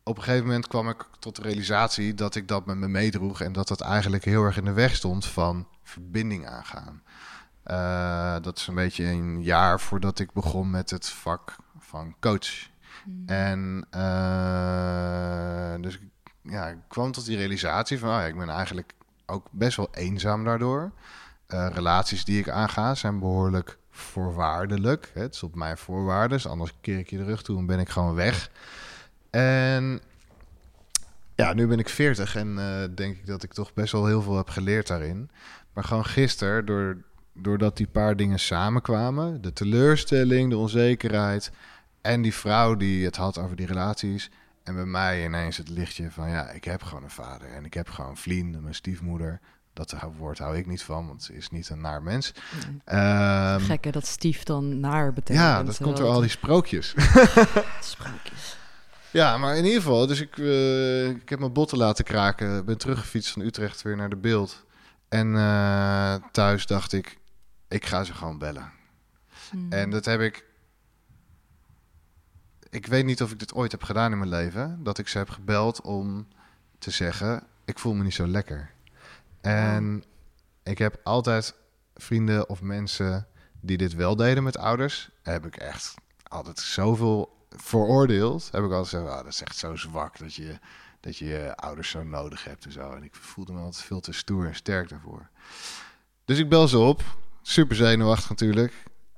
op 0.03 0.17
een 0.17 0.23
gegeven 0.23 0.45
moment 0.45 0.67
kwam 0.67 0.89
ik 0.89 1.05
tot 1.19 1.35
de 1.35 1.41
realisatie 1.41 2.13
dat 2.13 2.35
ik 2.35 2.47
dat 2.47 2.65
met 2.65 2.77
me 2.77 2.87
meedroeg 2.87 3.41
en 3.41 3.53
dat 3.53 3.67
dat 3.67 3.81
eigenlijk 3.81 4.25
heel 4.25 4.43
erg 4.43 4.57
in 4.57 4.65
de 4.65 4.73
weg 4.73 4.95
stond 4.95 5.25
van 5.25 5.67
verbinding 5.83 6.47
aangaan. 6.47 7.01
Uh, 7.67 8.35
dat 8.41 8.57
is 8.57 8.67
een 8.67 8.75
beetje 8.75 9.05
een 9.05 9.43
jaar 9.43 9.79
voordat 9.79 10.19
ik 10.19 10.31
begon 10.31 10.69
met 10.69 10.89
het 10.89 11.09
vak 11.09 11.55
van 11.79 12.15
coach. 12.19 12.69
Hmm. 13.03 13.23
En 13.25 13.87
uh, 13.95 15.81
dus 15.81 15.99
ja, 16.41 16.67
ik 16.67 16.77
kwam 16.87 17.11
tot 17.11 17.25
die 17.25 17.37
realisatie 17.37 17.99
van, 17.99 18.09
oh 18.09 18.15
ja, 18.15 18.25
ik 18.25 18.37
ben 18.37 18.49
eigenlijk 18.49 18.93
ook 19.25 19.47
best 19.51 19.77
wel 19.77 19.87
eenzaam 19.91 20.43
daardoor. 20.43 20.91
Uh, 21.47 21.67
relaties 21.73 22.25
die 22.25 22.39
ik 22.39 22.49
aanga 22.49 22.95
zijn 22.95 23.19
behoorlijk 23.19 23.77
voorwaardelijk. 23.89 25.11
Het 25.13 25.33
is 25.33 25.43
op 25.43 25.55
mijn 25.55 25.77
voorwaarden, 25.77 26.37
dus 26.37 26.47
anders 26.47 26.73
keer 26.81 26.97
ik 26.97 27.09
je 27.09 27.17
de 27.17 27.23
rug 27.23 27.43
toe 27.43 27.57
en 27.57 27.65
ben 27.65 27.79
ik 27.79 27.89
gewoon 27.89 28.15
weg. 28.15 28.51
En 29.29 30.01
ja, 31.35 31.53
nu 31.53 31.67
ben 31.67 31.79
ik 31.79 31.89
40 31.89 32.35
en 32.35 32.55
denk 32.95 33.17
ik 33.17 33.25
dat 33.25 33.43
ik 33.43 33.53
toch 33.53 33.73
best 33.73 33.91
wel 33.91 34.05
heel 34.05 34.21
veel 34.21 34.37
heb 34.37 34.49
geleerd 34.49 34.87
daarin. 34.87 35.29
Maar 35.73 35.83
gewoon 35.83 36.05
gisteren, 36.05 36.65
door 36.65 36.97
doordat 37.33 37.77
die 37.77 37.87
paar 37.87 38.15
dingen 38.15 38.39
samenkwamen, 38.39 39.41
de 39.41 39.53
teleurstelling, 39.53 40.49
de 40.49 40.57
onzekerheid 40.57 41.51
en 42.01 42.21
die 42.21 42.33
vrouw 42.33 42.75
die 42.75 43.05
het 43.05 43.15
had 43.15 43.37
over 43.37 43.55
die 43.55 43.65
relaties. 43.65 44.29
En 44.63 44.75
bij 44.75 44.85
mij 44.85 45.25
ineens 45.25 45.57
het 45.57 45.69
lichtje 45.69 46.11
van 46.11 46.29
ja, 46.29 46.49
ik 46.49 46.63
heb 46.63 46.83
gewoon 46.83 47.03
een 47.03 47.09
vader 47.09 47.51
en 47.51 47.65
ik 47.65 47.73
heb 47.73 47.89
gewoon 47.89 48.17
vrienden, 48.17 48.61
mijn 48.61 48.75
stiefmoeder. 48.75 49.39
Dat 49.73 49.95
woord 50.17 50.37
hou 50.37 50.57
ik 50.57 50.67
niet 50.67 50.83
van, 50.83 51.07
want 51.07 51.23
ze 51.23 51.35
is 51.35 51.49
niet 51.49 51.69
een 51.69 51.81
naar 51.81 52.03
mens. 52.03 52.33
Nee. 52.85 52.99
Um, 53.53 53.59
Gekke 53.59 53.91
dat 53.91 54.05
stief 54.05 54.43
dan 54.43 54.79
naar 54.79 55.13
betekent. 55.13 55.45
Ja, 55.45 55.63
dat 55.63 55.77
komt 55.77 55.97
door 55.97 56.09
al 56.09 56.19
die 56.19 56.29
sprookjes. 56.29 56.93
sprookjes. 57.93 58.57
Ja, 59.11 59.37
maar 59.37 59.57
in 59.57 59.65
ieder 59.65 59.81
geval, 59.81 60.07
dus 60.07 60.21
ik, 60.21 60.37
uh, 60.37 61.09
ik 61.09 61.29
heb 61.29 61.39
mijn 61.39 61.53
botten 61.53 61.77
laten 61.77 62.03
kraken. 62.03 62.65
Ben 62.65 62.77
teruggefietst 62.77 63.31
van 63.31 63.41
Utrecht 63.41 63.81
weer 63.81 63.95
naar 63.95 64.09
de 64.09 64.15
beeld. 64.15 64.65
En 65.09 65.27
uh, 65.27 66.15
thuis 66.31 66.65
dacht 66.65 66.93
ik, 66.93 67.17
ik 67.73 67.85
ga 67.85 68.03
ze 68.03 68.13
gewoon 68.13 68.37
bellen. 68.37 68.71
Hmm. 69.49 69.71
En 69.71 69.89
dat 69.89 70.05
heb 70.05 70.21
ik. 70.21 70.45
Ik 72.69 72.85
weet 72.85 73.05
niet 73.05 73.21
of 73.21 73.31
ik 73.31 73.39
dit 73.39 73.53
ooit 73.53 73.71
heb 73.71 73.83
gedaan 73.83 74.11
in 74.11 74.17
mijn 74.17 74.29
leven. 74.29 74.83
Dat 74.83 74.97
ik 74.97 75.07
ze 75.07 75.17
heb 75.17 75.29
gebeld 75.29 75.81
om 75.81 76.27
te 76.79 76.91
zeggen: 76.91 77.43
Ik 77.65 77.79
voel 77.79 77.93
me 77.93 78.03
niet 78.03 78.13
zo 78.13 78.27
lekker. 78.27 78.71
En 79.41 80.03
ik 80.63 80.77
heb 80.77 80.99
altijd 81.03 81.55
vrienden 81.95 82.49
of 82.49 82.61
mensen 82.61 83.27
die 83.59 83.77
dit 83.77 83.93
wel 83.93 84.15
deden 84.15 84.43
met 84.43 84.57
ouders. 84.57 85.09
Heb 85.21 85.45
ik 85.45 85.55
echt 85.55 85.93
altijd 86.23 86.59
zoveel 86.59 87.47
veroordeeld. 87.49 88.49
Heb 88.51 88.63
ik 88.63 88.71
altijd 88.71 88.89
gezegd: 88.89 89.09
oh, 89.09 89.17
Dat 89.17 89.33
is 89.33 89.41
echt 89.41 89.57
zo 89.57 89.75
zwak 89.75 90.19
dat 90.19 90.33
je, 90.33 90.59
dat 90.99 91.17
je 91.17 91.25
je 91.25 91.55
ouders 91.55 91.89
zo 91.89 92.03
nodig 92.03 92.43
hebt 92.43 92.65
en 92.65 92.71
zo. 92.71 92.91
En 92.91 93.03
ik 93.03 93.15
voelde 93.15 93.53
me 93.53 93.59
altijd 93.59 93.83
veel 93.85 93.99
te 93.99 94.11
stoer 94.11 94.45
en 94.45 94.55
sterk 94.55 94.89
daarvoor. 94.89 95.29
Dus 96.25 96.39
ik 96.39 96.49
bel 96.49 96.67
ze 96.67 96.77
op 96.77 97.03
super 97.43 97.75
zenuwachtig 97.75 98.29
natuurlijk. 98.29 98.73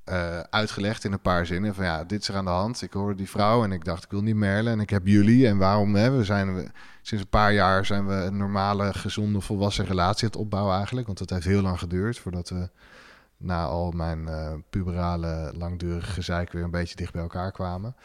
Uh, 0.09 0.39
uitgelegd 0.39 1.03
in 1.03 1.11
een 1.11 1.21
paar 1.21 1.45
zinnen 1.45 1.76
van 1.76 1.86
ja, 1.86 2.03
dit 2.03 2.21
is 2.21 2.28
er 2.28 2.36
aan 2.36 2.45
de 2.45 2.51
hand. 2.51 2.82
Ik 2.82 2.93
hoorde 2.93 3.15
die 3.15 3.30
vrouw 3.30 3.63
en 3.63 3.71
ik 3.71 3.86
dacht 3.86 4.03
ik 4.03 4.11
wil 4.11 4.21
niet 4.21 4.36
merlen 4.36 4.73
en 4.73 4.80
ik 4.80 4.89
heb 4.89 5.07
jullie. 5.07 5.47
En 5.47 5.57
waarom? 5.57 5.95
Hè? 5.95 6.11
We 6.11 6.23
zijn 6.23 6.55
we, 6.55 6.71
sinds 7.01 7.23
een 7.23 7.30
paar 7.30 7.53
jaar 7.53 7.86
zijn 7.86 8.07
we 8.07 8.13
een 8.13 8.38
normale, 8.38 8.93
gezonde, 8.93 9.41
volwassen 9.41 9.86
relatie 9.86 10.23
aan 10.23 10.30
het 10.30 10.39
opbouwen 10.39 10.76
eigenlijk. 10.76 11.05
Want 11.05 11.19
dat 11.19 11.30
heeft 11.30 11.45
heel 11.45 11.61
lang 11.61 11.80
geduurd 11.80 12.19
voordat 12.19 12.49
we 12.49 12.69
na 13.38 13.65
al 13.65 13.91
mijn 13.91 14.19
uh, 14.19 14.53
puberale, 14.69 15.53
langdurige 15.57 16.11
gezeik 16.11 16.51
weer 16.51 16.63
een 16.63 16.71
beetje 16.71 16.95
dicht 16.95 17.13
bij 17.13 17.21
elkaar 17.21 17.51
kwamen. 17.51 17.95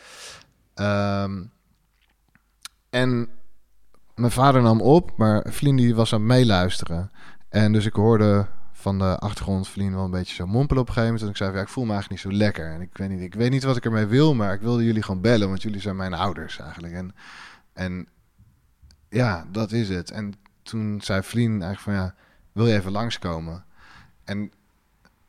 Um, 0.74 1.52
en 2.90 3.28
mijn 4.14 4.30
vader 4.30 4.62
nam 4.62 4.80
op, 4.80 5.16
maar 5.16 5.46
die 5.60 5.94
was 5.94 6.12
aan 6.12 6.18
het 6.18 6.28
meeluisteren. 6.28 7.10
En 7.48 7.72
dus 7.72 7.86
ik 7.86 7.94
hoorde 7.94 8.46
van 8.80 8.98
de 8.98 9.18
achtergrond 9.18 9.68
verdienen 9.68 9.96
wel 9.96 10.04
een 10.04 10.10
beetje 10.10 10.34
zo 10.34 10.46
mompelen 10.46 10.82
op 10.82 10.88
een 10.88 10.94
gegeven 10.94 11.14
moment. 11.14 11.22
En 11.22 11.30
ik 11.30 11.36
zei, 11.36 11.56
ja, 11.56 11.62
ik 11.62 11.72
voel 11.72 11.84
me 11.84 11.92
eigenlijk 11.92 12.22
niet 12.22 12.32
zo 12.32 12.38
lekker. 12.38 12.72
En 12.72 12.80
ik 12.80 12.96
weet 12.96 13.08
niet, 13.08 13.20
ik 13.20 13.34
weet 13.34 13.50
niet 13.50 13.62
wat 13.62 13.76
ik 13.76 13.84
ermee 13.84 14.06
wil, 14.06 14.34
maar 14.34 14.54
ik 14.54 14.60
wilde 14.60 14.84
jullie 14.84 15.02
gewoon 15.02 15.20
bellen, 15.20 15.48
want 15.48 15.62
jullie 15.62 15.80
zijn 15.80 15.96
mijn 15.96 16.14
ouders 16.14 16.58
eigenlijk. 16.58 16.94
En, 16.94 17.14
en 17.72 18.08
ja, 19.08 19.46
dat 19.52 19.72
is 19.72 19.88
het. 19.88 20.10
En 20.10 20.32
toen 20.62 21.00
zei 21.00 21.22
Vlien 21.22 21.62
eigenlijk 21.62 21.80
van, 21.80 21.92
ja, 21.92 22.14
wil 22.52 22.66
je 22.66 22.74
even 22.74 22.92
langskomen? 22.92 23.64
En 24.24 24.52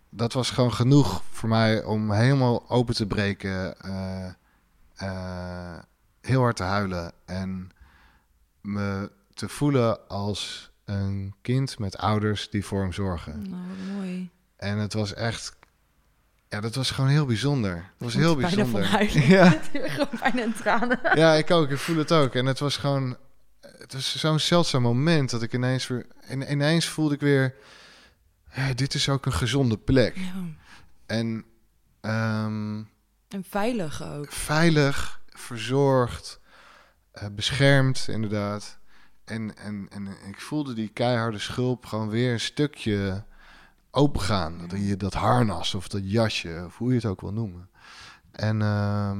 dat 0.10 0.34
was 0.34 0.50
gewoon 0.50 0.74
genoeg 0.74 1.24
voor 1.30 1.50
mij 1.50 1.84
om 1.84 2.12
helemaal 2.12 2.70
open 2.70 2.96
te 2.96 3.08
breken, 3.08 3.76
uh, 3.86 4.28
uh, 5.04 5.80
heel 6.22 6.42
hard 6.42 6.56
te 6.56 6.64
huilen 6.64 7.12
en 7.26 7.70
me 8.62 9.12
te 9.34 9.50
voelen 9.50 10.08
als 10.08 10.71
een 10.92 11.34
kind 11.42 11.80
met 11.80 11.98
ouders 11.98 12.50
die 12.50 12.66
voor 12.66 12.82
hem 12.82 12.94
zorgen. 12.94 13.50
Nou, 13.50 13.64
mooi. 13.96 14.30
En 14.56 14.78
het 14.78 14.94
was 14.94 15.14
echt, 15.14 15.56
ja, 16.50 16.62
dat 16.62 16.76
was 16.76 16.92
gewoon 16.92 17.10
heel 17.10 17.26
bijzonder. 17.26 17.76
Het 17.76 17.84
was 17.98 18.14
heel 18.14 18.36
bijzonder. 18.36 18.84
ja, 19.28 19.50
gewoon 19.74 20.08
bijna 20.20 20.54
tranen. 20.54 21.00
Ja, 21.20 21.34
ik 21.34 21.52
ook. 21.52 21.70
Ik 21.70 21.78
voel 21.78 21.98
het 21.98 22.12
ook. 22.12 22.36
En 22.36 22.46
het 22.46 22.60
was 22.60 22.78
gewoon, 22.78 23.18
het 23.62 23.94
was 23.94 24.18
zo'n 24.18 24.40
zeldzaam 24.40 24.82
moment 24.82 25.30
dat 25.30 25.42
ik 25.42 25.54
ineens 25.54 25.88
weer, 25.88 26.06
ineens 26.50 26.88
voelde 26.88 27.14
ik 27.14 27.20
weer, 27.20 27.56
ja, 28.54 28.74
dit 28.74 28.94
is 28.94 29.10
ook 29.10 29.26
een 29.26 29.34
gezonde 29.34 29.78
plek. 29.78 30.16
Ja. 30.16 30.44
En, 31.06 31.46
um, 32.02 32.90
en 33.28 33.44
veilig 33.50 34.04
ook. 34.04 34.32
Veilig, 34.32 35.22
verzorgd, 35.30 36.40
uh, 37.14 37.26
beschermd, 37.32 38.06
inderdaad. 38.10 38.80
En, 39.24 39.58
en, 39.58 39.88
en 39.90 40.08
ik 40.28 40.42
voelde 40.42 40.74
die 40.74 40.90
keiharde 40.90 41.40
schulp 41.40 41.86
gewoon 41.86 42.10
weer 42.10 42.34
een 42.34 42.40
stukje 42.40 43.24
opengaan. 43.92 44.68
Dat, 44.68 44.80
je, 44.80 44.98
dat 44.98 45.14
harnas 45.14 45.76
of 45.76 45.88
dat 45.88 46.12
jasje, 46.12 46.64
of 46.66 46.78
hoe 46.78 46.90
je 46.90 46.96
het 46.96 47.06
ook 47.06 47.22
wil 47.22 47.34
noemen. 47.34 47.70
En 48.32 48.60
uh, 48.62 49.12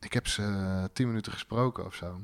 ik 0.00 0.12
heb 0.12 0.26
ze 0.26 0.90
tien 0.92 1.06
minuten 1.06 1.32
gesproken 1.32 1.86
of 1.86 1.94
zo. 1.94 2.20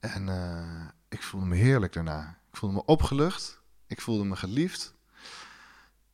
En 0.00 0.26
uh, 0.26 0.86
ik 1.08 1.22
voelde 1.22 1.46
me 1.46 1.56
heerlijk 1.56 1.92
daarna. 1.92 2.38
Ik 2.50 2.56
voelde 2.56 2.74
me 2.74 2.84
opgelucht. 2.84 3.60
Ik 3.86 4.00
voelde 4.00 4.24
me 4.24 4.36
geliefd. 4.36 4.94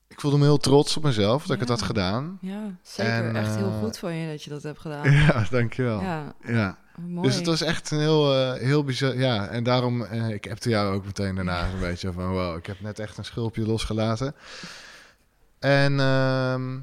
Ik 0.08 0.20
voelde 0.20 0.38
me 0.38 0.44
heel 0.44 0.58
trots 0.58 0.96
op 0.96 1.02
mezelf 1.02 1.42
dat 1.42 1.54
ik 1.54 1.60
het 1.60 1.68
had 1.68 1.82
gedaan. 1.82 2.38
Ja, 2.40 2.76
zeker. 2.82 3.12
En, 3.12 3.36
echt 3.36 3.56
heel 3.56 3.68
uh, 3.68 3.78
goed 3.78 3.98
van 3.98 4.14
je 4.14 4.30
dat 4.30 4.42
je 4.42 4.50
dat 4.50 4.62
hebt 4.62 4.78
gedaan. 4.78 5.10
Ja, 5.26 5.46
dankjewel. 5.50 6.00
Ja. 6.00 6.34
ja. 6.46 6.78
Dus 7.00 7.34
het 7.34 7.46
was 7.46 7.60
echt 7.60 7.90
een 7.90 7.98
heel, 7.98 8.34
uh, 8.34 8.60
heel 8.60 8.84
bizar. 8.84 9.16
Ja, 9.16 9.46
en 9.46 9.64
daarom, 9.64 10.02
uh, 10.02 10.28
ik 10.28 10.44
heb 10.44 10.62
jou 10.62 10.94
ook 10.94 11.04
meteen 11.04 11.34
daarna 11.34 11.68
een 11.68 11.80
beetje 11.80 12.12
van 12.12 12.30
wow, 12.30 12.56
ik 12.56 12.66
heb 12.66 12.80
net 12.80 12.98
echt 12.98 13.18
een 13.18 13.24
schulpje 13.24 13.66
losgelaten. 13.66 14.34
En 15.58 15.92
uh, 15.92 16.74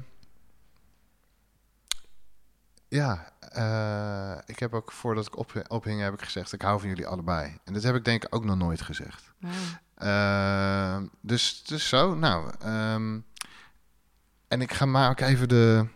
ja, 2.88 3.32
uh, 3.56 4.38
ik 4.46 4.58
heb 4.58 4.74
ook 4.74 4.92
voordat 4.92 5.26
ik 5.26 5.38
op, 5.38 5.62
ophing, 5.68 6.00
heb 6.00 6.14
ik 6.14 6.22
gezegd: 6.22 6.52
ik 6.52 6.62
hou 6.62 6.80
van 6.80 6.88
jullie 6.88 7.06
allebei. 7.06 7.58
En 7.64 7.72
dat 7.72 7.82
heb 7.82 7.94
ik 7.94 8.04
denk 8.04 8.24
ik 8.24 8.34
ook 8.34 8.44
nog 8.44 8.56
nooit 8.56 8.82
gezegd. 8.82 9.32
Wow. 9.38 9.52
Ehm, 9.94 11.06
dus, 11.20 11.64
dus 11.64 11.88
zo, 11.88 12.14
nou. 12.14 12.52
Um, 12.66 13.24
en 14.48 14.60
ik 14.60 14.72
ga 14.72 14.86
maar 14.86 15.10
ook 15.10 15.20
even 15.20 15.48
de 15.48 15.86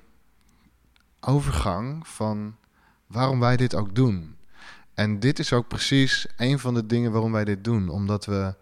overgang 1.20 2.08
van 2.08 2.56
waarom 3.06 3.40
wij 3.40 3.56
dit 3.56 3.74
ook 3.74 3.94
doen. 3.94 4.36
En 4.94 5.20
dit 5.20 5.38
is 5.38 5.52
ook 5.52 5.68
precies 5.68 6.26
een 6.36 6.58
van 6.58 6.74
de 6.74 6.86
dingen 6.86 7.12
waarom 7.12 7.32
wij 7.32 7.44
dit 7.44 7.64
doen. 7.64 7.88
Omdat 7.88 8.24
we 8.24 8.54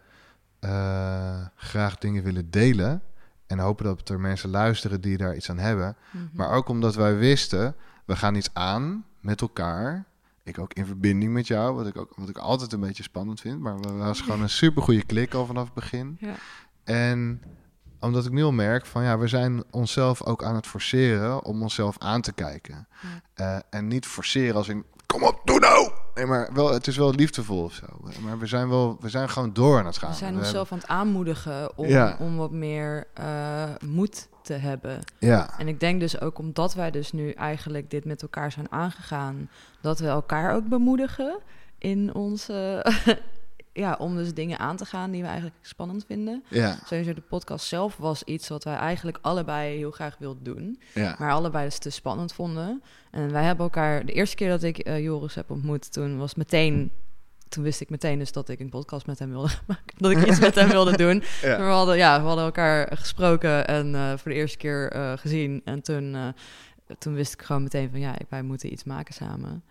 uh, 0.61 1.47
graag 1.57 1.99
dingen 1.99 2.23
willen 2.23 2.51
delen. 2.51 3.03
En 3.47 3.59
hopen 3.59 3.85
dat 3.85 4.09
er 4.09 4.21
mensen 4.21 4.51
luisteren 4.51 5.01
die 5.01 5.17
daar 5.17 5.37
iets 5.37 5.51
aan 5.51 5.59
hebben. 5.59 5.97
Mhm. 6.11 6.25
Maar 6.33 6.51
ook 6.51 6.69
omdat 6.69 6.95
wij 6.95 7.17
wisten, 7.17 7.75
we 8.05 8.17
gaan 8.17 8.35
iets 8.35 8.51
aan 8.53 9.05
met 9.21 9.41
elkaar. 9.41 10.05
Ik 10.43 10.59
ook 10.59 10.73
in 10.73 10.87
verbinding 10.87 11.33
met 11.33 11.47
jou, 11.47 11.75
wat 11.75 11.87
ik, 11.87 11.97
ook, 11.97 12.13
wat 12.17 12.29
ik 12.29 12.39
altijd 12.39 12.73
een 12.73 12.81
beetje 12.81 13.03
spannend 13.03 13.41
vind. 13.41 13.61
Maar 13.61 13.81
we 13.81 13.93
was 13.93 14.21
gewoon 14.21 14.43
een 14.43 14.51
super 14.51 14.83
goede 14.83 15.05
klik 15.05 15.35
al 15.35 15.47
vanaf 15.47 15.65
het 15.65 15.75
begin. 15.75 16.17
Ja. 16.21 16.35
En 16.85 17.43
omdat 18.05 18.25
ik 18.25 18.33
nu 18.33 18.43
al 18.43 18.53
merk 18.53 18.87
van 18.87 19.03
ja, 19.03 19.19
we 19.19 19.29
zijn 19.29 19.65
onszelf 19.71 20.25
ook 20.25 20.45
aan 20.45 20.55
het 20.55 20.67
forceren 20.67 21.45
om 21.45 21.63
onszelf 21.63 21.99
aan 21.99 22.21
te 22.21 22.33
kijken. 22.33 22.87
Ja. 23.37 23.55
Uh, 23.55 23.61
en 23.71 23.89
niet 23.89 24.07
forceren 24.07 24.57
als 24.57 24.69
in 24.69 24.85
kom 25.07 25.23
op, 25.23 25.41
doe 25.45 25.59
nou! 25.59 25.91
Nee, 26.15 26.27
maar 26.27 26.51
wel, 26.53 26.73
het 26.73 26.87
is 26.87 26.97
wel 26.97 27.15
liefdevol 27.15 27.63
of 27.63 27.73
zo. 27.73 27.87
Maar 28.21 28.39
we 28.39 28.47
zijn, 28.47 28.69
wel, 28.69 28.97
we 29.01 29.09
zijn 29.09 29.29
gewoon 29.29 29.53
door 29.53 29.79
aan 29.79 29.87
het 29.87 29.99
gaan. 29.99 30.11
We 30.11 30.17
zijn 30.17 30.37
onszelf 30.37 30.73
aan 30.73 30.79
het 30.79 30.87
aanmoedigen 30.87 31.79
om, 31.79 32.15
om 32.19 32.37
wat 32.37 32.51
meer 32.51 33.07
uh, 33.21 33.65
moed 33.85 34.29
te 34.43 34.53
hebben. 34.53 34.99
Ja. 35.19 35.59
En 35.59 35.69
ik 35.69 35.81
denk 35.81 36.01
dus 36.01 36.21
ook 36.21 36.39
omdat 36.39 36.75
wij 36.75 36.91
dus 36.91 37.13
nu 37.13 37.31
eigenlijk 37.31 37.91
dit 37.91 38.05
met 38.05 38.23
elkaar 38.23 38.53
zijn 38.53 38.73
aangegaan, 38.73 39.51
dat 39.81 39.99
we 39.99 40.07
elkaar 40.07 40.55
ook 40.55 40.69
bemoedigen 40.69 41.39
in 41.79 42.15
onze, 42.15 42.87
ja, 43.75 43.95
om 43.99 44.17
dus 44.17 44.35
dingen 44.35 44.59
aan 44.59 44.77
te 44.77 44.85
gaan 44.85 45.11
die 45.11 45.21
we 45.21 45.27
eigenlijk 45.27 45.57
spannend 45.61 46.05
vinden. 46.07 46.45
Ja. 46.49 46.79
Sowieso 46.85 47.15
de 47.15 47.21
podcast 47.21 47.67
zelf 47.67 47.97
was 47.97 48.23
iets 48.23 48.49
wat 48.49 48.65
wij 48.65 48.75
eigenlijk 48.75 49.19
allebei 49.21 49.77
heel 49.77 49.91
graag 49.91 50.17
wilden 50.19 50.45
doen. 50.45 50.81
Ja. 50.95 51.17
Maar 51.19 51.33
allebei 51.33 51.65
dus 51.65 51.79
te 51.79 51.91
spannend 51.91 52.33
vonden. 52.33 52.83
En 53.11 53.33
wij 53.33 53.45
hebben 53.45 53.65
elkaar... 53.65 54.07
De 54.07 54.13
eerste 54.13 54.37
keer 54.37 54.49
dat 54.49 54.63
ik 54.63 54.89
uh, 54.89 55.01
Joris 55.03 55.35
heb 55.35 55.51
ontmoet, 55.51 55.93
toen 55.93 56.19
was 56.19 56.35
meteen... 56.35 56.91
Toen 57.49 57.63
wist 57.63 57.81
ik 57.81 57.91
meteen 57.91 58.19
dus 58.19 58.33
dat 58.33 58.49
ik 58.49 58.61
een 58.61 58.69
podcast 58.69 59.07
met 59.07 59.19
hem 59.19 59.31
wilde 59.31 59.49
maken. 59.67 59.95
Dat 59.97 60.11
ik 60.11 60.27
iets 60.27 60.41
met 60.41 60.55
hem 60.55 60.69
wilde 60.69 60.97
doen. 60.97 61.23
Ja. 61.43 61.57
We, 61.57 61.63
hadden, 61.63 61.97
ja, 61.97 62.21
we 62.21 62.27
hadden 62.27 62.45
elkaar 62.45 62.97
gesproken 62.97 63.67
en 63.67 63.95
uh, 63.95 64.09
voor 64.09 64.31
de 64.31 64.37
eerste 64.37 64.59
keer 64.59 64.97
uh, 64.97 65.13
gezien. 65.17 65.61
En 65.65 65.83
toen, 65.83 66.35
toen 66.99 67.15
wist 67.15 67.33
ik 67.33 67.43
gewoon 67.43 67.63
meteen 67.63 67.91
van... 67.91 68.01
Ja, 68.01 68.15
wij 68.29 68.43
moeten 68.43 68.73
iets 68.73 68.85
maken 68.85 69.15
samen. 69.15 69.65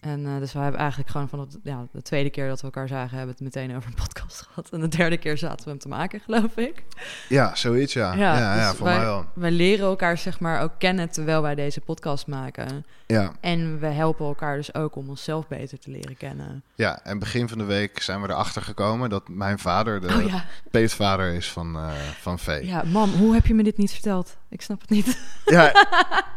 En 0.00 0.20
uh, 0.20 0.38
dus 0.38 0.52
we 0.52 0.58
hebben 0.58 0.80
eigenlijk 0.80 1.10
gewoon 1.10 1.28
van 1.28 1.48
ja, 1.62 1.86
de 1.92 2.02
tweede 2.02 2.30
keer 2.30 2.48
dat 2.48 2.60
we 2.60 2.64
elkaar 2.64 2.88
zagen, 2.88 3.16
hebben 3.16 3.36
we 3.36 3.44
het 3.44 3.54
meteen 3.54 3.76
over 3.76 3.88
een 3.88 4.02
podcast 4.04 4.40
gehad. 4.46 4.68
En 4.70 4.80
de 4.80 4.88
derde 4.88 5.16
keer 5.16 5.38
zaten 5.38 5.64
we 5.64 5.70
hem 5.70 5.78
te 5.78 5.88
maken, 5.88 6.20
geloof 6.20 6.56
ik. 6.56 6.84
Ja, 7.28 7.54
zoiets, 7.54 7.92
ja. 7.92 8.12
Ja, 8.12 8.38
ja, 8.38 8.56
ja 8.56 8.68
dus 8.68 8.76
voor 8.76 8.86
wij, 8.86 8.96
mij 8.96 9.04
wel. 9.04 9.24
Wij 9.34 9.50
leren 9.50 9.86
elkaar 9.86 10.18
zeg 10.18 10.40
maar 10.40 10.60
ook 10.62 10.72
kennen 10.78 11.10
terwijl 11.10 11.42
wij 11.42 11.54
deze 11.54 11.80
podcast 11.80 12.26
maken. 12.26 12.86
Ja. 13.06 13.32
En 13.40 13.80
we 13.80 13.86
helpen 13.86 14.26
elkaar 14.26 14.56
dus 14.56 14.74
ook 14.74 14.96
om 14.96 15.08
onszelf 15.08 15.48
beter 15.48 15.78
te 15.78 15.90
leren 15.90 16.16
kennen. 16.16 16.62
Ja, 16.74 17.04
en 17.04 17.18
begin 17.18 17.48
van 17.48 17.58
de 17.58 17.64
week 17.64 18.02
zijn 18.02 18.22
we 18.22 18.28
erachter 18.28 18.62
gekomen 18.62 19.10
dat 19.10 19.28
mijn 19.28 19.58
vader 19.58 20.00
de 20.00 20.06
oh, 20.06 20.28
ja. 20.28 20.44
peetvader 20.70 21.34
is 21.34 21.52
van, 21.52 21.76
uh, 21.76 21.90
van 22.20 22.38
Vee. 22.38 22.66
Ja, 22.66 22.82
mam, 22.84 23.10
hoe 23.10 23.34
heb 23.34 23.46
je 23.46 23.54
me 23.54 23.62
dit 23.62 23.76
niet 23.76 23.92
verteld? 23.92 24.36
Ik 24.50 24.62
snap 24.62 24.80
het 24.80 24.90
niet. 24.90 25.18
Ja, 25.44 25.86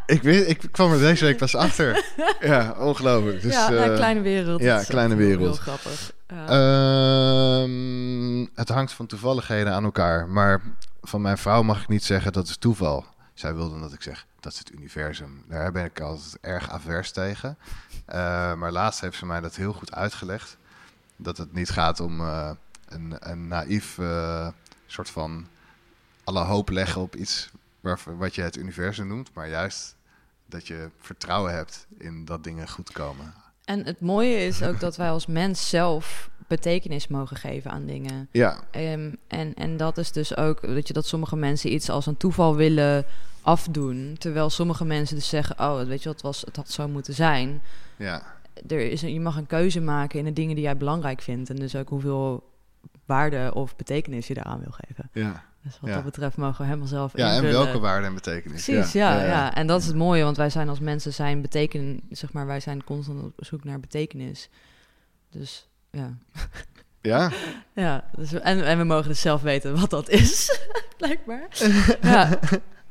ik, 0.06 0.22
weet, 0.22 0.50
ik 0.50 0.68
kwam 0.72 0.92
er 0.92 1.00
deze 1.00 1.26
week 1.26 1.38
pas 1.38 1.56
achter. 1.56 2.06
Ja, 2.40 2.76
ongelooflijk. 2.78 3.42
Dus, 3.42 3.54
ja, 3.54 3.72
uh, 3.72 3.96
kleine 3.96 4.22
wereld. 4.22 4.62
Ja, 4.62 4.84
kleine 4.84 5.16
wereld. 5.16 5.64
Heel 5.64 5.76
grappig. 5.76 6.12
Ja. 6.28 7.64
Uh, 7.66 8.48
het 8.56 8.70
hangt 8.70 8.92
van 8.92 9.06
toevalligheden 9.06 9.74
aan 9.74 9.84
elkaar. 9.84 10.28
Maar 10.28 10.62
van 11.02 11.22
mijn 11.22 11.38
vrouw 11.38 11.64
mag 11.64 11.82
ik 11.82 11.88
niet 11.88 12.04
zeggen 12.04 12.34
dat 12.34 12.48
is 12.48 12.58
toeval. 12.58 13.06
Zij 13.34 13.56
wilde 13.56 13.80
dat 13.80 13.94
ik 13.94 14.02
zeg, 14.02 14.26
dat 14.40 14.52
is 14.52 14.60
het 14.60 14.72
universum. 14.72 15.44
Daar 15.48 15.72
ben 15.72 15.86
ik 15.86 16.02
altijd 16.02 16.38
erg 16.42 16.70
avers 16.70 17.12
tegen. 17.12 17.58
Uh, 18.10 18.16
maar 18.54 18.72
laatst 18.72 19.02
heeft 19.02 19.18
ze 19.18 19.26
mij 19.26 19.42
dat 19.42 19.56
heel 19.56 19.74
goed 19.74 19.96
uitgelegd. 19.96 20.58
Dat 21.16 21.38
het 21.38 21.54
niet 21.54 21.70
gaat 21.70 22.00
om 22.00 22.20
uh, 22.20 22.50
een, 22.88 23.16
een 23.20 23.48
naïef 23.48 24.00
soort 24.88 25.10
van 25.10 25.48
alle 26.24 26.44
hoop 26.44 26.70
leggen 26.70 27.02
op 27.02 27.16
iets 27.16 27.50
wat 28.18 28.36
je 28.36 28.42
het 28.42 28.58
universum 28.58 29.08
noemt, 29.08 29.34
maar 29.34 29.50
juist 29.50 29.96
dat 30.46 30.68
je 30.68 30.90
vertrouwen 31.00 31.54
hebt 31.54 31.88
in 31.98 32.26
dat 32.26 32.44
dingen 32.44 32.70
goed 32.70 32.92
komen. 32.92 33.34
En 33.66 33.86
het 33.86 34.02
mooie 34.02 34.46
is 34.46 34.64
ook 34.64 34.80
dat 34.80 34.96
wij 34.96 35.10
als 35.10 35.26
mens 35.26 35.70
zelf 35.70 36.30
betekenis 36.48 37.08
mogen 37.08 37.38
geven 37.38 37.72
aan 37.72 37.86
dingen. 37.86 38.28
Ja. 38.32 38.60
Um, 38.76 39.18
en, 39.28 39.54
en 39.54 39.78
dat 39.78 39.98
is 39.98 40.12
dus 40.12 40.38
ook 40.38 40.62
dat 40.62 40.88
je 40.88 40.94
dat 40.94 41.06
sommige 41.06 41.36
mensen 41.36 41.74
iets 41.74 41.90
als 41.90 42.06
een 42.06 42.18
toeval 42.18 42.56
willen 42.56 43.06
afdoen, 43.42 44.16
terwijl 44.20 44.50
sommige 44.50 44.86
mensen 44.86 45.16
dus 45.16 45.30
zeggen: 45.30 45.60
"Oh, 45.60 45.82
weet 45.82 46.04
je 46.04 46.10
wat 46.10 46.22
was 46.22 46.42
het 46.42 46.56
had 46.56 46.70
zo 46.70 46.88
moeten 46.88 47.14
zijn." 47.14 47.62
Ja. 47.98 48.24
Er 48.68 48.80
is 48.80 49.02
een, 49.02 49.14
je 49.14 49.20
mag 49.20 49.38
een 49.38 49.48
keuze 49.48 49.82
maken 49.82 50.20
in 50.20 50.26
de 50.26 50.34
dingen 50.34 50.56
die 50.56 50.64
jij 50.64 50.78
belangrijk 50.78 51.22
vindt 51.22 51.50
en 51.50 51.56
dus 51.56 51.76
ook 51.76 51.90
hoeveel 51.90 52.50
waarde 53.06 53.52
of 53.54 53.76
betekenis 53.76 54.28
je 54.28 54.34
daaraan 54.34 54.60
wil 54.60 54.72
geven. 54.72 55.10
Ja. 55.14 55.44
Dus 55.64 55.80
wat 55.80 55.90
dat 55.90 56.04
betreft 56.04 56.38
mogen 56.38 56.58
we 56.58 56.64
helemaal 56.64 56.88
zelf 56.88 57.18
Ja, 57.18 57.36
en 57.36 57.44
welke 57.44 57.80
waarde 57.80 58.08
en 58.08 58.14
betekenis. 58.14 58.64
Precies, 58.64 58.92
ja. 58.92 59.20
Ja, 59.20 59.26
ja, 59.26 59.56
En 59.56 59.68
dat 59.68 59.82
is 59.82 59.88
het 59.88 59.96
mooie, 59.96 60.24
want 60.24 60.38
wij 60.38 60.50
zijn 60.50 60.70
als 60.70 60.80
mensen 60.80 61.14
zijn 61.14 61.42
beteken, 61.42 62.02
zeg 62.10 62.34
maar, 62.34 62.46
wij 62.46 62.60
zijn 62.60 62.84
constant 62.84 63.24
op 63.24 63.34
zoek 63.36 63.64
naar 63.64 63.80
betekenis. 63.80 64.50
Dus 65.30 65.70
ja. 65.92 66.14
Ja? 67.02 67.32
ja, 67.74 68.10
dus, 68.16 68.34
en, 68.34 68.66
en 68.66 68.78
we 68.78 68.84
mogen 68.84 69.08
dus 69.08 69.22
zelf 69.22 69.42
weten 69.42 69.80
wat 69.80 69.90
dat 69.90 70.10
is, 70.10 70.60
blijkbaar. 70.98 71.48
ja. 72.02 72.40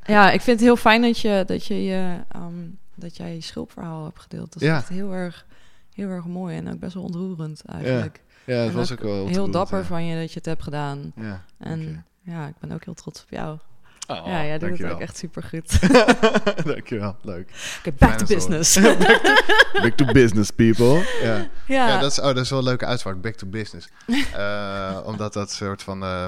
ja, 0.03 0.31
ik 0.31 0.41
vind 0.41 0.57
het 0.59 0.67
heel 0.69 0.77
fijn 0.77 1.03
dat 1.03 1.19
je, 1.19 1.43
dat 1.47 1.67
je, 1.67 1.85
je 1.85 2.21
um, 2.37 2.79
dat 2.95 3.17
jij 3.17 3.35
je 3.35 3.41
schulpverhaal 3.41 4.05
hebt 4.05 4.21
gedeeld. 4.21 4.53
Dat 4.53 4.63
is 4.63 4.69
echt 4.69 4.89
heel 4.89 5.13
erg, 5.13 5.47
heel 5.95 6.09
erg 6.09 6.27
mooi 6.27 6.57
en 6.57 6.73
ook 6.73 6.79
best 6.79 6.95
wel 6.95 7.03
ontroerend 7.03 7.65
eigenlijk. 7.65 8.23
Ja, 8.45 8.57
het 8.57 8.73
was 8.73 8.93
ook, 8.93 9.01
wel 9.01 9.27
heel 9.27 9.51
dapper 9.51 9.85
van 9.85 10.05
je 10.05 10.21
dat 10.21 10.29
je 10.33 10.39
het 10.39 10.47
hebt 10.47 10.63
gedaan. 10.63 11.13
Ja, 11.17 11.45
en 11.59 12.05
ja, 12.23 12.47
ik 12.47 12.55
ben 12.61 12.73
ook 12.73 12.85
heel 12.85 12.95
trots 12.95 13.23
op 13.23 13.31
jou. 13.31 13.59
Oh, 14.07 14.27
ja, 14.27 14.45
jij 14.45 14.59
doet 14.59 14.79
het 14.79 14.91
ook 14.91 15.01
echt 15.01 15.17
super 15.17 15.43
goed. 15.43 15.81
dankjewel, 16.75 17.17
leuk. 17.23 17.51
Okay, 17.79 17.95
back 18.09 18.19
to 18.19 18.27
business. 18.27 18.81
back, 19.73 19.93
to, 19.97 20.05
business, 20.05 20.51
people. 20.51 21.07
Ja, 21.23 21.37
ja. 21.67 21.89
ja 21.89 22.01
dat, 22.01 22.11
is, 22.11 22.19
oh, 22.19 22.25
dat 22.25 22.37
is 22.37 22.51
wel 22.51 22.59
een 22.59 22.65
leuke 22.65 22.87
uitspraak, 22.87 23.21
back 23.21 23.35
to 23.35 23.47
business. 23.47 23.89
uh, 24.07 24.99
omdat 25.05 25.33
dat 25.33 25.51
soort 25.51 25.83
van 25.83 26.03
uh, 26.03 26.27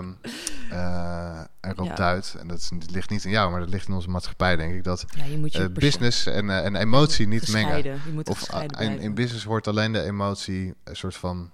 uh, 0.72 1.40
erop 1.60 1.86
ja. 1.86 1.94
duidt. 1.94 2.34
En 2.38 2.48
dat, 2.48 2.58
is, 2.58 2.70
dat, 2.78 2.90
ligt 2.90 3.10
niet 3.10 3.24
in 3.24 3.30
jou, 3.30 3.50
maar 3.50 3.60
dat 3.60 3.68
ligt 3.68 3.88
in 3.88 3.94
onze 3.94 4.10
maatschappij, 4.10 4.56
denk 4.56 4.74
ik. 4.74 4.84
Dat 4.84 5.04
ja, 5.16 5.24
je 5.24 5.38
moet 5.38 5.52
je 5.52 5.70
business 5.70 6.26
en, 6.26 6.50
en 6.50 6.76
emotie 6.76 7.26
niet 7.26 7.52
mengen. 7.52 7.82
Je 7.82 8.12
moet 8.12 8.28
of 8.28 8.48
in, 8.78 8.98
in 8.98 9.14
business 9.14 9.44
hoort 9.44 9.68
alleen 9.68 9.92
de 9.92 10.02
emotie 10.02 10.74
een 10.84 10.96
soort 10.96 11.16
van 11.16 11.50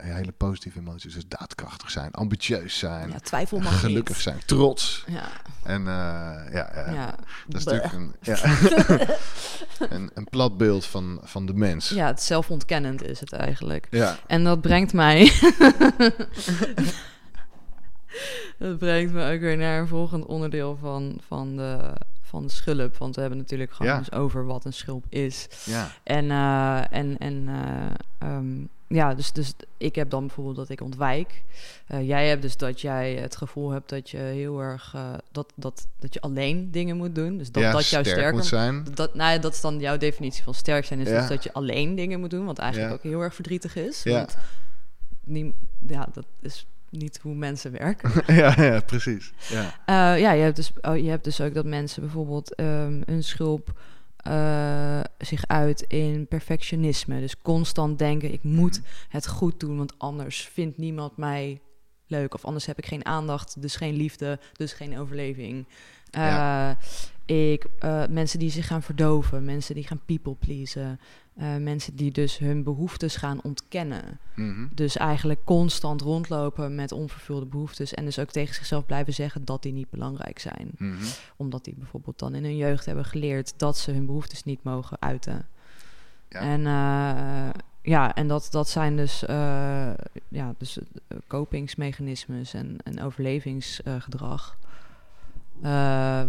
hele 0.00 0.32
positieve 0.32 0.78
emoties. 0.78 1.14
Dus 1.14 1.26
daadkrachtig 1.28 1.90
zijn, 1.90 2.10
ambitieus 2.10 2.78
zijn, 2.78 3.10
ja, 3.10 3.18
twijfel 3.18 3.60
gelukkig 3.60 4.14
niet. 4.14 4.22
zijn, 4.22 4.40
trots. 4.46 5.04
Ja. 5.06 5.28
En 5.62 5.84
ja, 5.84 6.70
ja, 6.92 7.14
dat 7.46 7.60
is 7.60 7.64
natuurlijk 7.64 7.92
een, 7.92 8.14
ja, 8.20 8.38
een, 9.96 10.10
een 10.14 10.24
plat 10.24 10.56
beeld 10.56 10.84
van, 10.84 11.20
van 11.22 11.46
de 11.46 11.54
mens. 11.54 11.88
Ja, 11.88 12.06
het 12.06 12.22
zelfontkennend 12.22 13.02
is 13.02 13.20
het 13.20 13.32
eigenlijk. 13.32 13.86
Ja. 13.90 14.16
En 14.26 14.44
dat 14.44 14.60
brengt 14.60 14.92
mij... 14.92 15.24
dat 18.58 18.78
brengt 18.78 19.12
me 19.12 19.32
ook 19.34 19.40
weer 19.40 19.56
naar 19.56 19.80
een 19.80 19.88
volgend 19.88 20.26
onderdeel 20.26 20.76
van, 20.80 21.20
van 21.26 21.56
de 21.56 21.92
van 22.28 22.46
de 22.46 22.52
schulp. 22.52 22.96
Want 22.96 23.14
we 23.14 23.20
hebben 23.20 23.38
natuurlijk 23.38 23.72
gewoon 23.72 23.92
ja. 23.92 23.98
eens 23.98 24.12
over 24.12 24.46
wat 24.46 24.64
een 24.64 24.72
schulp 24.72 25.04
is. 25.08 25.48
Ja. 25.64 25.90
En, 26.02 26.24
uh, 26.24 26.92
en, 26.92 27.18
en 27.18 27.48
uh, 28.22 28.30
um, 28.30 28.68
ja, 28.86 29.14
dus, 29.14 29.32
dus 29.32 29.54
ik 29.76 29.94
heb 29.94 30.10
dan 30.10 30.26
bijvoorbeeld 30.26 30.56
dat 30.56 30.68
ik 30.68 30.80
ontwijk. 30.80 31.42
Uh, 31.88 32.06
jij 32.06 32.28
hebt 32.28 32.42
dus 32.42 32.56
dat 32.56 32.80
jij 32.80 33.14
het 33.14 33.36
gevoel 33.36 33.70
hebt 33.70 33.88
dat 33.88 34.10
je 34.10 34.16
heel 34.16 34.60
erg 34.60 34.96
dat, 35.32 35.52
dat, 35.54 35.86
dat 35.98 36.14
je 36.14 36.20
alleen 36.20 36.70
dingen 36.70 36.96
moet 36.96 37.14
doen. 37.14 37.38
Dus 37.38 37.52
dat 37.52 37.62
ja, 37.62 37.72
dat 37.72 37.88
jouw 37.88 38.02
sterk 38.02 38.16
sterker 38.16 38.34
moet 38.34 38.46
zijn. 38.46 38.86
Dat, 38.94 39.14
nou, 39.14 39.38
dat 39.38 39.52
is 39.52 39.60
dan 39.60 39.78
jouw 39.78 39.96
definitie 39.96 40.42
van 40.42 40.54
sterk 40.54 40.84
zijn. 40.84 41.00
Is 41.00 41.08
dus 41.08 41.28
dat 41.28 41.42
je 41.42 41.52
alleen 41.52 41.94
dingen 41.94 42.20
moet 42.20 42.30
doen, 42.30 42.44
wat 42.44 42.58
eigenlijk 42.58 42.92
ook 42.92 43.02
heel 43.02 43.20
erg 43.20 43.34
verdrietig 43.34 43.76
is. 43.76 44.02
Ja. 44.02 44.18
Want 44.18 44.36
ja, 45.86 46.08
dat 46.12 46.26
is 46.40 46.66
niet 46.90 47.18
hoe 47.22 47.34
mensen 47.34 47.72
werken. 47.72 48.10
ja, 48.42 48.54
ja, 48.56 48.80
precies. 48.80 49.32
Ja, 49.48 49.62
uh, 49.64 50.20
ja 50.20 50.32
je, 50.32 50.42
hebt 50.42 50.56
dus, 50.56 50.72
oh, 50.80 50.96
je 50.96 51.08
hebt 51.08 51.24
dus 51.24 51.40
ook 51.40 51.54
dat 51.54 51.64
mensen 51.64 52.02
bijvoorbeeld 52.02 52.60
um, 52.60 53.02
een 53.04 53.24
schulp 53.24 53.80
uh, 54.28 55.00
zich 55.18 55.46
uit 55.46 55.84
in 55.88 56.26
perfectionisme. 56.26 57.20
Dus 57.20 57.40
constant 57.42 57.98
denken, 57.98 58.32
ik 58.32 58.42
moet 58.42 58.80
het 59.08 59.26
goed 59.26 59.60
doen, 59.60 59.76
want 59.76 59.98
anders 59.98 60.48
vindt 60.52 60.78
niemand 60.78 61.16
mij 61.16 61.60
leuk. 62.06 62.34
Of 62.34 62.44
anders 62.44 62.66
heb 62.66 62.78
ik 62.78 62.86
geen 62.86 63.04
aandacht, 63.04 63.62
dus 63.62 63.76
geen 63.76 63.94
liefde, 63.94 64.38
dus 64.52 64.72
geen 64.72 64.98
overleving. 64.98 65.66
Uh, 66.12 66.70
ik, 67.28 67.66
uh, 67.84 68.02
mensen 68.10 68.38
die 68.38 68.50
zich 68.50 68.66
gaan 68.66 68.82
verdoven, 68.82 69.44
mensen 69.44 69.74
die 69.74 69.86
gaan 69.86 70.00
people 70.04 70.34
pleasen. 70.34 71.00
Uh, 71.40 71.56
mensen 71.56 71.96
die 71.96 72.10
dus 72.10 72.38
hun 72.38 72.62
behoeftes 72.62 73.16
gaan 73.16 73.42
ontkennen. 73.42 74.18
Mhm. 74.34 74.66
Dus 74.74 74.96
eigenlijk 74.96 75.44
constant 75.44 76.00
rondlopen 76.00 76.74
met 76.74 76.92
onvervulde 76.92 77.46
behoeftes. 77.46 77.94
En 77.94 78.04
dus 78.04 78.18
ook 78.18 78.30
tegen 78.30 78.54
zichzelf 78.54 78.86
blijven 78.86 79.14
zeggen 79.14 79.44
dat 79.44 79.62
die 79.62 79.72
niet 79.72 79.90
belangrijk 79.90 80.38
zijn. 80.38 80.70
Mhm. 80.76 81.04
Omdat 81.36 81.64
die 81.64 81.74
bijvoorbeeld 81.76 82.18
dan 82.18 82.34
in 82.34 82.44
hun 82.44 82.56
jeugd 82.56 82.86
hebben 82.86 83.04
geleerd 83.04 83.54
dat 83.56 83.78
ze 83.78 83.90
hun 83.90 84.06
behoeftes 84.06 84.44
niet 84.44 84.62
mogen 84.62 84.96
uiten. 85.00 85.46
Ja. 86.28 86.40
En 86.40 86.60
uh, 86.60 87.60
ja, 87.82 88.14
en 88.14 88.28
dat, 88.28 88.48
dat 88.50 88.68
zijn 88.68 88.96
dus, 88.96 89.20
ja, 90.28 90.54
dus 90.58 90.78
kopingsmechanismes 91.26 92.54
en, 92.54 92.76
en 92.84 93.02
overlevingsgedrag. 93.02 94.58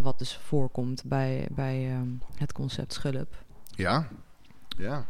Wat 0.02 0.18
dus 0.18 0.38
voorkomt 0.42 1.02
bij, 1.04 1.46
bij 1.50 1.92
um, 1.92 2.22
het 2.34 2.52
concept 2.52 2.92
schulp. 2.92 3.34
Ja, 3.76 4.08
ja. 4.78 5.04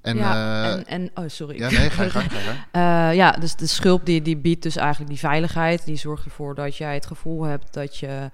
En, 0.00 0.16
ja, 0.16 0.34
uh, 0.34 0.72
en, 0.72 0.86
en, 0.86 1.10
oh, 1.14 1.24
sorry. 1.28 1.58
Ja, 1.58 1.70
nee, 1.70 1.90
ga 1.90 2.08
ga 2.08 2.20
gang. 2.20 2.30
Uh, 2.72 3.14
ja, 3.22 3.30
dus 3.30 3.56
de 3.56 3.66
schulp 3.66 4.06
die, 4.06 4.22
die 4.22 4.36
biedt 4.36 4.62
dus 4.62 4.76
eigenlijk 4.76 5.10
die 5.10 5.18
veiligheid. 5.18 5.84
Die 5.84 5.96
zorgt 5.96 6.24
ervoor 6.24 6.54
dat 6.54 6.76
jij 6.76 6.94
het 6.94 7.06
gevoel 7.06 7.42
hebt 7.42 7.72
dat 7.72 7.96
je, 7.96 8.30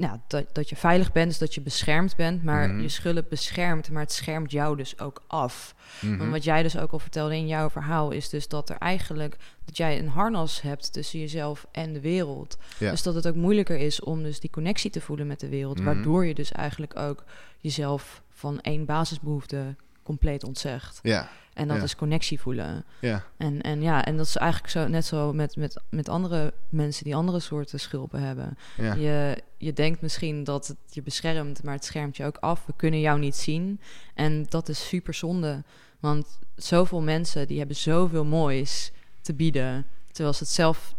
ja, 0.00 0.20
dat, 0.26 0.44
dat 0.54 0.68
je 0.68 0.76
veilig 0.76 1.12
bent, 1.12 1.28
dus 1.28 1.38
dat 1.38 1.54
je 1.54 1.60
beschermd 1.60 2.16
bent. 2.16 2.42
Maar 2.44 2.68
Mhm. 2.68 2.80
je 2.80 2.88
schulp 2.88 3.26
beschermt, 3.28 3.90
maar 3.90 4.02
het 4.02 4.12
schermt 4.12 4.50
jou 4.50 4.76
dus 4.76 4.98
ook 4.98 5.22
af. 5.26 5.74
Mhm. 6.00 6.16
Want 6.16 6.30
wat 6.30 6.44
jij 6.44 6.62
dus 6.62 6.78
ook 6.78 6.92
al 6.92 6.98
vertelde 6.98 7.36
in 7.36 7.46
jouw 7.46 7.70
verhaal 7.70 8.10
is 8.10 8.28
dus 8.28 8.48
dat 8.48 8.68
er 8.70 8.76
eigenlijk 8.76 9.36
dat 9.64 9.76
jij 9.76 9.98
een 9.98 10.08
harnas 10.08 10.62
hebt 10.62 10.92
tussen 10.92 11.18
jezelf 11.20 11.66
en 11.72 11.92
de 11.92 12.00
wereld. 12.00 12.58
Ja. 12.78 12.90
Dus 12.90 13.02
dat 13.02 13.14
het 13.14 13.28
ook 13.28 13.34
moeilijker 13.34 13.78
is 13.78 14.00
om 14.00 14.22
dus 14.22 14.40
die 14.40 14.50
connectie 14.50 14.90
te 14.90 15.00
voelen 15.00 15.26
met 15.26 15.40
de 15.40 15.48
wereld, 15.48 15.76
Mhm. 15.76 15.84
waardoor 15.84 16.26
je 16.26 16.34
dus 16.34 16.52
eigenlijk 16.52 16.98
ook 16.98 17.24
jezelf 17.58 18.22
van 18.30 18.60
één 18.60 18.84
basisbehoefte 18.84 19.74
compleet 20.10 20.44
ontzegt. 20.44 20.98
Ja, 21.02 21.28
En 21.54 21.68
dat 21.68 21.76
Ja. 21.76 21.82
is 21.82 21.96
connectie 21.96 22.40
voelen. 22.40 22.84
ja, 23.00 23.24
En, 23.36 23.60
en 23.60 23.82
ja, 23.82 24.04
en 24.04 24.16
dat 24.16 24.26
is 24.26 24.36
eigenlijk 24.36 24.70
zo, 24.72 24.88
net 24.88 25.04
zo 25.04 25.32
met, 25.32 25.56
met, 25.56 25.80
met 25.90 26.08
andere 26.08 26.52
mensen 26.68 27.04
die 27.04 27.14
andere 27.14 27.40
soorten 27.40 27.80
schulpen 27.80 28.20
hebben. 28.22 28.58
ja. 28.76 28.94
Je, 28.94 29.42
je 29.58 29.72
denkt 29.72 30.00
misschien 30.00 30.44
dat 30.44 30.66
het 30.66 30.76
je 30.90 31.02
beschermt, 31.02 31.62
maar 31.62 31.74
het 31.74 31.84
schermt 31.84 32.16
je 32.16 32.24
ook 32.24 32.36
af. 32.36 32.66
We 32.66 32.72
kunnen 32.76 33.00
jou 33.00 33.18
niet 33.18 33.36
zien. 33.36 33.80
En 34.14 34.46
dat 34.48 34.68
is 34.68 34.88
super 34.88 35.14
zonde. 35.14 35.62
Want 36.00 36.38
zoveel 36.56 37.00
mensen 37.02 37.46
die 37.46 37.58
hebben 37.58 37.76
zoveel 37.76 38.24
moois 38.24 38.92
te 39.20 39.34
bieden. 39.34 39.86
Terwijl 40.12 40.34
ze 40.34 40.42
het 40.44 40.52
zelf 40.52 40.94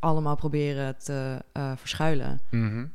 allemaal 0.00 0.36
proberen 0.36 0.96
te 0.98 1.44
eh, 1.52 1.72
verschuilen 1.76 2.40
Mhm. 2.50 2.86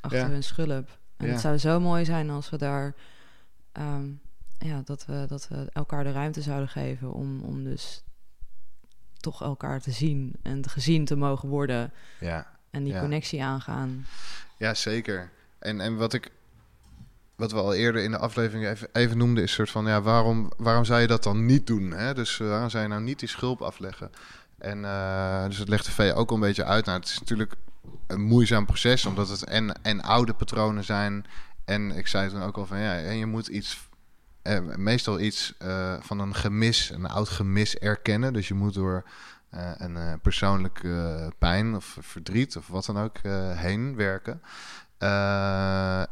achter 0.00 0.18
Ja. 0.18 0.28
hun 0.28 0.42
schulp. 0.42 0.98
En 1.16 1.28
het 1.30 1.40
zou 1.40 1.58
zo 1.58 1.80
mooi 1.80 2.04
zijn 2.04 2.30
als 2.30 2.50
we 2.50 2.56
daar... 2.56 2.94
ehm, 3.72 4.08
ja, 4.58 4.82
dat 4.84 5.06
we, 5.06 5.24
dat 5.28 5.48
we 5.48 5.66
elkaar 5.72 6.04
de 6.04 6.12
ruimte 6.12 6.42
zouden 6.42 6.68
geven 6.68 7.12
om, 7.12 7.40
om 7.40 7.64
dus 7.64 8.02
toch 9.16 9.42
elkaar 9.42 9.80
te 9.80 9.90
zien 9.90 10.34
en 10.42 10.68
gezien 10.68 11.04
te 11.04 11.16
mogen 11.16 11.48
worden 11.48 11.92
ja. 12.20 12.46
en 12.70 12.84
die 12.84 12.92
Ja. 12.92 13.00
connectie 13.00 13.42
aangaan. 13.42 14.06
Ja, 14.56 14.74
zeker. 14.74 15.30
En, 15.58 15.80
en 15.80 15.96
wat 15.96 16.12
ik 16.12 16.30
wat 17.36 17.52
we 17.52 17.58
al 17.58 17.74
eerder 17.74 18.02
in 18.02 18.10
de 18.10 18.18
aflevering 18.18 18.66
even, 18.66 18.88
even 18.92 19.18
noemden, 19.18 19.42
is 19.42 19.52
soort 19.52 19.70
van 19.70 19.86
ja, 19.86 20.02
waarom, 20.02 20.50
waarom 20.56 20.84
zou 20.84 21.00
je 21.00 21.06
dat 21.06 21.22
dan 21.22 21.46
niet 21.46 21.66
doen? 21.66 21.90
Hè? 21.90 22.14
Dus 22.14 22.40
eh, 22.40 22.48
waarom 22.48 22.70
zou 22.70 22.82
je 22.82 22.88
nou 22.88 23.02
niet 23.02 23.18
die 23.18 23.28
schulp 23.28 23.62
afleggen? 23.62 24.10
En 24.58 24.84
eh, 24.84 25.44
dus 25.44 25.58
het 25.58 25.68
legt 25.68 25.84
de 25.84 25.90
V 25.90 26.12
ook 26.14 26.30
een 26.30 26.40
beetje 26.40 26.64
uit. 26.64 26.84
Nou, 26.84 26.98
het 26.98 27.08
is 27.08 27.18
natuurlijk 27.18 27.54
een 28.06 28.20
moeizaam 28.22 28.66
proces, 28.66 29.06
omdat 29.06 29.28
het 29.28 29.44
en, 29.44 29.82
en 29.82 30.00
oude 30.00 30.34
patronen 30.34 30.84
zijn. 30.84 31.26
En 31.64 31.90
ik 31.90 32.06
zei 32.06 32.30
toen 32.30 32.42
ook 32.42 32.56
al 32.56 32.66
van 32.66 32.78
ja, 32.78 32.98
en 32.98 33.16
je 33.16 33.26
moet 33.26 33.46
iets, 33.46 33.87
eh, 34.48 34.76
meestal 34.76 35.20
iets 35.20 35.54
eh, 35.58 35.94
van 36.00 36.18
een 36.18 36.34
gemis, 36.34 36.90
een 36.90 37.06
oud 37.06 37.28
gemis 37.28 37.78
erkennen. 37.78 38.32
Dus 38.32 38.48
je 38.48 38.54
moet 38.54 38.74
door 38.74 39.04
eh, 39.50 39.70
een 39.76 39.96
eh, 39.96 40.12
persoonlijke 40.22 41.32
pijn 41.38 41.74
of 41.74 41.96
verdriet 42.00 42.56
of 42.56 42.68
wat 42.68 42.86
dan 42.86 42.98
ook 42.98 43.16
heen 43.54 43.96
werken. 43.96 44.42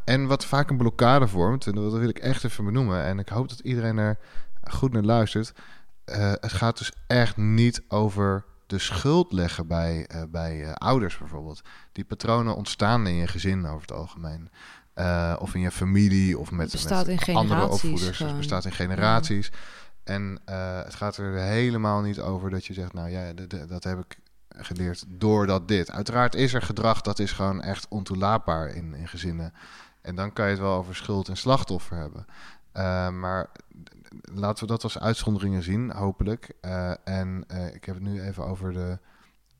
En 0.04 0.26
wat 0.26 0.44
vaak 0.44 0.70
een 0.70 0.76
blokkade 0.76 1.28
vormt, 1.28 1.66
en 1.66 1.74
dat 1.74 1.92
wil 1.92 2.08
ik 2.08 2.18
echt 2.18 2.44
even 2.44 2.64
benoemen. 2.64 3.04
En 3.04 3.18
ik 3.18 3.28
hoop 3.28 3.48
dat 3.48 3.58
iedereen 3.58 3.98
er 3.98 4.18
goed 4.62 4.92
naar 4.92 5.02
luistert. 5.02 5.52
Het 6.40 6.52
gaat 6.52 6.78
dus 6.78 6.92
echt 7.06 7.36
niet 7.36 7.82
over 7.88 8.44
de 8.66 8.78
schuld 8.78 9.32
leggen 9.32 9.66
bij, 9.66 10.08
bij 10.28 10.74
ouders 10.74 11.18
bijvoorbeeld. 11.18 11.62
Die 11.92 12.04
patronen 12.04 12.56
ontstaan 12.56 13.06
in 13.06 13.14
je 13.14 13.26
gezin 13.26 13.66
over 13.66 13.80
het 13.80 13.92
algemeen. 13.92 14.50
Uh, 14.98 15.36
of 15.38 15.54
in 15.54 15.60
je 15.60 15.70
familie 15.70 16.38
of 16.38 16.50
met, 16.50 16.88
met 16.88 17.34
andere 17.34 17.68
opvoeders. 17.68 18.18
Het 18.18 18.36
bestaat 18.36 18.64
in 18.64 18.72
generaties. 18.72 19.46
Ja. 19.46 19.58
En 20.04 20.38
uh, 20.48 20.82
het 20.82 20.94
gaat 20.94 21.16
er 21.16 21.38
helemaal 21.38 22.00
niet 22.00 22.20
over 22.20 22.50
dat 22.50 22.66
je 22.66 22.72
zegt, 22.72 22.92
nou 22.92 23.10
ja, 23.10 23.32
dat 23.66 23.84
heb 23.84 23.98
ik 23.98 24.18
geleerd 24.48 25.04
doordat 25.08 25.68
dit. 25.68 25.90
Uiteraard 25.90 26.34
is 26.34 26.54
er 26.54 26.62
gedrag 26.62 27.00
dat 27.00 27.18
is 27.18 27.32
gewoon 27.32 27.62
echt 27.62 27.86
ontoelaatbaar 27.88 28.68
in, 28.68 28.94
in 28.94 29.08
gezinnen. 29.08 29.52
En 30.00 30.14
dan 30.14 30.32
kan 30.32 30.44
je 30.44 30.50
het 30.50 30.60
wel 30.60 30.76
over 30.76 30.94
schuld 30.94 31.28
en 31.28 31.36
slachtoffer 31.36 31.96
hebben. 31.96 32.26
Uh, 32.76 33.08
maar 33.10 33.50
laten 34.22 34.66
we 34.66 34.72
dat 34.72 34.82
als 34.82 34.98
uitzonderingen 34.98 35.62
zien, 35.62 35.90
hopelijk. 35.90 36.50
En 37.04 37.44
ik 37.74 37.84
heb 37.84 37.94
het 37.94 38.04
nu 38.04 38.22
even 38.22 38.46
over 38.46 38.72
de. 38.72 38.98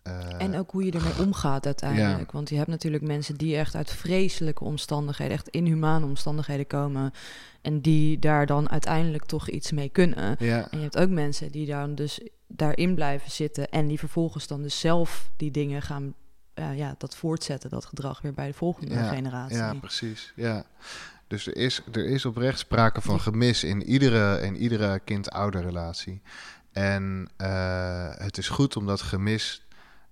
Uh, 0.07 0.43
en 0.43 0.57
ook 0.57 0.71
hoe 0.71 0.85
je 0.85 0.93
ermee 0.93 1.19
omgaat 1.19 1.67
uiteindelijk. 1.67 2.31
Ja. 2.31 2.33
Want 2.33 2.49
je 2.49 2.57
hebt 2.57 2.69
natuurlijk 2.69 3.03
mensen 3.03 3.37
die 3.37 3.57
echt 3.57 3.75
uit 3.75 3.91
vreselijke 3.91 4.65
omstandigheden, 4.65 5.33
echt 5.33 5.49
inhumane 5.49 6.07
omstandigheden 6.07 6.67
komen. 6.67 7.13
En 7.63 7.81
die 7.81 8.19
daar 8.19 8.47
dan 8.47 8.71
uiteindelijk 8.71 9.25
toch 9.25 9.49
iets 9.49 9.73
mee 9.73 9.89
kunnen. 9.89 10.37
Ja. 10.39 10.71
En 10.71 10.79
je 10.79 10.83
hebt 10.83 10.99
ook 10.99 11.11
mensen 11.11 11.53
die 11.53 11.67
dan 11.67 11.95
dus 11.95 12.21
daarin 12.47 12.95
blijven 12.95 13.31
zitten. 13.31 13.69
En 13.69 13.87
die 13.87 13.99
vervolgens 13.99 14.47
dan 14.47 14.63
dus 14.63 14.81
zelf 14.81 15.31
die 15.37 15.51
dingen 15.51 15.83
gaan. 15.83 16.15
Uh, 16.55 16.77
ja, 16.77 16.95
dat 16.99 17.17
voortzetten, 17.17 17.71
dat 17.71 17.85
gedrag 17.85 18.21
weer 18.21 18.35
bij 18.35 18.47
de 18.47 18.53
volgende 18.53 18.95
ja. 18.95 19.09
generatie. 19.09 19.57
Ja, 19.57 19.75
precies. 19.75 20.33
Ja. 20.37 20.65
Dus 21.27 21.47
er 21.47 21.57
is, 21.57 21.83
er 21.93 22.07
is 22.07 22.25
oprecht 22.25 22.59
sprake 22.59 23.01
van 23.01 23.21
gemis 23.21 23.65
in 23.65 23.83
iedere, 23.83 24.41
in 24.41 24.57
iedere 24.57 24.99
kind-ouder 24.99 25.63
relatie. 25.63 26.23
En 26.73 27.29
uh, 27.39 28.09
het 28.11 28.39
is 28.39 28.49
goed 28.49 28.77
om 28.77 28.87
dat 28.87 29.03
gemis, 29.03 29.66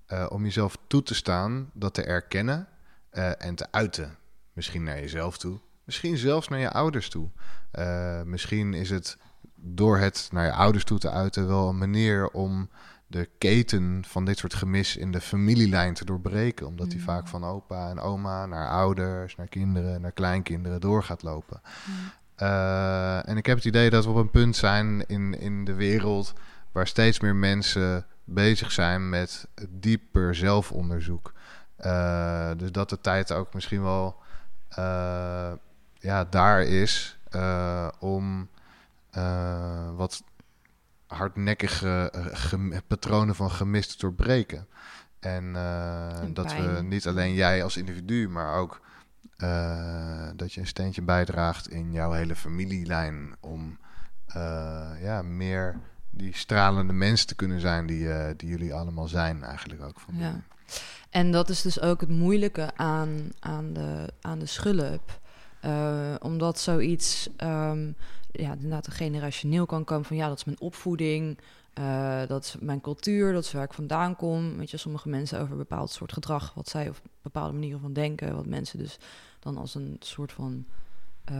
uh, 0.08 0.26
om 0.28 0.44
jezelf 0.44 0.78
toe 0.86 1.02
te 1.02 1.14
staan, 1.14 1.70
dat 1.72 1.94
te 1.94 2.02
erkennen 2.02 2.68
uh, 3.12 3.42
en 3.42 3.54
te 3.54 3.66
uiten. 3.70 4.16
Misschien 4.52 4.82
naar 4.82 5.00
jezelf 5.00 5.38
toe, 5.38 5.58
misschien 5.84 6.16
zelfs 6.16 6.48
naar 6.48 6.58
je 6.58 6.70
ouders 6.70 7.08
toe. 7.08 7.28
Uh, 7.72 8.22
misschien 8.22 8.74
is 8.74 8.90
het 8.90 9.16
door 9.54 9.98
het 9.98 10.28
naar 10.32 10.44
je 10.44 10.52
ouders 10.52 10.84
toe 10.84 10.98
te 10.98 11.10
uiten 11.10 11.48
wel 11.48 11.68
een 11.68 11.78
manier 11.78 12.28
om 12.30 12.68
de 13.06 13.28
keten 13.38 14.04
van 14.06 14.24
dit 14.24 14.38
soort 14.38 14.54
gemis 14.54 14.96
in 14.96 15.12
de 15.12 15.20
familielijn 15.20 15.94
te 15.94 16.04
doorbreken. 16.04 16.66
Omdat 16.66 16.90
die 16.90 16.98
Mm. 16.98 17.04
vaak 17.04 17.28
van 17.28 17.44
opa 17.44 17.90
en 17.90 18.00
oma 18.00 18.46
naar 18.46 18.68
ouders, 18.68 19.36
naar 19.36 19.48
kinderen, 19.48 20.00
naar 20.00 20.12
kleinkinderen 20.12 20.80
door 20.80 21.02
gaat 21.02 21.22
lopen. 21.22 21.60
Mm. 21.86 21.94
Uh, 22.38 23.28
en 23.28 23.36
ik 23.36 23.46
heb 23.46 23.56
het 23.56 23.64
idee 23.64 23.90
dat 23.90 24.04
we 24.04 24.10
op 24.10 24.16
een 24.16 24.30
punt 24.30 24.56
zijn 24.56 25.06
in, 25.06 25.40
in 25.40 25.64
de 25.64 25.74
wereld 25.74 26.32
waar 26.72 26.86
steeds 26.86 27.20
meer 27.20 27.36
mensen 27.36 28.06
bezig 28.24 28.72
zijn 28.72 29.08
met 29.08 29.48
dieper 29.68 30.34
zelfonderzoek. 30.34 31.32
Uh, 31.84 32.50
dus 32.56 32.72
dat 32.72 32.88
de 32.88 33.00
tijd 33.00 33.32
ook 33.32 33.54
misschien 33.54 33.82
wel 33.82 34.22
uh, 34.78 35.52
ja, 35.94 36.24
daar 36.24 36.62
is 36.62 37.18
uh, 37.36 37.88
om 37.98 38.48
wat 39.96 40.22
hardnekkige 41.06 42.12
patronen 42.86 43.34
van 43.34 43.50
gemis 43.50 43.86
te 43.86 43.98
doorbreken. 43.98 44.66
En, 45.20 45.56
en 45.56 46.34
dat 46.34 46.54
we 46.54 46.80
niet 46.82 47.06
alleen 47.06 47.34
jij 47.34 47.62
als 47.62 47.76
individu, 47.76 48.28
maar 48.28 48.54
ook 48.54 48.80
dat 50.36 50.52
je 50.52 50.60
een 50.60 50.66
steentje 50.66 51.02
bijdraagt 51.02 51.68
in 51.68 51.92
jouw 51.92 52.12
hele 52.12 52.36
familielijn 52.36 53.36
om 53.40 53.78
ja, 55.00 55.22
meer 55.22 55.80
die 56.16 56.36
stralende 56.36 56.92
mens 56.92 57.24
te 57.24 57.34
kunnen 57.34 57.60
zijn 57.60 57.86
die, 57.86 58.02
uh, 58.02 58.26
die 58.36 58.48
jullie 58.48 58.74
allemaal 58.74 59.08
zijn 59.08 59.42
eigenlijk 59.42 59.82
ook. 59.82 60.00
Van 60.00 60.14
ja. 60.16 60.42
En 61.10 61.30
dat 61.30 61.48
is 61.48 61.62
dus 61.62 61.80
ook 61.80 62.00
het 62.00 62.10
moeilijke 62.10 62.70
aan, 62.76 63.30
aan, 63.40 63.72
de, 63.72 64.12
aan 64.20 64.38
de 64.38 64.46
schulp. 64.46 65.20
Uh, 65.64 66.14
omdat 66.20 66.58
zoiets 66.58 67.28
um, 67.42 67.96
ja, 68.30 68.52
inderdaad 68.52 68.88
generationeel 68.88 69.66
kan 69.66 69.84
komen 69.84 70.04
van 70.04 70.16
ja, 70.16 70.28
dat 70.28 70.36
is 70.36 70.44
mijn 70.44 70.60
opvoeding, 70.60 71.38
uh, 71.78 72.26
dat 72.26 72.44
is 72.44 72.56
mijn 72.60 72.80
cultuur, 72.80 73.32
dat 73.32 73.44
is 73.44 73.52
waar 73.52 73.64
ik 73.64 73.72
vandaan 73.72 74.16
kom. 74.16 74.56
Weet 74.56 74.70
je, 74.70 74.76
sommige 74.76 75.08
mensen 75.08 75.40
over 75.40 75.52
een 75.52 75.58
bepaald 75.58 75.90
soort 75.90 76.12
gedrag, 76.12 76.54
wat 76.54 76.68
zij 76.68 76.88
of 76.88 77.02
bepaalde 77.22 77.52
manieren 77.52 77.80
van 77.80 77.92
denken, 77.92 78.34
wat 78.34 78.46
mensen 78.46 78.78
dus 78.78 78.98
dan 79.38 79.56
als 79.56 79.74
een 79.74 79.96
soort 80.00 80.32
van, 80.32 80.64
uh, 81.32 81.36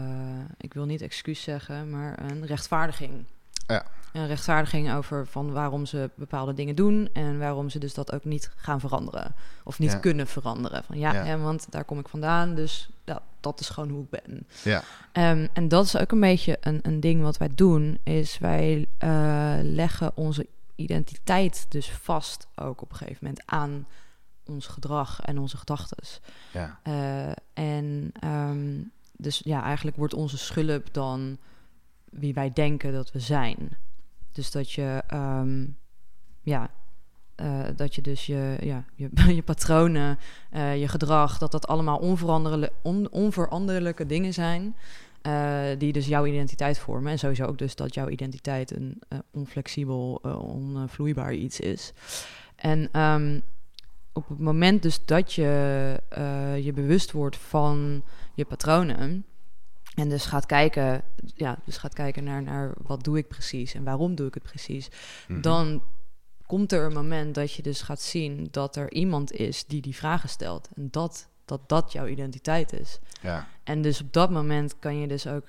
ik 0.58 0.74
wil 0.74 0.84
niet 0.84 1.02
excuus 1.02 1.42
zeggen, 1.42 1.90
maar 1.90 2.30
een 2.30 2.46
rechtvaardiging 2.46 3.24
ja. 3.66 3.84
een 4.12 4.26
rechtvaardiging 4.26 4.92
over 4.92 5.26
van 5.26 5.52
waarom 5.52 5.86
ze 5.86 6.10
bepaalde 6.14 6.54
dingen 6.54 6.76
doen 6.76 7.08
en 7.12 7.38
waarom 7.38 7.70
ze 7.70 7.78
dus 7.78 7.94
dat 7.94 8.12
ook 8.12 8.24
niet 8.24 8.50
gaan 8.56 8.80
veranderen 8.80 9.34
of 9.64 9.78
niet 9.78 10.00
kunnen 10.00 10.26
veranderen. 10.26 10.84
Van 10.84 10.98
ja, 10.98 11.12
Hè, 11.12 11.38
want 11.38 11.66
daar 11.70 11.84
kom 11.84 11.98
ik 11.98 12.08
vandaan, 12.08 12.54
dus 12.54 12.90
ja, 13.04 13.22
dat 13.40 13.60
is 13.60 13.68
gewoon 13.68 13.90
hoe 13.90 14.02
ik 14.02 14.10
ben. 14.10 14.46
Ja. 14.62 14.82
Um, 15.12 15.48
en 15.52 15.68
dat 15.68 15.84
is 15.84 15.96
ook 15.96 16.12
een 16.12 16.20
beetje 16.20 16.58
een, 16.60 16.78
een 16.82 17.00
ding 17.00 17.22
wat 17.22 17.36
wij 17.36 17.50
doen, 17.54 17.98
is 18.02 18.38
wij 18.38 18.86
uh, 19.04 19.54
leggen 19.62 20.12
onze 20.14 20.46
identiteit 20.74 21.66
dus 21.68 21.90
vast 21.90 22.46
ook 22.54 22.82
op 22.82 22.90
een 22.90 22.96
gegeven 22.96 23.18
moment 23.20 23.42
aan 23.46 23.86
ons 24.46 24.66
gedrag 24.66 25.20
en 25.20 25.38
onze 25.38 25.56
gedachten. 25.56 25.98
Ja. 26.52 26.78
Uh, 26.84 27.32
en 27.52 28.12
um, 28.24 28.92
dus 29.16 29.40
ja, 29.44 29.62
eigenlijk 29.62 29.96
wordt 29.96 30.14
onze 30.14 30.38
schulp 30.38 30.94
dan 30.94 31.38
wie 32.14 32.34
wij 32.34 32.52
denken 32.52 32.92
dat 32.92 33.12
we 33.12 33.20
zijn. 33.20 33.76
Dus 34.32 34.50
dat 34.50 34.72
je, 34.72 35.02
um, 35.14 35.76
ja, 36.42 36.70
uh, 37.40 37.64
dat 37.76 37.94
je 37.94 38.02
dus 38.02 38.26
je, 38.26 38.56
ja, 38.60 38.84
je, 38.94 39.10
je 39.34 39.42
patronen, 39.42 40.18
uh, 40.52 40.80
je 40.80 40.88
gedrag, 40.88 41.38
dat 41.38 41.52
dat 41.52 41.66
allemaal 41.66 41.98
onveranderlijke, 41.98 42.74
on, 42.82 43.10
onveranderlijke 43.10 44.06
dingen 44.06 44.32
zijn. 44.32 44.76
Uh, 45.26 45.62
die 45.78 45.92
dus 45.92 46.06
jouw 46.06 46.26
identiteit 46.26 46.78
vormen. 46.78 47.12
En 47.12 47.18
sowieso 47.18 47.44
ook 47.44 47.58
dus 47.58 47.74
dat 47.74 47.94
jouw 47.94 48.08
identiteit 48.08 48.76
een 48.76 49.02
onflexibel, 49.30 50.14
onvloeibaar 50.40 51.34
iets 51.34 51.60
is. 51.60 51.92
En 52.56 53.00
um, 53.00 53.42
op 54.12 54.28
het 54.28 54.38
moment 54.38 54.82
dus 54.82 55.04
dat 55.04 55.32
je 55.32 56.00
je 56.62 56.72
bewust 56.74 57.12
wordt 57.12 57.36
van 57.36 58.02
je 58.34 58.44
patronen. 58.44 59.24
En 59.94 60.08
dus 60.08 60.24
gaat 60.24 60.46
kijken, 60.46 61.02
ja, 61.34 61.58
dus 61.64 61.76
gaat 61.76 61.94
kijken 61.94 62.24
naar, 62.24 62.42
naar 62.42 62.72
wat 62.82 63.04
doe 63.04 63.18
ik 63.18 63.28
precies 63.28 63.74
en 63.74 63.84
waarom 63.84 64.14
doe 64.14 64.26
ik 64.26 64.34
het 64.34 64.42
precies. 64.42 64.88
Mhm. 65.28 65.40
Dan 65.40 65.82
komt 66.46 66.72
er 66.72 66.84
een 66.84 66.92
moment 66.92 67.34
dat 67.34 67.52
je 67.52 67.62
dus 67.62 67.82
gaat 67.82 68.00
zien 68.00 68.48
dat 68.50 68.76
er 68.76 68.92
iemand 68.92 69.32
is 69.32 69.64
die 69.66 69.82
die 69.82 69.96
vragen 69.96 70.28
stelt. 70.28 70.68
En 70.76 70.88
dat 70.90 71.28
dat, 71.44 71.68
dat 71.68 71.92
jouw 71.92 72.06
identiteit 72.06 72.72
is. 72.72 72.98
Ja. 73.22 73.48
En 73.64 73.82
dus 73.82 74.00
op 74.00 74.12
dat 74.12 74.30
moment 74.30 74.78
kan 74.78 74.98
je 74.98 75.06
dus 75.06 75.26
ook 75.26 75.46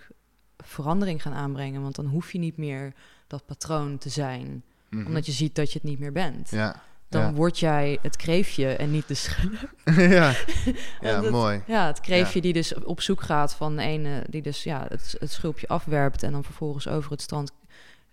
verandering 0.57 1.21
gaan 1.21 1.33
aanbrengen. 1.33 1.81
Want 1.81 1.95
dan 1.95 2.05
hoef 2.05 2.31
je 2.31 2.39
niet 2.39 2.57
meer 2.57 2.93
dat 3.27 3.45
patroon 3.45 3.97
te 3.97 4.09
zijn. 4.09 4.63
Mhm. 4.89 5.05
Omdat 5.05 5.25
je 5.25 5.31
ziet 5.31 5.55
dat 5.55 5.71
je 5.71 5.79
het 5.79 5.87
niet 5.87 5.99
meer 5.99 6.11
bent. 6.11 6.49
Ja 6.49 6.83
dan 7.09 7.35
word 7.35 7.59
jij 7.59 7.99
het 8.01 8.15
kreefje 8.15 8.75
en 8.75 8.91
niet 8.91 9.07
de 9.07 9.13
schulp. 9.13 9.69
ja, 10.17 10.33
ja 11.01 11.21
mooi. 11.21 11.61
Ja, 11.67 11.87
het 11.87 11.99
kreefje 11.99 12.41
die 12.41 12.53
dus 12.53 12.73
op 12.73 13.01
zoek 13.01 13.21
gaat 13.21 13.55
van 13.55 13.75
de 13.75 13.81
ene, 13.81 14.23
die 14.29 14.41
dus 14.41 14.63
ja, 14.63 14.85
het, 14.87 15.15
het 15.19 15.31
schulpje 15.31 15.67
afwerpt 15.67 16.23
en 16.23 16.31
dan 16.31 16.43
vervolgens 16.43 16.87
over 16.87 17.11
het 17.11 17.21
strand 17.21 17.51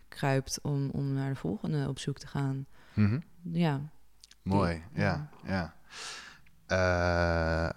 kruipt 0.09 0.59
om, 0.63 0.91
om 0.91 1.13
naar 1.13 1.29
de 1.29 1.37
volgende 1.37 1.89
op 1.89 1.99
zoek 1.99 2.19
te 2.19 2.27
gaan. 2.27 2.67
Mhm. 2.93 3.19
Ja. 3.43 3.81
Mooi, 4.43 4.83
ja, 4.95 5.29
ja. 5.45 5.75
Uh, 6.69 7.69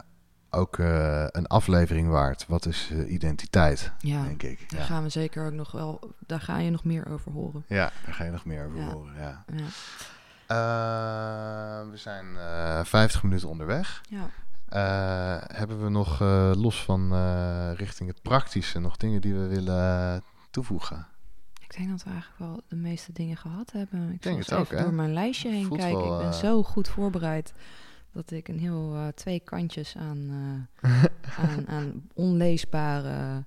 ook 0.49 0.77
uh, 0.77 1.25
een 1.31 1.47
aflevering 1.47 2.09
waard. 2.09 2.45
Wat 2.47 2.65
is 2.65 2.89
uh, 2.91 3.11
identiteit, 3.11 3.91
ja, 3.99 4.23
denk 4.23 4.43
ik. 4.43 4.69
Daar 4.69 4.85
gaan 4.85 5.03
we 5.03 5.09
zeker 5.09 5.45
ook 5.45 5.53
nog 5.53 5.71
wel, 5.71 6.13
daar 6.19 6.41
ga 6.41 6.57
je 6.57 6.69
nog 6.69 6.83
meer 6.83 7.07
over 7.09 7.31
horen. 7.31 7.63
Ja, 7.67 7.91
daar 8.05 8.13
ga 8.13 8.23
je 8.23 8.31
nog 8.31 8.45
meer 8.45 8.65
over 8.65 8.83
horen, 8.83 9.13
ja. 9.17 9.43
Uh, 10.51 11.89
we 11.91 11.97
zijn 11.97 12.25
uh, 12.25 12.79
eh, 12.79 12.85
50 12.85 13.23
minuten 13.23 13.49
onderweg. 13.49 14.01
Ja. 14.09 14.29
Uh, 14.73 15.57
hebben 15.57 15.83
we 15.83 15.89
nog 15.89 16.19
los 16.57 16.83
van 16.83 17.13
richting 17.73 18.09
het 18.09 18.21
praktische 18.21 18.79
nog 18.79 18.97
dingen 18.97 19.21
die 19.21 19.33
we 19.33 19.47
willen 19.47 20.23
toevoegen? 20.51 21.07
Ik 21.59 21.77
denk 21.77 21.89
dat 21.89 22.03
we 22.03 22.09
eigenlijk 22.09 22.39
wel 22.39 22.61
de 22.67 22.75
meeste 22.75 23.11
dingen 23.11 23.37
gehad 23.37 23.71
hebben. 23.71 24.11
Ik 24.11 24.21
denk 24.21 24.37
het 24.37 24.53
ook, 24.53 24.69
door 24.69 24.93
mijn 24.93 25.13
lijstje 25.13 25.49
heen 25.49 25.65
Voelt 25.65 25.79
kijken. 25.79 26.01
Wel, 26.01 26.13
ik 26.13 26.19
ben 26.19 26.33
zo 26.33 26.63
goed 26.63 26.87
voorbereid 26.87 27.53
dat 28.11 28.31
ik 28.31 28.47
een 28.47 28.59
heel 28.59 29.11
twee 29.15 29.39
kantjes 29.39 29.95
aan, 29.97 30.31
aan, 31.37 31.67
aan 31.77 32.07
onleesbare 32.13 33.45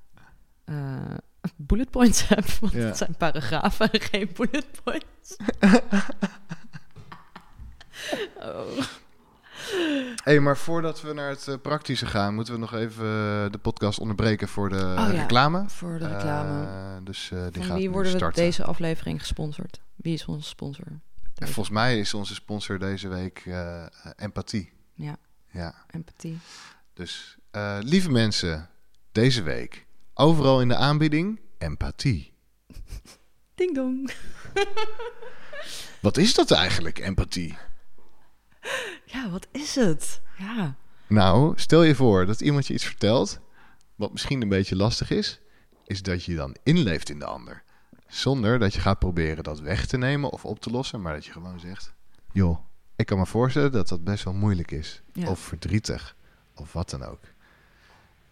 bullet 1.57 1.91
points 1.91 2.29
heb. 2.29 2.45
Want 2.61 2.73
ja. 2.73 2.79
het 2.79 2.97
zijn 2.97 3.15
paragrafen 3.19 3.91
en 3.91 4.01
geen 4.01 4.31
bullet 4.35 4.81
points. 4.85 5.37
hey, 10.25 10.41
maar 10.41 10.57
voordat 10.57 11.01
we 11.01 11.13
naar 11.13 11.29
het 11.29 11.47
uh, 11.47 11.55
praktische 11.63 12.07
gaan, 12.07 12.35
moeten 12.35 12.55
we 12.55 12.61
nog 12.61 12.75
even 12.75 13.05
uh, 13.05 13.51
de 13.51 13.59
podcast 13.63 13.99
onderbreken 13.99 14.49
voor 14.49 14.69
de 14.69 14.95
oh, 14.99 15.09
reclame. 15.11 15.59
Ja, 15.59 15.69
voor 15.69 15.99
de 15.99 16.09
reclame. 16.09 16.63
Uh, 16.63 17.05
dus 17.05 17.29
die 17.29 17.39
Van 17.53 17.63
gaat 17.63 17.77
wie 17.77 17.91
worden 17.91 18.19
we 18.19 18.33
deze 18.33 18.65
aflevering 18.65 19.21
gesponsord? 19.21 19.81
Wie 19.97 20.15
is 20.15 20.25
onze 20.25 20.49
sponsor? 20.49 20.87
volgens 21.35 21.71
mij 21.71 21.99
is 21.99 22.15
onze 22.15 22.35
sponsor 22.35 22.79
deze 22.79 23.09
week 23.09 23.45
Empathie. 24.17 24.73
Ja. 24.95 25.17
ja. 25.51 25.75
Empathie. 25.91 26.39
Dus 26.95 27.37
lieve 27.81 28.11
mensen, 28.11 28.71
deze 29.13 29.43
week 29.43 29.87
overal 30.15 30.61
in 30.61 30.69
de 30.69 30.77
aanbieding 30.77 31.41
Empathie. 31.59 32.33
Ding 33.55 33.75
dong. 33.75 34.11
Wat 36.01 36.17
is 36.17 36.35
dat 36.35 36.51
eigenlijk, 36.51 36.99
empathie? 36.99 37.57
Ja, 39.13 39.31
wat 39.31 39.47
is 39.53 39.75
het? 39.75 40.21
Ja. 40.39 40.75
Nou, 41.07 41.53
stel 41.57 41.83
je 41.83 41.95
voor 41.95 42.27
dat 42.27 42.41
iemand 42.41 42.67
je 42.67 42.75
iets 42.75 42.85
vertelt, 42.85 43.41
wat 43.95 44.13
misschien 44.13 44.43
een 44.43 44.49
beetje 44.49 44.77
lastig 44.77 45.11
is, 45.11 45.41
is 45.87 46.03
dat 46.03 46.25
je 46.25 46.35
dan 46.35 46.57
inleeft 46.63 47.11
in 47.11 47.19
de 47.19 47.25
ander. 47.25 47.63
Zonder 48.07 48.59
dat 48.59 48.75
je 48.75 48.81
gaat 48.81 48.99
proberen 48.99 49.45
dat 49.45 49.61
weg 49.61 49.87
te 49.87 49.97
nemen 49.97 50.31
of 50.31 50.45
op 50.45 50.61
te 50.61 50.71
lossen, 50.71 51.03
maar 51.03 51.15
dat 51.15 51.25
je 51.25 51.33
gewoon 51.33 51.61
zegt: 51.61 51.93
joh, 52.33 52.59
ik 52.97 53.07
kan 53.07 53.19
me 53.19 53.27
voorstellen 53.27 53.73
dat 53.73 53.89
dat 53.89 54.05
best 54.05 54.25
wel 54.25 54.33
moeilijk 54.35 54.71
is. 54.71 55.03
Of 55.27 55.39
verdrietig, 55.39 56.17
of 56.55 56.73
wat 56.73 56.91
dan 56.91 57.05
ook. 57.05 57.21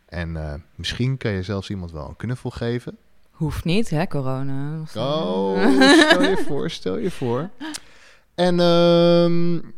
En 0.06 0.34
uh, 0.34 0.54
misschien 0.74 1.16
kan 1.16 1.30
je 1.30 1.42
zelfs 1.42 1.70
iemand 1.70 1.90
wel 1.90 2.08
een 2.08 2.16
knuffel 2.16 2.50
geven. 2.50 2.98
Hoeft 3.30 3.64
niet, 3.64 3.90
hè, 3.90 4.06
corona. 4.06 4.80
Oh, 4.80 4.86
stel 5.98 6.22
je 6.22 6.44
voor, 6.46 6.70
stel 6.70 6.98
je 6.98 7.10
voor. 7.10 7.50
En 8.34 8.60
um, 8.60 9.74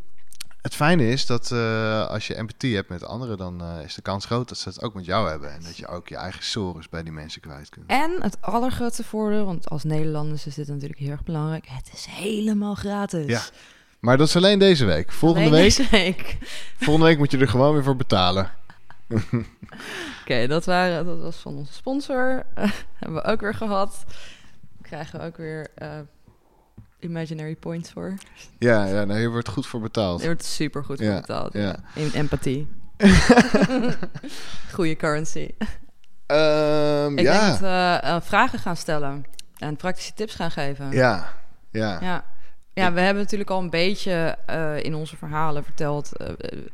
het 0.63 0.75
fijne 0.75 1.09
is 1.09 1.27
dat 1.27 1.51
uh, 1.53 2.07
als 2.07 2.27
je 2.27 2.37
empathie 2.37 2.75
hebt 2.75 2.89
met 2.89 3.05
anderen, 3.05 3.37
dan 3.37 3.63
uh, 3.63 3.85
is 3.85 3.95
de 3.95 4.03
kans 4.03 4.25
groot 4.25 4.49
dat 4.49 4.59
ze 4.59 4.69
het 4.69 4.83
ook 4.83 4.95
met 4.95 5.05
jou 5.05 5.29
hebben. 5.29 5.53
En 5.53 5.63
dat 5.63 5.77
je 5.77 5.87
ook 5.87 6.09
je 6.09 6.17
eigen 6.17 6.45
sores 6.45 6.89
bij 6.89 7.03
die 7.03 7.13
mensen 7.13 7.41
kwijt 7.41 7.69
kunt. 7.69 7.87
En 7.87 8.17
het 8.21 8.37
allergrootste 8.41 9.05
voordeel, 9.05 9.45
want 9.45 9.69
als 9.69 9.85
Nederlanders 9.85 10.47
is 10.47 10.55
dit 10.55 10.69
natuurlijk 10.69 11.01
heel 11.01 11.11
erg 11.11 11.25
belangrijk. 11.25 11.67
Het 11.69 11.91
is 11.93 12.05
helemaal 12.05 12.75
gratis. 12.75 13.27
Ja, 13.27 13.43
maar 13.99 14.17
dat 14.17 14.29
is 14.29 14.37
alleen 14.37 14.59
deze 14.59 14.85
week. 14.85 15.13
Volgende 15.13 15.51
week, 15.51 15.63
deze 15.63 15.89
week. 15.91 16.37
Volgende 16.85 17.09
week 17.09 17.19
moet 17.19 17.31
je 17.31 17.39
er 17.39 17.49
gewoon 17.49 17.73
weer 17.73 17.85
voor 17.85 17.97
betalen. 17.97 18.51
Oké, 20.21 20.47
dat, 20.47 20.65
waren, 20.65 21.07
dat 21.07 21.21
was 21.21 21.37
van 21.37 21.57
onze 21.57 21.73
sponsor. 21.73 22.47
Uh, 22.59 22.65
hebben 22.99 23.23
we 23.23 23.29
ook 23.29 23.41
weer 23.41 23.55
gehad. 23.55 24.05
Krijgen 24.83 25.21
we 25.21 25.27
ook 25.27 25.37
weer 25.37 25.71
imaginary 27.01 27.57
points 27.57 27.91
voor. 27.91 28.15
Ja, 28.59 28.85
ja 28.85 29.05
nou, 29.05 29.21
je 29.21 29.29
wordt 29.29 29.49
goed 29.49 29.67
voor 29.67 29.81
betaald. 29.81 30.21
Je 30.21 30.27
wordt 30.27 30.45
super 30.45 30.85
goed 30.85 30.99
voor 30.99 31.15
betaald. 31.15 31.53
Ja. 31.53 31.77
In 31.95 32.11
empathie. 32.13 32.69
Goede 34.75 34.97
currency. 34.97 35.55
Um, 36.27 37.19
Ik 37.19 37.25
ja. 37.25 37.41
denk 37.41 37.51
dat 37.51 37.59
we 37.59 38.01
uh, 38.05 38.17
vragen 38.21 38.59
gaan 38.59 38.77
stellen 38.77 39.25
en 39.59 39.77
praktische 39.77 40.15
tips 40.15 40.35
gaan 40.35 40.51
geven. 40.51 40.91
Ja, 40.91 41.33
ja. 41.71 41.99
Ja, 42.01 42.25
ja 42.73 42.93
we 42.93 43.01
hebben 43.01 43.23
natuurlijk 43.23 43.51
al 43.51 43.61
een 43.61 43.71
beetje 43.71 44.39
uh, 44.51 44.85
in 44.85 44.95
onze 44.95 45.17
verhalen 45.17 45.65
verteld 45.65 46.11
uh, 46.21 46.29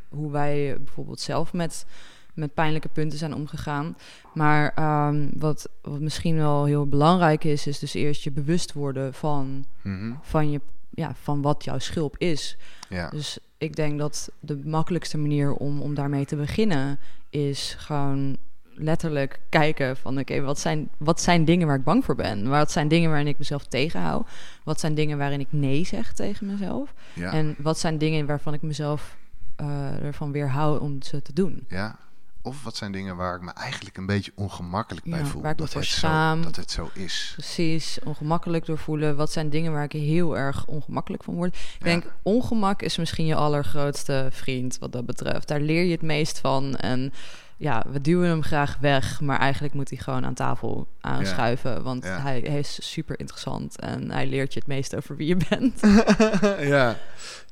hoe 0.09 0.31
wij 0.31 0.77
bijvoorbeeld 0.79 1.21
zelf 1.21 1.53
met 1.53 1.87
met 2.35 2.55
pijnlijke 2.55 2.89
punten 2.89 3.19
zijn 3.19 3.35
omgegaan. 3.35 3.97
Maar 4.35 4.75
um, 5.09 5.31
wat, 5.39 5.69
wat 5.83 6.01
misschien 6.01 6.37
wel 6.37 6.65
heel 6.65 6.87
belangrijk 6.87 7.45
is, 7.45 7.67
is 7.67 7.79
dus 7.79 7.95
eerst 7.95 8.23
je 8.23 8.31
bewust 8.31 8.73
worden 8.73 9.15
van, 9.15 9.65
mm-hmm. 9.83 10.19
van, 10.23 10.51
je, 10.51 10.61
ja, 10.91 11.15
van 11.15 11.43
wat 11.43 11.65
jouw 11.65 11.79
schulp 11.79 12.19
is. 12.19 12.57
Ja. 12.89 13.09
Dus 13.09 13.39
ik 13.59 13.77
denk 13.77 13.99
dat 13.99 14.31
de 14.41 14.61
makkelijkste 14.65 15.19
manier 15.19 15.55
om, 15.55 15.81
om 15.81 15.95
daarmee 15.95 16.25
te 16.25 16.37
beginnen 16.37 16.99
is 17.31 17.77
gewoon 17.79 18.37
letterlijk 18.77 19.41
kijken 19.49 19.97
van 19.97 20.19
oké, 20.19 20.41
wat, 20.41 20.59
zijn, 20.59 20.89
wat 20.99 21.21
zijn 21.21 21.45
dingen 21.45 21.67
waar 21.67 21.77
ik 21.77 21.85
bang 21.85 22.05
voor 22.05 22.15
ben? 22.15 22.49
Wat 22.49 22.73
zijn 22.73 22.89
dingen 22.89 23.11
waarin 23.11 23.29
ik 23.29 23.39
mezelf 23.39 23.67
tegenhoud? 23.67 24.29
Wat 24.65 24.81
zijn 24.81 24.95
dingen 24.95 25.19
waarin 25.19 25.41
ik 25.41 25.49
nee 25.51 25.85
zeg 25.85 26.13
tegen 26.13 26.47
mezelf? 26.47 26.95
Ja. 27.13 27.33
En 27.33 27.55
wat 27.59 27.79
zijn 27.79 27.99
dingen 27.99 28.27
waarvan 28.27 28.55
ik 28.55 28.63
mezelf 28.63 29.17
uh, 29.61 30.03
ervan 30.05 30.33
weerhoud 30.33 30.81
om 30.81 31.03
ze 31.03 31.23
te 31.23 31.33
doen? 31.33 31.65
Ja, 31.69 31.99
of 32.45 32.63
wat 32.63 32.77
zijn 32.77 32.93
dingen 32.93 33.17
waar 33.17 33.35
ik 33.35 33.41
me 33.41 33.51
eigenlijk 33.51 33.97
een 33.97 34.07
beetje 34.07 34.33
ongemakkelijk 34.35 35.07
bij 35.07 35.25
voel? 35.25 35.43
Waar 35.43 35.51
ik 35.51 35.59
dat, 35.59 35.73
het 35.73 35.85
schaam. 35.85 36.39
Zo, 36.39 36.45
dat 36.45 36.57
het 36.57 36.71
zo 36.71 36.91
is. 36.93 37.33
Precies, 37.33 37.99
ongemakkelijk 38.05 38.67
door 38.67 38.79
voelen. 38.79 39.17
Wat 39.17 39.33
zijn 39.33 39.51
dingen 39.51 39.73
waar 39.73 39.85
ik 39.85 39.93
heel 39.93 40.37
erg 40.37 40.67
ongemakkelijk 40.67 41.23
van 41.23 41.35
word? 41.35 41.57
Ik 41.57 41.85
denk, 41.85 42.05
ongemak 42.23 42.83
is 42.83 42.97
misschien 42.97 43.27
je 43.27 43.35
allergrootste 43.35 44.29
vriend 44.31 44.79
wat 44.79 44.93
dat 44.93 45.07
betreft. 45.07 45.49
Daar 45.49 45.61
leer 45.61 45.85
je 45.85 45.93
het 45.93 46.03
meest 46.03 46.39
van. 46.39 46.77
En 46.77 47.13
ja, 47.57 47.85
we 47.89 48.01
duwen 48.01 48.29
hem 48.29 48.43
graag 48.43 48.77
weg, 48.81 49.21
maar 49.21 49.39
eigenlijk 49.39 49.75
moet 49.75 49.89
hij 49.89 49.99
gewoon 49.99 50.25
aan 50.25 50.35
tafel 50.35 50.89
aanschuiven, 51.01 51.83
want 51.83 52.05
hij, 52.05 52.43
hij, 52.47 52.59
is 52.59 52.93
super 52.93 53.19
interessant 53.19 53.81
en 53.81 54.11
hij 54.11 54.27
leert 54.27 54.53
je 54.53 54.59
het 54.59 54.69
meest 54.69 54.97
over 54.97 55.17
wie 55.17 55.27
je 55.27 55.37
bent. 55.49 55.81
ja. 56.75 56.97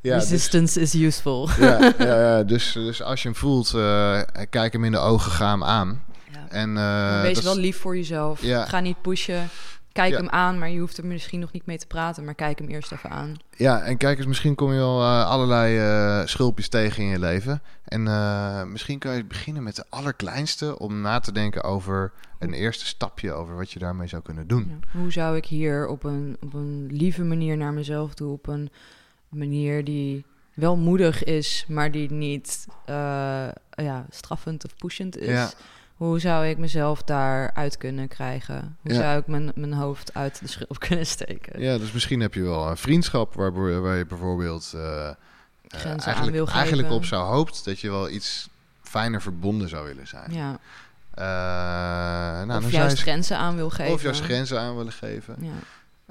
ja. 0.01 0.15
Dus- 0.15 0.31
Resistance 0.31 0.81
is 0.81 0.95
useful. 0.95 1.49
ja, 1.59 1.93
ja, 1.99 2.21
ja, 2.37 2.43
dus, 2.43 2.73
dus 2.73 3.03
als 3.03 3.23
je 3.23 3.29
hem 3.29 3.37
voelt, 3.37 3.73
uh, 3.75 4.21
kijk 4.51 4.73
hem 4.73 4.85
in 4.85 4.93
de 4.93 4.99
ogen, 4.99 5.33
ga 5.33 5.51
hem 5.51 5.65
aan. 5.65 6.05
En, 6.49 6.77
uh, 6.77 7.21
wees 7.21 7.43
wel 7.43 7.57
lief 7.57 7.79
voor 7.79 7.97
jezelf. 7.97 8.41
Ga 8.43 8.81
niet 8.81 9.03
pushen. 9.03 9.49
Kijk 9.93 10.17
hem 10.17 10.29
aan, 10.29 10.59
maar 10.59 10.71
je 10.71 10.79
hoeft 10.79 10.99
er 10.99 11.07
misschien 11.07 11.41
nog 11.41 11.53
niet 11.53 11.67
mee 11.67 11.79
te 11.79 11.87
praten. 11.87 12.25
Maar 12.25 12.35
kijk 12.35 12.59
hem 12.59 12.69
eerst 12.69 12.93
even 12.93 13.11
aan. 13.11 13.37
Ja, 13.57 13.83
en 13.83 13.97
kijk 13.97 14.19
eens, 14.19 14.27
misschien 14.27 14.55
kom 14.55 14.73
je 14.73 14.79
wel 14.79 15.01
uh, 15.01 15.27
allerlei 15.27 16.27
schulpjes 16.27 16.69
tegen 16.69 17.03
in 17.03 17.09
je 17.09 17.19
leven. 17.19 17.63
En 17.93 18.07
uh, 18.07 18.63
misschien 18.65 18.99
kan 18.99 19.17
je 19.17 19.25
beginnen 19.25 19.63
met 19.63 19.77
de 19.77 19.85
allerkleinste 19.89 20.79
om 20.79 21.01
na 21.01 21.19
te 21.19 21.33
denken 21.33 21.65
over 21.65 22.13
een 22.39 22.53
eerste 22.53 22.87
stapje 22.87 23.33
over 23.33 23.57
wat 23.57 23.71
je 23.71 23.79
daarmee 23.79 24.09
zou 24.09 24.23
kunnen 24.23 24.47
doen. 24.47 24.67
Ja. 24.69 24.99
Hoe 24.99 25.13
zou 25.13 25.37
ik 25.37 25.47
hier 25.47 25.87
op 25.87 26.05
een, 26.05 26.37
op 26.41 26.55
een 26.55 26.89
lieve 26.91 27.25
manier 27.25 27.57
naar 27.57 27.73
mezelf 27.73 28.15
toe, 28.15 28.33
op 28.33 28.47
een 28.47 28.71
manier 29.29 29.85
die 29.85 30.25
wel 30.55 30.77
moedig 30.77 31.25
is, 31.25 31.65
maar 31.69 31.91
die 31.91 32.11
niet 32.11 32.67
ja, 33.75 34.07
straffend 34.11 34.65
of 34.65 34.77
pushend 34.77 35.17
is. 35.17 35.29
Ja 35.29 35.51
hoe 36.03 36.21
zou 36.21 36.47
ik 36.47 36.59
mezelf 36.59 37.03
daaruit 37.03 37.77
kunnen 37.77 38.09
krijgen? 38.09 38.77
Hoe 38.81 38.95
zou 38.95 39.19
ik 39.19 39.27
mijn, 39.27 39.53
mijn 39.55 39.73
hoofd 39.73 40.15
uit 40.15 40.41
de 40.41 40.49
schil 40.49 40.77
kunnen 40.89 41.07
steken? 41.07 41.61
Ja, 41.61 41.79
dus 41.79 41.93
misschien 41.93 42.21
heb 42.21 42.35
je 42.35 42.43
wel 42.43 42.69
een 42.69 42.77
vriendschap 42.77 43.35
waar, 43.35 43.81
waar 43.83 43.97
je 43.97 44.07
bijvoorbeeld 44.07 44.73
uh, 44.77 45.11
eigenlijk, 45.73 46.17
aan 46.17 46.31
wil 46.31 46.49
eigenlijk 46.49 46.91
op 46.91 47.05
zou 47.05 47.25
hoopt 47.25 47.65
dat 47.65 47.81
je 47.81 47.91
wel 47.91 48.09
iets 48.09 48.49
fijner 48.83 49.23
verbonden 49.23 49.69
zou 49.69 49.87
willen 49.87 50.09
zijn. 50.09 50.33
Ja. 50.33 50.59
Uh, 51.19 52.47
nou, 52.47 52.65
of 52.65 52.71
juist 52.71 53.01
grenzen 53.01 53.39
aan 53.39 53.57
wil 53.57 53.71
geven. 53.71 53.93
Of 53.93 54.03
juist 54.03 54.23
grenzen 54.23 54.61
aan 54.61 54.77
willen 54.77 54.93
geven. 54.93 55.37
Ja. 55.41 55.53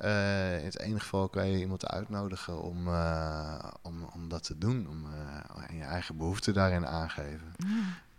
Uh, 0.04 0.60
in 0.60 0.66
het 0.66 0.80
enige 0.80 1.00
geval 1.00 1.30
kan 1.30 1.48
je 1.48 1.60
iemand 1.60 1.88
uitnodigen 1.88 2.62
om, 2.62 2.88
uh, 2.88 3.58
om, 3.82 4.10
om 4.14 4.30
dat 4.30 4.44
te 4.44 4.58
doen. 4.58 4.88
Om 4.90 5.06
je 5.74 5.84
eigen 5.84 6.18
behoeften 6.18 6.54
daarin 6.54 6.88
aangeven. 6.88 7.54
Ja. 7.58 7.68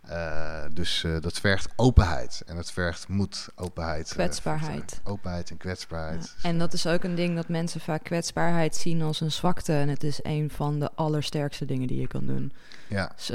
Uh, 0.09 0.63
dus 0.71 1.03
uh, 1.03 1.21
dat 1.21 1.39
vergt 1.39 1.67
openheid 1.75 2.43
en 2.45 2.55
dat 2.55 2.71
vergt 2.71 3.07
moed, 3.07 3.47
openheid. 3.55 4.07
Eh, 4.07 4.13
kwetsbaarheid. 4.13 5.01
Uh, 5.05 5.11
openheid 5.11 5.49
en 5.49 5.57
kwetsbaarheid. 5.57 6.35
Ja. 6.41 6.49
En 6.49 6.57
dat 6.57 6.73
is 6.73 6.87
ook 6.87 7.03
een 7.03 7.15
ding 7.15 7.35
dat 7.35 7.47
mensen 7.47 7.81
vaak 7.81 8.03
kwetsbaarheid 8.03 8.75
zien 8.75 9.01
als 9.01 9.21
een 9.21 9.31
zwakte. 9.31 9.73
En 9.73 9.89
het 9.89 10.03
is 10.03 10.19
een 10.23 10.49
van 10.49 10.79
de 10.79 10.89
allersterkste 10.95 11.65
dingen 11.65 11.87
die 11.87 11.99
je 11.99 12.07
kan 12.07 12.25
doen. 12.25 12.53
Ja. 12.87 13.11
Dus, 13.15 13.31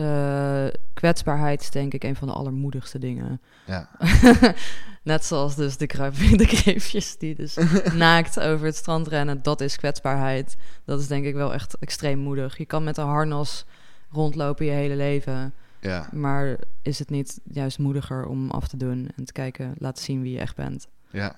kwetsbaarheid 0.94 1.60
is 1.60 1.70
denk 1.70 1.94
ik 1.94 2.04
een 2.04 2.16
van 2.16 2.28
de 2.28 2.34
allermoedigste 2.34 2.98
dingen. 2.98 3.40
Ja. 3.64 3.88
Net 5.02 5.24
zoals 5.24 5.54
dus 5.54 5.76
de, 5.76 5.86
de 6.36 6.46
kreefjes 6.46 7.18
die 7.18 7.34
dus 7.34 7.56
naakt 7.94 8.40
over 8.40 8.66
het 8.66 8.76
strand 8.76 9.08
rennen. 9.08 9.42
Dat 9.42 9.60
is 9.60 9.76
kwetsbaarheid. 9.76 10.56
Dat 10.84 11.00
is 11.00 11.06
denk 11.06 11.24
ik 11.24 11.34
wel 11.34 11.54
echt 11.54 11.78
extreem 11.78 12.18
moedig. 12.18 12.58
Je 12.58 12.66
kan 12.66 12.84
met 12.84 12.96
een 12.96 13.06
harnas 13.06 13.64
rondlopen 14.10 14.66
je 14.66 14.72
hele 14.72 14.96
leven... 14.96 15.54
Ja. 15.80 16.08
Maar 16.12 16.56
is 16.82 16.98
het 16.98 17.10
niet 17.10 17.40
juist 17.44 17.78
moediger 17.78 18.26
om 18.26 18.50
af 18.50 18.68
te 18.68 18.76
doen 18.76 19.08
en 19.16 19.24
te 19.24 19.32
kijken, 19.32 19.74
laten 19.78 20.04
zien 20.04 20.22
wie 20.22 20.32
je 20.32 20.38
echt 20.38 20.56
bent? 20.56 20.86
Ja. 21.10 21.34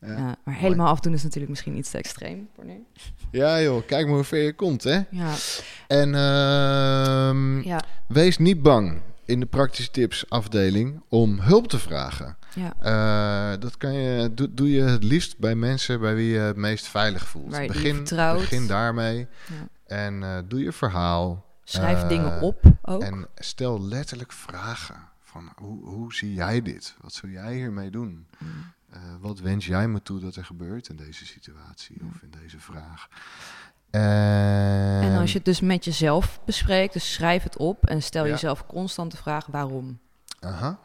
ja. 0.00 0.16
ja 0.16 0.36
maar 0.44 0.54
helemaal 0.54 0.88
afdoen 0.88 1.12
is 1.12 1.22
natuurlijk 1.22 1.50
misschien 1.50 1.76
iets 1.76 1.90
te 1.90 1.98
extreem 1.98 2.48
voor 2.54 2.64
nu. 2.64 2.84
Ja 3.30 3.60
joh, 3.60 3.86
kijk 3.86 4.06
maar 4.06 4.14
hoe 4.14 4.24
ver 4.24 4.42
je 4.42 4.54
komt 4.54 4.82
hè. 4.82 5.00
Ja. 5.10 5.34
En 5.86 6.08
uh, 6.08 7.64
ja. 7.64 7.84
wees 8.08 8.38
niet 8.38 8.62
bang 8.62 9.00
in 9.24 9.40
de 9.40 9.46
praktische 9.46 9.90
tips 9.90 10.30
afdeling 10.30 11.02
om 11.08 11.40
hulp 11.40 11.68
te 11.68 11.78
vragen. 11.78 12.36
Ja. 12.54 12.74
Uh, 13.52 13.60
dat 13.60 13.76
kan 13.76 13.92
je, 13.92 14.34
doe, 14.34 14.54
doe 14.54 14.70
je 14.70 14.82
het 14.82 15.04
liefst 15.04 15.38
bij 15.38 15.54
mensen 15.54 16.00
bij 16.00 16.14
wie 16.14 16.32
je 16.32 16.38
het 16.38 16.56
meest 16.56 16.86
veilig 16.88 17.26
voelt. 17.26 17.50
Waar 17.50 17.66
begin, 17.66 18.04
begin 18.34 18.66
daarmee 18.66 19.26
ja. 19.46 19.96
en 19.96 20.22
uh, 20.22 20.38
doe 20.48 20.62
je 20.62 20.72
verhaal. 20.72 21.44
Schrijf 21.64 22.02
uh, 22.02 22.08
dingen 22.08 22.40
op 22.40 22.60
ook. 22.82 23.02
En 23.02 23.28
stel 23.34 23.82
letterlijk 23.82 24.32
vragen. 24.32 25.08
Van 25.22 25.52
hoe, 25.56 25.84
hoe 25.84 26.14
zie 26.14 26.34
jij 26.34 26.62
dit? 26.62 26.96
Wat 27.00 27.12
zou 27.12 27.32
jij 27.32 27.54
hiermee 27.54 27.90
doen? 27.90 28.26
Mm. 28.38 28.72
Uh, 28.94 29.00
wat 29.20 29.38
wens 29.38 29.66
jij 29.66 29.88
me 29.88 30.02
toe 30.02 30.20
dat 30.20 30.36
er 30.36 30.44
gebeurt 30.44 30.88
in 30.88 30.96
deze 30.96 31.26
situatie 31.26 31.96
mm. 32.00 32.08
of 32.08 32.22
in 32.22 32.30
deze 32.30 32.60
vraag? 32.60 33.08
En... 33.90 35.00
en 35.02 35.18
als 35.18 35.30
je 35.30 35.36
het 35.36 35.46
dus 35.46 35.60
met 35.60 35.84
jezelf 35.84 36.40
bespreekt, 36.44 36.92
dus 36.92 37.12
schrijf 37.12 37.42
het 37.42 37.56
op 37.56 37.86
en 37.86 38.02
stel 38.02 38.24
ja. 38.24 38.30
jezelf 38.30 38.66
constant 38.66 39.10
de 39.10 39.16
vraag 39.16 39.46
waarom. 39.46 39.98
Aha. 40.40 40.78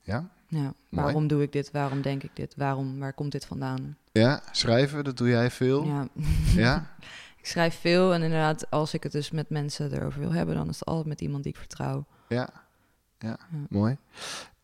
Ja. 0.00 0.28
Ja, 0.48 0.72
waarom 0.88 1.14
Mooi. 1.14 1.26
doe 1.26 1.42
ik 1.42 1.52
dit? 1.52 1.70
Waarom 1.70 2.02
denk 2.02 2.22
ik 2.22 2.30
dit? 2.34 2.54
Waarom, 2.56 2.98
waar 2.98 3.12
komt 3.12 3.32
dit 3.32 3.46
vandaan? 3.46 3.96
Ja, 4.12 4.42
schrijven, 4.50 5.04
dat 5.04 5.16
doe 5.16 5.28
jij 5.28 5.50
veel. 5.50 5.84
Ja. 5.84 6.08
ja? 6.54 6.86
ik 7.44 7.50
schrijf 7.50 7.80
veel 7.80 8.14
en 8.14 8.22
inderdaad, 8.22 8.70
als 8.70 8.94
ik 8.94 9.02
het 9.02 9.12
dus 9.12 9.30
met 9.30 9.50
mensen 9.50 9.92
erover 9.92 10.20
wil 10.20 10.32
hebben, 10.32 10.54
dan 10.54 10.68
is 10.68 10.78
het 10.78 10.88
altijd 10.88 11.06
met 11.06 11.20
iemand 11.20 11.42
die 11.42 11.52
ik 11.52 11.58
vertrouw. 11.58 12.06
Ja, 12.28 12.48
ja, 13.18 13.36
ja. 13.50 13.66
mooi. 13.68 13.96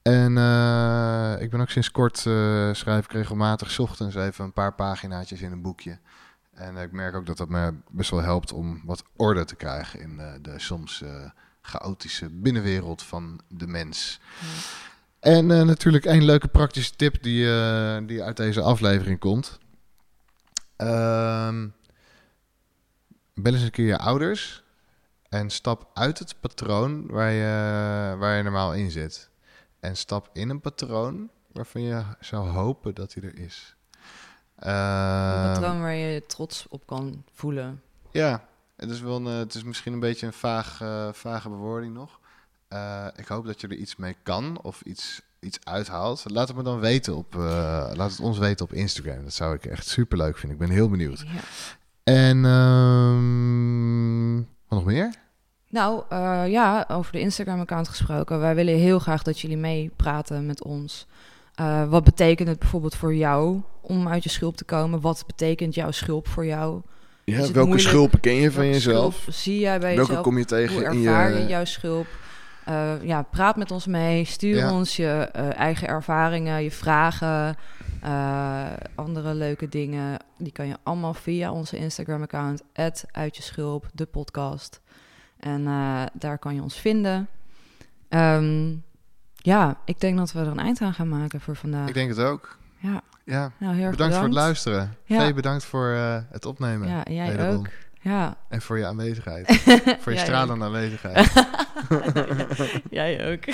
En 0.03 0.37
uh, 0.37 1.37
ik 1.41 1.51
ben 1.51 1.61
ook 1.61 1.71
sinds 1.71 1.91
kort 1.91 2.25
uh, 2.25 2.73
schrijf 2.73 3.05
ik 3.05 3.13
regelmatig 3.13 3.71
's 3.71 3.79
ochtends 3.79 4.15
even 4.15 4.45
een 4.45 4.53
paar 4.53 4.75
paginaatjes 4.75 5.41
in 5.41 5.53
een 5.53 5.63
boekje. 5.63 5.99
En 6.53 6.77
ik 6.77 6.93
merk 6.93 7.15
ook 7.15 7.27
dat 7.27 7.37
dat 7.37 7.49
me 7.49 7.75
best 7.91 8.11
wel 8.11 8.23
helpt 8.23 8.53
om 8.53 8.83
wat 8.85 9.03
orde 9.17 9.45
te 9.45 9.57
krijgen 9.57 10.01
in 10.01 10.21
de 10.43 10.59
soms 10.59 11.05
chaotische 11.63 12.31
binnenwereld 12.31 13.03
van 13.03 13.41
de 13.49 13.67
mens. 13.67 14.21
Ja. 14.41 15.31
En 15.33 15.47
natuurlijk 15.47 16.05
één 16.05 16.25
leuke 16.25 16.49
praktische 16.49 16.97
tip 16.97 17.23
die, 17.23 17.45
die 18.07 18.23
uit 18.23 18.37
deze 18.37 18.61
aflevering 18.61 19.19
komt. 19.19 19.59
Ehm, 20.77 21.67
bel 23.43 23.53
eens 23.53 23.63
een 23.63 23.71
keer 23.71 23.87
je 23.87 23.99
ouders 23.99 24.63
en 25.29 25.51
stap 25.51 25.91
uit 25.95 26.19
het 26.19 26.35
patroon 26.41 27.07
waar 27.07 27.31
je, 27.31 28.17
waar 28.19 28.37
je 28.37 28.43
normaal 28.43 28.75
in 28.75 28.91
zit. 28.91 29.31
En 29.81 29.97
stap 29.97 30.31
in 30.33 30.51
een 30.51 30.61
patroon 30.61 31.31
waarvan 31.53 31.83
je 31.83 32.03
zou 32.21 32.49
hopen 32.49 32.95
dat 32.95 33.15
hij 33.15 33.23
er 33.23 33.39
is. 33.39 33.77
Een 34.57 34.73
uh, 34.73 35.53
patroon 35.53 35.81
waar 35.81 35.95
je 35.95 36.27
trots 36.27 36.67
op 36.69 36.87
kan 36.87 37.25
voelen. 37.33 37.83
Ja, 38.11 38.45
het 38.77 38.91
is, 38.91 39.01
wel 39.01 39.17
een, 39.17 39.25
het 39.25 39.55
is 39.55 39.63
misschien 39.63 39.93
een 39.93 40.01
beetje 40.01 40.27
een 40.27 40.33
vaag, 40.33 40.81
uh, 40.81 41.09
vage 41.13 41.49
bewoording 41.49 41.95
nog. 41.95 42.19
Uh, 42.69 43.07
ik 43.17 43.27
hoop 43.27 43.47
dat 43.47 43.61
je 43.61 43.69
er 43.69 43.77
iets 43.77 43.97
mee 43.97 44.17
kan 44.23 44.61
of 44.63 44.81
iets, 44.81 45.23
iets 45.41 45.59
uithaalt. 45.63 46.25
Laat 46.31 46.49
het 46.49 46.57
me 46.57 46.63
dan 46.63 46.81
weten 46.81 47.17
op, 47.17 47.35
laat 47.35 48.11
het 48.11 48.21
ons 48.21 48.39
weten 48.39 48.65
op 48.65 48.73
Instagram. 48.73 49.23
Dat 49.23 49.33
zou 49.33 49.55
ik 49.55 49.67
echt 49.67 49.87
super 49.87 50.19
leuk 50.19 50.37
vinden. 50.37 50.59
Ik 50.61 50.67
ben 50.67 50.75
heel 50.77 50.89
benieuwd. 50.89 51.25
En 52.11 52.45
um, 52.45 54.37
wat 54.69 54.79
nog 54.79 54.85
meer? 54.85 55.15
Nou 55.69 56.03
uh, 56.13 56.43
ja, 56.49 56.85
over 56.89 57.13
de 57.13 57.21
Instagram-account 57.21 57.89
gesproken. 57.89 58.41
Wij 58.41 58.55
willen 58.55 58.75
heel 58.75 58.99
graag 58.99 59.23
dat 59.23 59.41
jullie 59.41 59.57
meepraten 59.57 60.47
met 60.47 60.65
ons. 60.65 61.07
Uh, 61.61 61.89
wat 61.89 62.05
betekent 62.05 62.49
het 62.49 62.59
bijvoorbeeld 62.59 62.95
voor 62.95 63.15
jou 63.15 63.61
om 63.81 64.09
uit 64.09 64.23
je 64.23 64.29
schulp 64.29 64.57
te 64.57 64.65
komen? 64.65 65.01
Wat 65.01 65.25
betekent 65.27 65.75
jouw 65.75 65.91
schulp 65.91 66.29
voor 66.29 66.47
jou? 66.47 66.81
Ja, 67.25 67.51
welke 67.53 67.79
schulpen 67.79 68.21
ken 68.21 68.35
je 68.35 68.51
van 68.51 68.63
welke 68.63 68.77
jezelf? 68.77 69.15
Schulp 69.15 69.35
zie 69.35 69.59
jij 69.59 69.79
bij 69.79 69.95
welke 69.95 70.01
jezelf? 70.07 70.23
kom 70.27 70.39
je 70.39 70.45
tegen 70.45 70.75
Hoe 70.75 70.85
in 70.85 71.07
ervaar 71.07 71.33
je... 71.33 71.39
je 71.39 71.47
jouw 71.47 71.65
schulp? 71.65 72.07
Uh, 72.69 72.93
ja, 73.03 73.23
praat 73.23 73.57
met 73.57 73.71
ons 73.71 73.87
mee. 73.87 74.25
Stuur 74.25 74.57
Ja. 74.57 74.73
ons 74.73 74.97
je 74.97 75.07
eigen 75.57 75.89
ervaringen, 75.89 76.63
je 76.63 76.71
vragen, 76.71 77.57
uh, 78.05 78.67
andere 78.95 79.35
leuke 79.35 79.69
dingen. 79.69 80.19
Die 80.39 80.53
kan 80.53 80.67
je 80.67 80.77
allemaal 80.83 81.15
via 81.15 81.53
onze 81.53 81.77
Instagram-account, 81.77 82.63
uit 83.13 83.37
je 83.37 83.43
schulp, 83.43 83.87
de 83.95 84.07
podcast. 84.07 84.81
En 85.39 85.61
uh, 85.61 86.03
daar 86.13 86.39
kan 86.39 86.55
je 86.55 86.63
ons 86.63 86.81
vinden. 86.81 87.29
Um, 88.09 88.83
ja, 89.37 89.77
ik 89.85 90.01
denk 90.01 90.19
dat 90.19 90.33
we 90.33 90.41
er 90.41 90.47
een 90.47 90.59
eind 90.59 90.81
aan 90.81 90.95
gaan 90.95 91.09
maken 91.09 91.41
voor 91.41 91.57
vandaag. 91.57 91.89
Ik 91.89 91.95
denk 91.95 92.09
het 92.09 92.21
ook. 92.21 92.59
Ja, 92.79 93.03
Ja. 93.25 93.53
nou 93.59 93.75
heel 93.75 93.83
erg 93.83 93.91
Bedankt, 93.91 94.15
voor 94.15 94.25
het 94.25 94.35
luisteren. 94.35 94.97
Ja. 95.05 95.21
Vee, 95.21 95.35
bedankt 95.35 95.65
voor 95.65 95.89
uh, 95.89 96.19
het 96.31 96.47
opnemen. 96.47 96.89
Ja, 96.89 97.03
jij 97.09 97.27
Wederom. 97.31 97.55
ook. 97.57 97.69
Ja. 98.03 98.37
En 98.49 98.63
voor 98.63 98.79
je 98.79 98.87
aanwezigheid. 98.87 99.63
voor 100.03 100.13
je 100.13 100.19
stralende 100.19 100.65
aanwezigheid. 100.65 101.33
jij 102.91 103.33
ook. 103.33 103.45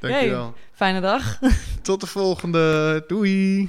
Dankjewel. 0.00 0.54
Fijne 0.72 1.00
dag. 1.00 1.38
Tot 1.82 2.00
de 2.00 2.06
volgende. 2.06 3.04
Doei. 3.06 3.68